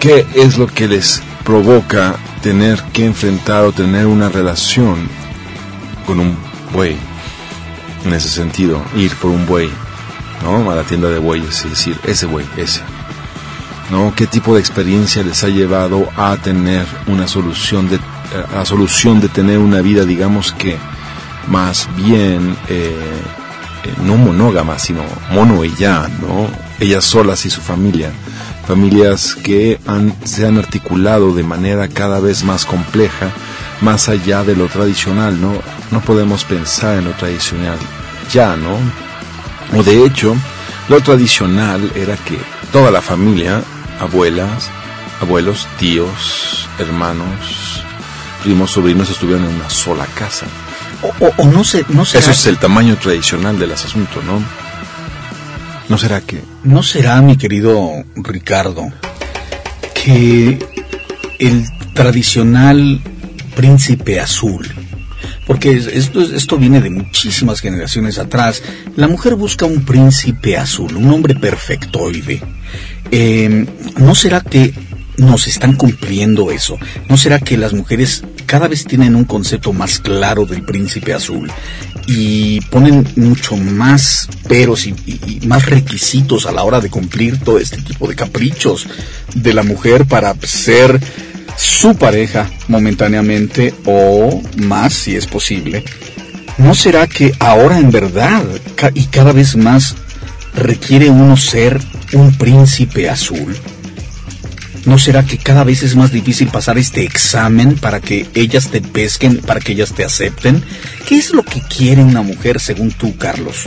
[0.00, 5.08] ¿Qué es lo que les provoca tener que enfrentar o tener una relación
[6.06, 6.36] con un
[6.72, 6.96] buey?
[8.04, 9.70] En ese sentido, ir por un buey,
[10.42, 10.70] ¿no?
[10.70, 12.80] A la tienda de bueyes y decir, ese buey, ese.
[13.90, 14.12] ¿No?
[14.14, 17.98] ¿Qué tipo de experiencia les ha llevado a tener una solución de,
[18.54, 20.76] a solución de tener una vida, digamos que
[21.48, 22.94] más bien eh,
[23.84, 26.48] eh, no monógama, sino mono y ya, ¿no?
[26.80, 28.12] Ellas solas y su familia.
[28.66, 33.30] Familias que han, se han articulado de manera cada vez más compleja,
[33.80, 35.52] más allá de lo tradicional, ¿no?
[35.92, 37.78] No podemos pensar en lo tradicional
[38.32, 38.76] ya, ¿no?
[39.78, 40.34] O de hecho,
[40.88, 42.38] lo tradicional era que
[42.72, 43.62] toda la familia,
[44.00, 44.68] abuelas,
[45.20, 47.84] abuelos, tíos, hermanos,
[48.42, 50.46] primos, sobrinos estuvieran en una sola casa.
[51.02, 54.42] O, o- o no sé, no será, Eso es el tamaño tradicional del asunto, ¿no?
[55.88, 58.92] ¿No será que no será, mi querido Ricardo,
[59.94, 60.58] que
[61.38, 61.64] el
[61.94, 63.00] tradicional
[63.54, 64.66] príncipe azul,
[65.46, 68.62] porque es- esto, es- esto viene de muchísimas generaciones atrás,
[68.96, 72.42] la mujer busca un príncipe azul, un hombre perfectoide.
[73.10, 73.66] Eh,
[73.98, 74.74] ¿No será que
[75.16, 76.76] nos están cumpliendo eso?
[77.08, 81.50] ¿No será que las mujeres cada vez tienen un concepto más claro del príncipe azul
[82.06, 87.58] y ponen mucho más peros y, y- más requisitos a la hora de cumplir todo
[87.58, 88.86] este tipo de caprichos
[89.34, 91.00] de la mujer para ser
[91.56, 95.84] su pareja momentáneamente o más si es posible.
[96.58, 98.42] ¿No será que ahora en verdad
[98.94, 99.94] y cada vez más
[100.54, 101.80] requiere uno ser
[102.12, 103.56] un príncipe azul?
[104.86, 108.80] ¿No será que cada vez es más difícil pasar este examen para que ellas te
[108.80, 110.62] pesquen, para que ellas te acepten?
[111.08, 113.64] ¿Qué es lo que quiere una mujer según tú, Carlos?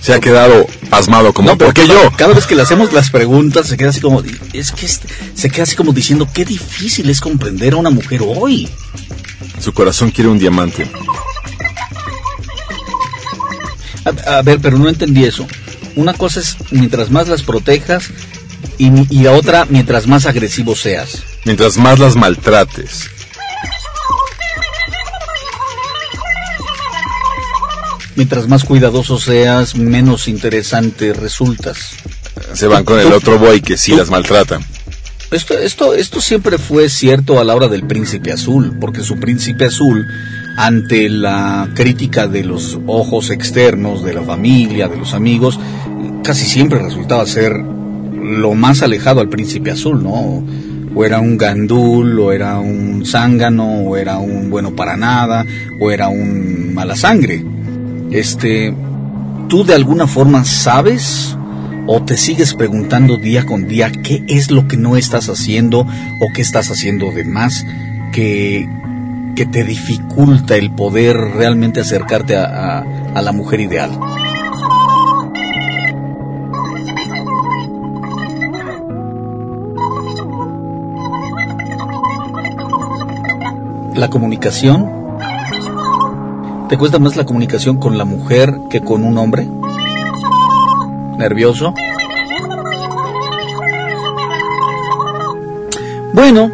[0.00, 2.12] Se ha quedado pasmado como, No, ¿por qué cada- yo?
[2.16, 4.22] Cada vez que le hacemos las preguntas se queda así como,
[4.52, 8.68] es que se queda así como diciendo, qué difícil es comprender a una mujer hoy.
[9.60, 10.90] Su corazón quiere un diamante.
[14.26, 15.46] A, a ver, pero no entendí eso.
[15.96, 18.10] Una cosa es mientras más las protejas
[18.78, 21.22] y, y la otra mientras más agresivo seas.
[21.44, 23.10] Mientras más las maltrates.
[28.16, 31.96] Mientras más cuidadoso seas, menos interesante resultas.
[32.52, 34.64] Se van con el otro boy que sí las maltratan.
[35.32, 39.64] Esto, esto, esto siempre fue cierto a la hora del príncipe azul, porque su príncipe
[39.64, 40.06] azul,
[40.56, 45.58] ante la crítica de los ojos externos, de la familia, de los amigos,
[46.22, 47.52] casi siempre resultaba ser
[48.24, 50.42] lo más alejado al príncipe azul, ¿no?
[50.94, 55.44] O era un gandul, o era un zángano, o era un bueno para nada,
[55.80, 57.44] o era un mala sangre.
[58.10, 58.74] Este,
[59.48, 61.36] ¿tú de alguna forma sabes
[61.86, 66.32] o te sigues preguntando día con día qué es lo que no estás haciendo o
[66.34, 67.66] qué estás haciendo de más
[68.12, 68.68] que,
[69.36, 72.84] que te dificulta el poder realmente acercarte a,
[73.14, 73.90] la mujer ideal?
[83.94, 84.90] La comunicación.
[86.68, 89.48] ¿Te cuesta más la comunicación con la mujer que con un hombre?
[91.16, 91.74] ¿Nervioso?
[96.12, 96.50] Bueno,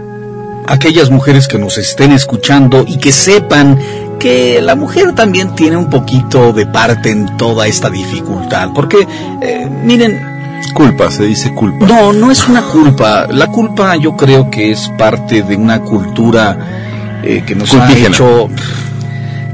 [0.67, 3.79] aquellas mujeres que nos estén escuchando y que sepan
[4.19, 8.71] que la mujer también tiene un poquito de parte en toda esta dificultad.
[8.75, 9.09] Porque,
[9.41, 10.31] eh, miren,
[10.75, 11.87] Culpa, se dice culpa.
[11.87, 13.27] no, no es una culpa.
[13.29, 16.90] La culpa yo creo que es parte de una cultura
[17.23, 18.49] eh, que nos ha hecho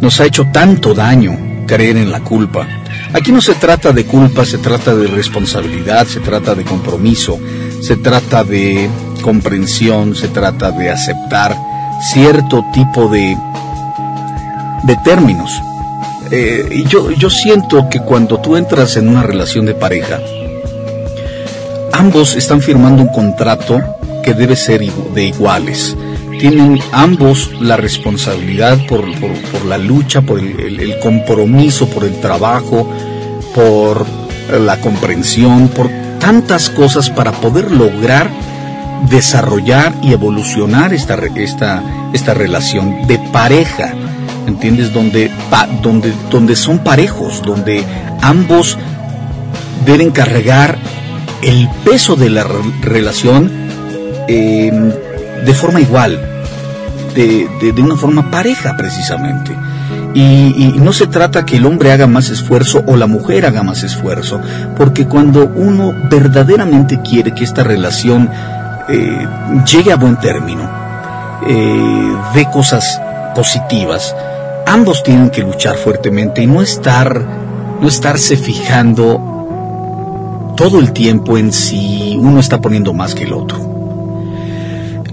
[0.00, 2.66] nos ha hecho tanto daño creer en la culpa.
[3.12, 7.38] Aquí no se trata de culpa, se trata de responsabilidad, se trata de compromiso,
[7.80, 8.88] se trata de
[9.22, 11.56] comprensión, se trata de aceptar
[12.12, 13.36] cierto tipo de
[14.84, 15.50] de términos.
[16.30, 20.20] Eh, y yo, yo siento que cuando tú entras en una relación de pareja,
[21.92, 23.80] ambos están firmando un contrato
[24.22, 25.96] que debe ser de iguales.
[26.38, 32.88] Tienen ambos la responsabilidad por, por- la lucha, por el, compromiso, por el trabajo,
[33.54, 34.06] por
[34.60, 35.88] la comprensión, por
[36.20, 38.30] tantas cosas para poder lograr
[39.10, 41.82] desarrollar y evolucionar esta, esta,
[42.12, 43.92] esta relación de pareja,
[44.46, 44.92] ¿entiendes?
[44.92, 45.30] Donde,
[45.82, 47.84] donde, donde son parejos, donde
[48.22, 48.78] ambos
[49.84, 50.78] deben cargar
[51.42, 53.50] el peso de la re- relación
[54.28, 54.72] eh,
[55.44, 56.18] de forma igual,
[57.14, 59.56] de, de- una forma pareja precisamente.
[60.14, 63.82] Y, no se trata que el hombre haga más esfuerzo o la mujer haga más
[63.82, 64.40] esfuerzo,
[64.76, 68.30] porque cuando uno verdaderamente quiere que esta relación
[68.88, 69.26] eh,
[69.70, 70.62] llegue a buen término,
[71.46, 73.00] eh, dé cosas
[73.34, 74.14] positivas,
[74.66, 77.20] ambos tienen que luchar fuertemente y no estar,
[77.80, 79.20] no estarse fijando
[80.56, 83.65] todo el tiempo en si uno está poniendo más que el otro.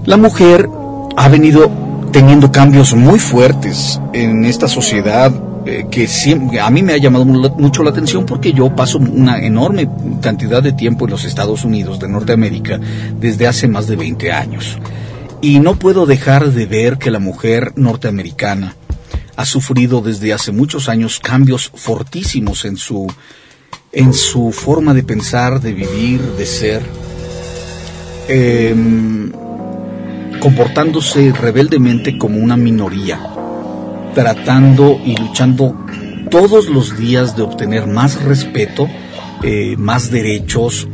[0.06, 0.68] La mujer
[1.16, 1.70] ha venido
[2.12, 5.32] teniendo cambios muy fuertes en esta sociedad
[5.66, 8.98] eh, que siempre, a mí me ha llamado mu- mucho la atención porque yo paso
[8.98, 9.88] una enorme
[10.20, 12.78] cantidad de tiempo en los Estados Unidos de Norteamérica
[13.18, 14.78] desde hace más de 20 años.
[15.40, 18.76] Y no puedo dejar de ver que la mujer norteamericana
[19.36, 23.06] ha sufrido desde hace muchos años cambios fortísimos en su
[23.92, 26.82] en su forma de pensar, de vivir, de ser,
[28.28, 29.32] em,
[30.44, 33.18] comportándose rebeldemente como una minoría,
[34.14, 35.74] tratando y luchando
[36.30, 38.86] todos los días de obtener más respeto,
[39.42, 40.86] eh, más derechos,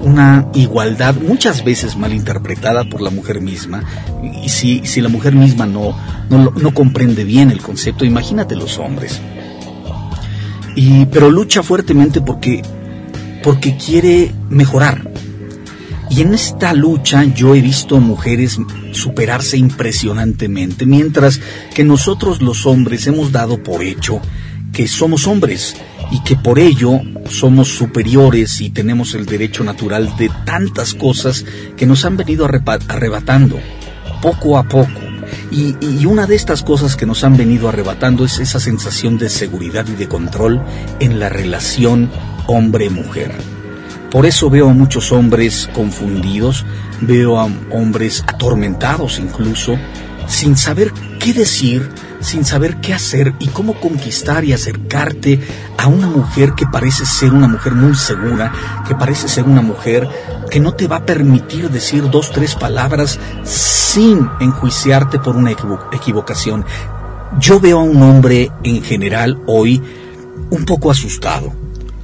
[0.00, 3.84] una igualdad muchas veces mal interpretada por la mujer misma.
[4.42, 5.96] Y si, si la mujer misma no,
[6.28, 9.20] no, no comprende bien el concepto, imagínate los hombres.
[10.74, 12.60] Y, pero lucha fuertemente porque,
[13.44, 15.15] porque quiere mejorar.
[16.08, 18.58] Y en esta lucha yo he visto mujeres
[18.92, 21.40] superarse impresionantemente, mientras
[21.74, 24.20] que nosotros los hombres hemos dado por hecho
[24.72, 25.74] que somos hombres
[26.10, 27.00] y que por ello
[27.30, 31.44] somos superiores y tenemos el derecho natural de tantas cosas
[31.76, 33.58] que nos han venido arrebatando
[34.20, 35.00] poco a poco.
[35.50, 39.30] Y, y una de estas cosas que nos han venido arrebatando es esa sensación de
[39.30, 40.62] seguridad y de control
[41.00, 42.10] en la relación
[42.46, 43.55] hombre-mujer.
[44.10, 46.64] Por eso veo a muchos hombres confundidos,
[47.00, 49.76] veo a hombres atormentados incluso,
[50.26, 51.88] sin saber qué decir,
[52.20, 55.40] sin saber qué hacer y cómo conquistar y acercarte
[55.76, 58.52] a una mujer que parece ser una mujer muy segura,
[58.88, 60.08] que parece ser una mujer
[60.50, 65.88] que no te va a permitir decir dos, tres palabras sin enjuiciarte por una equivo-
[65.92, 66.64] equivocación.
[67.38, 69.82] Yo veo a un hombre en general hoy
[70.50, 71.52] un poco asustado.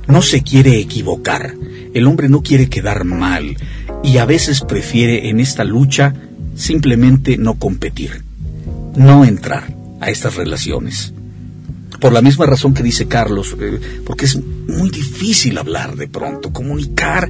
[0.09, 1.55] No se quiere equivocar.
[1.94, 3.56] El hombre no quiere quedar mal
[4.02, 6.14] y a veces prefiere en esta lucha
[6.56, 8.23] simplemente no competir,
[8.97, 11.12] no entrar a estas relaciones.
[12.01, 16.52] Por la misma razón que dice Carlos, eh, porque es muy difícil hablar de pronto,
[16.52, 17.28] comunicar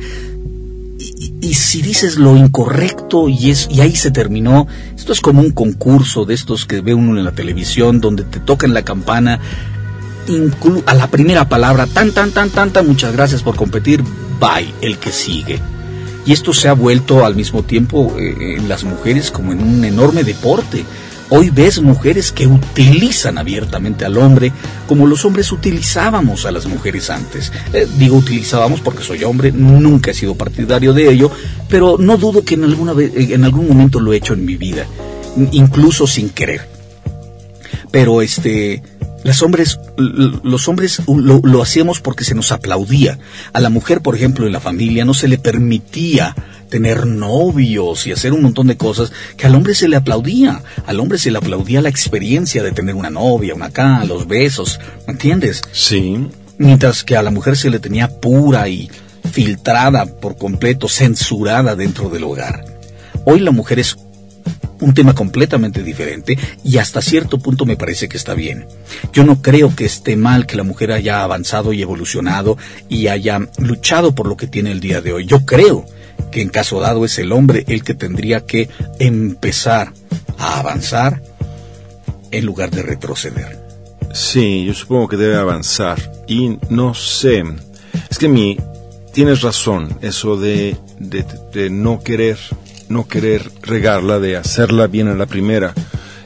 [1.40, 4.66] y, si dices lo incorrecto y, es, y ahí se terminó,
[4.96, 8.40] esto es como un concurso de estos que ve uno en la televisión donde te
[8.40, 9.40] tocan la campana
[10.86, 14.02] a la primera palabra, tan, tan, tan, tan, tan, muchas gracias por competir,
[14.80, 15.60] el que sigue.
[16.26, 19.84] Y esto se ha vuelto al mismo tiempo eh, en las mujeres como en un
[19.84, 20.84] enorme deporte.
[21.30, 24.52] Hoy ves mujeres que utilizan abiertamente al hombre
[24.86, 27.52] como los hombres utilizábamos a las mujeres antes.
[27.72, 31.30] Eh, digo utilizábamos porque soy hombre, nunca he sido partidario de ello,
[31.68, 34.56] pero no dudo que en, alguna vez, en algún momento lo he hecho en mi
[34.56, 34.86] vida,
[35.52, 36.72] incluso sin querer
[37.92, 38.82] pero este
[39.24, 43.18] las hombres los hombres lo, lo hacíamos porque se nos aplaudía
[43.52, 46.34] a la mujer por ejemplo en la familia no se le permitía
[46.68, 51.00] tener novios y hacer un montón de cosas que al hombre se le aplaudía al
[51.00, 55.12] hombre se le aplaudía la experiencia de tener una novia una acá los besos ¿me
[55.12, 55.62] entiendes?
[55.72, 56.28] Sí,
[56.58, 58.90] mientras que a la mujer se le tenía pura y
[59.30, 62.64] filtrada por completo, censurada dentro del hogar.
[63.24, 63.96] Hoy la mujer es
[64.80, 68.66] un tema completamente diferente y hasta cierto punto me parece que está bien.
[69.12, 72.58] Yo no creo que esté mal que la mujer haya avanzado y evolucionado
[72.88, 75.26] y haya luchado por lo que tiene el día de hoy.
[75.26, 75.86] Yo creo
[76.30, 79.92] que en caso dado es el hombre el que tendría que empezar
[80.38, 81.22] a avanzar
[82.30, 83.60] en lugar de retroceder.
[84.12, 85.98] Sí, yo supongo que debe avanzar.
[86.26, 87.44] Y no sé,
[88.10, 88.58] es que mi,
[89.12, 92.38] tienes razón, eso de, de, de no querer,
[92.92, 95.74] no querer regarla, de hacerla bien a la primera,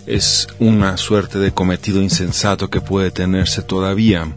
[0.07, 4.37] es una suerte de cometido insensato que puede tenerse todavía.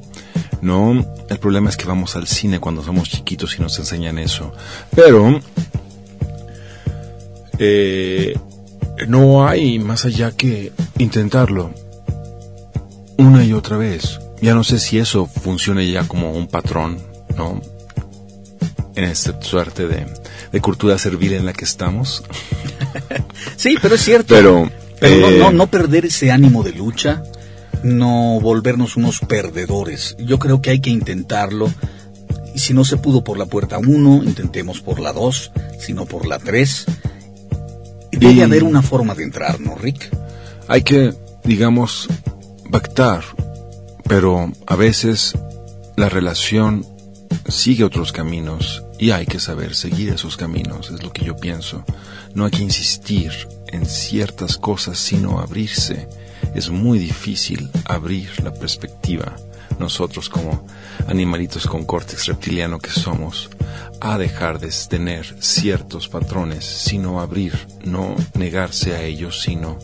[0.61, 4.51] No, el problema es que vamos al cine cuando somos chiquitos y nos enseñan eso.
[4.95, 5.39] Pero
[7.57, 8.37] eh,
[9.07, 11.73] no hay más allá que intentarlo
[13.17, 14.19] una y otra vez.
[14.41, 16.99] Ya no sé si eso funcione ya como un patrón,
[17.37, 17.61] ¿no?
[18.95, 20.05] En esta suerte de,
[20.51, 22.23] de cultura servil en la que estamos.
[23.55, 24.33] Sí, pero es cierto.
[24.35, 27.23] Pero, Pero no, eh, no, no perder ese ánimo de lucha,
[27.83, 30.15] no volvernos unos perdedores.
[30.19, 31.71] Yo creo que hay que intentarlo.
[32.55, 36.05] Y si no se pudo por la puerta 1, intentemos por la 2, si no
[36.05, 36.85] por la 3.
[38.11, 40.09] Debe Y- haber una forma de entrar, ¿no, Rick?
[40.67, 41.13] hay que,
[41.43, 42.07] digamos,
[42.71, 43.23] pactar,
[44.07, 45.33] pero a veces
[45.95, 46.85] la relación
[47.47, 51.83] sigue otros caminos y hay que saber seguir esos caminos, es lo que yo pienso.
[52.33, 53.31] No hay que insistir
[53.67, 56.07] en ciertas cosas, sino abrirse.
[56.53, 59.35] Es muy difícil abrir la perspectiva,
[59.79, 60.65] nosotros como
[61.07, 63.49] animalitos con córtex reptiliano que somos,
[64.01, 67.53] a dejar de tener ciertos patrones, sino abrir,
[67.83, 69.77] no negarse a ellos, sino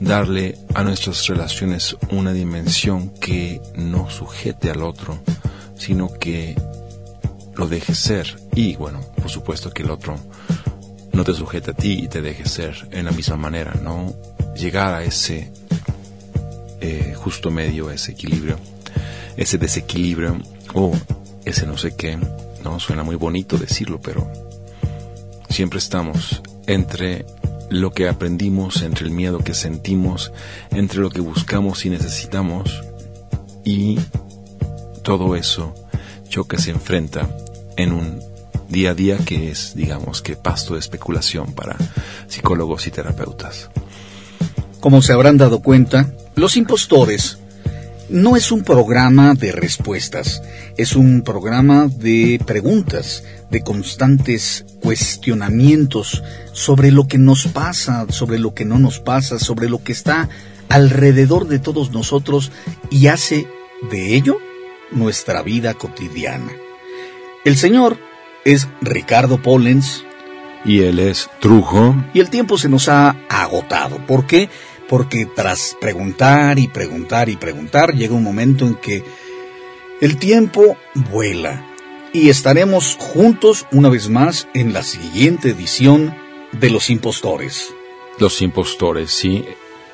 [0.00, 5.18] darle a nuestras relaciones una dimensión que no sujete al otro,
[5.76, 6.56] sino que
[7.54, 8.36] lo deje ser.
[8.54, 10.16] Y bueno, por supuesto que el otro
[11.12, 14.14] no te sujete a ti y te deje ser en la misma manera, ¿no?
[14.54, 15.52] Llegar a ese
[16.80, 18.58] eh, justo medio, ese equilibrio,
[19.36, 20.38] ese desequilibrio
[20.74, 20.92] o
[21.44, 22.18] ese no sé qué,
[22.62, 22.80] ¿no?
[22.80, 24.30] Suena muy bonito decirlo, pero
[25.48, 27.24] siempre estamos entre
[27.70, 30.32] lo que aprendimos, entre el miedo que sentimos,
[30.70, 32.84] entre lo que buscamos y necesitamos,
[33.64, 33.98] y
[35.06, 35.72] todo eso
[36.28, 37.30] choca, se enfrenta
[37.76, 38.20] en un
[38.68, 41.76] día a día que es, digamos, que pasto de especulación para
[42.26, 43.70] psicólogos y terapeutas.
[44.80, 47.38] Como se habrán dado cuenta, los impostores
[48.08, 50.42] no es un programa de respuestas,
[50.76, 58.54] es un programa de preguntas, de constantes cuestionamientos sobre lo que nos pasa, sobre lo
[58.54, 60.28] que no nos pasa, sobre lo que está
[60.68, 62.50] alrededor de todos nosotros
[62.90, 63.46] y hace
[63.88, 64.38] de ello
[64.90, 66.52] nuestra vida cotidiana.
[67.44, 67.98] El Señor
[68.44, 70.04] es Ricardo Pollens
[70.64, 71.94] Y él es Trujo.
[72.14, 73.98] y el tiempo se nos ha agotado.
[74.06, 74.48] ¿Por qué?
[74.88, 79.04] Porque tras preguntar y preguntar y preguntar llega un momento en que
[80.00, 81.66] el tiempo vuela
[82.12, 86.14] y estaremos juntos una vez más en la siguiente edición
[86.52, 87.74] de Los Impostores.
[88.18, 89.44] Los impostores, sí.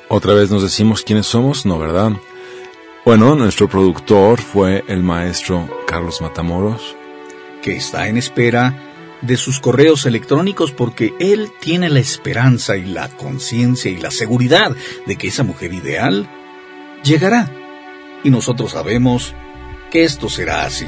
[0.07, 2.11] Otra vez nos decimos quiénes somos, ¿no, verdad?
[3.05, 6.95] Bueno, nuestro productor fue el maestro Carlos Matamoros.
[7.61, 13.09] que está en espera de sus correos electrónicos porque él tiene la esperanza y la
[13.09, 14.73] conciencia y la seguridad
[15.05, 16.29] de que esa mujer ideal
[17.03, 17.51] llegará.
[18.23, 19.33] Y nosotros sabemos
[19.91, 20.87] que esto será así.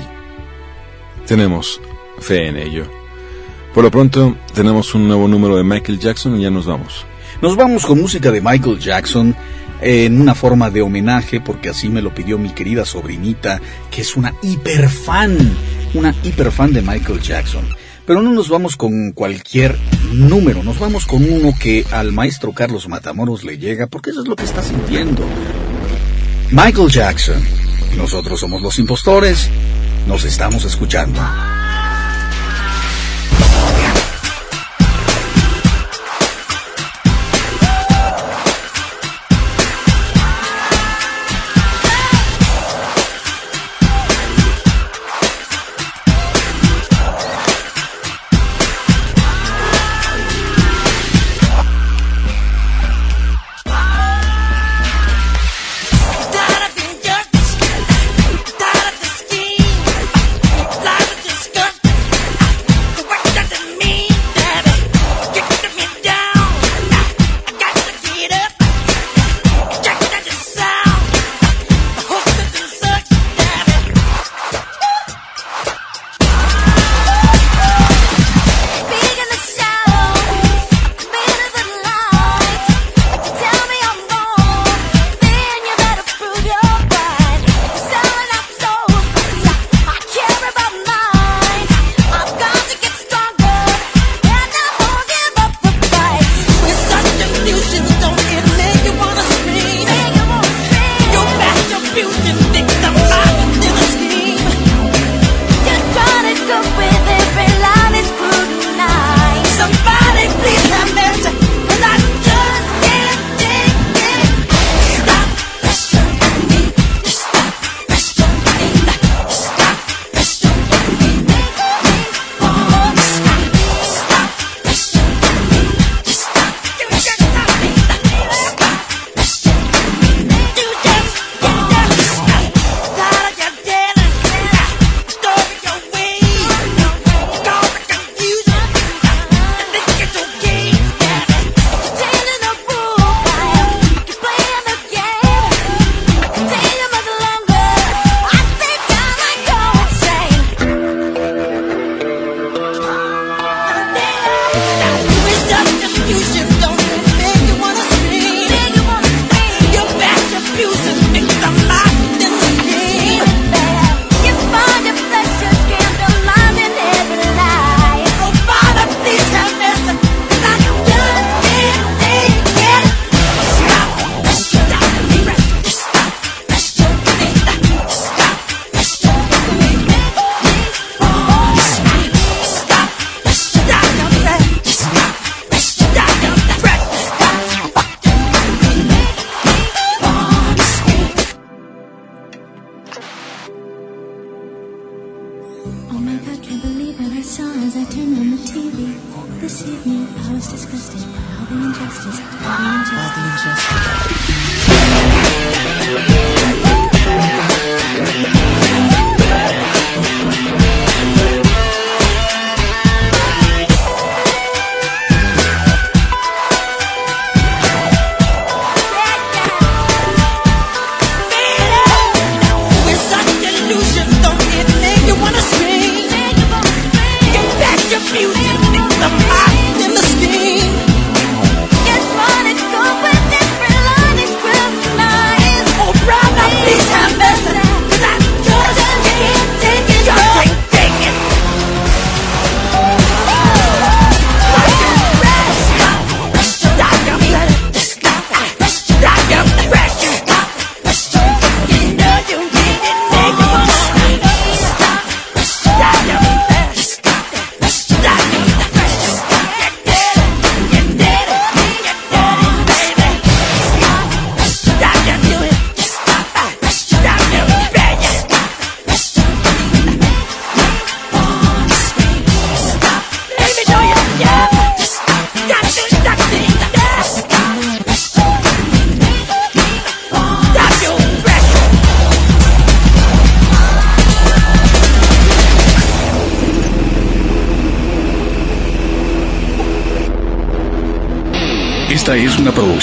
[1.27, 1.81] Tenemos
[2.19, 2.85] fe en ello.
[3.73, 7.05] Por lo pronto, tenemos un nuevo número de Michael Jackson y ya nos vamos.
[7.41, 9.35] Nos vamos con música de Michael Jackson
[9.87, 14.15] en una forma de homenaje porque así me lo pidió mi querida sobrinita que es
[14.15, 15.37] una hiperfan,
[15.93, 17.63] una hiperfan de Michael Jackson.
[18.07, 19.77] Pero no nos vamos con cualquier
[20.11, 24.27] número, nos vamos con uno que al maestro Carlos Matamoros le llega porque eso es
[24.27, 25.23] lo que está sintiendo.
[26.51, 27.43] Michael Jackson.
[27.95, 29.49] Nosotros somos los impostores.
[30.07, 31.19] Nos estamos escuchando.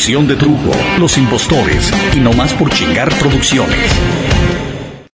[0.02, 3.78] De Trujo, Los Impostores y No Más por Chingar Producciones.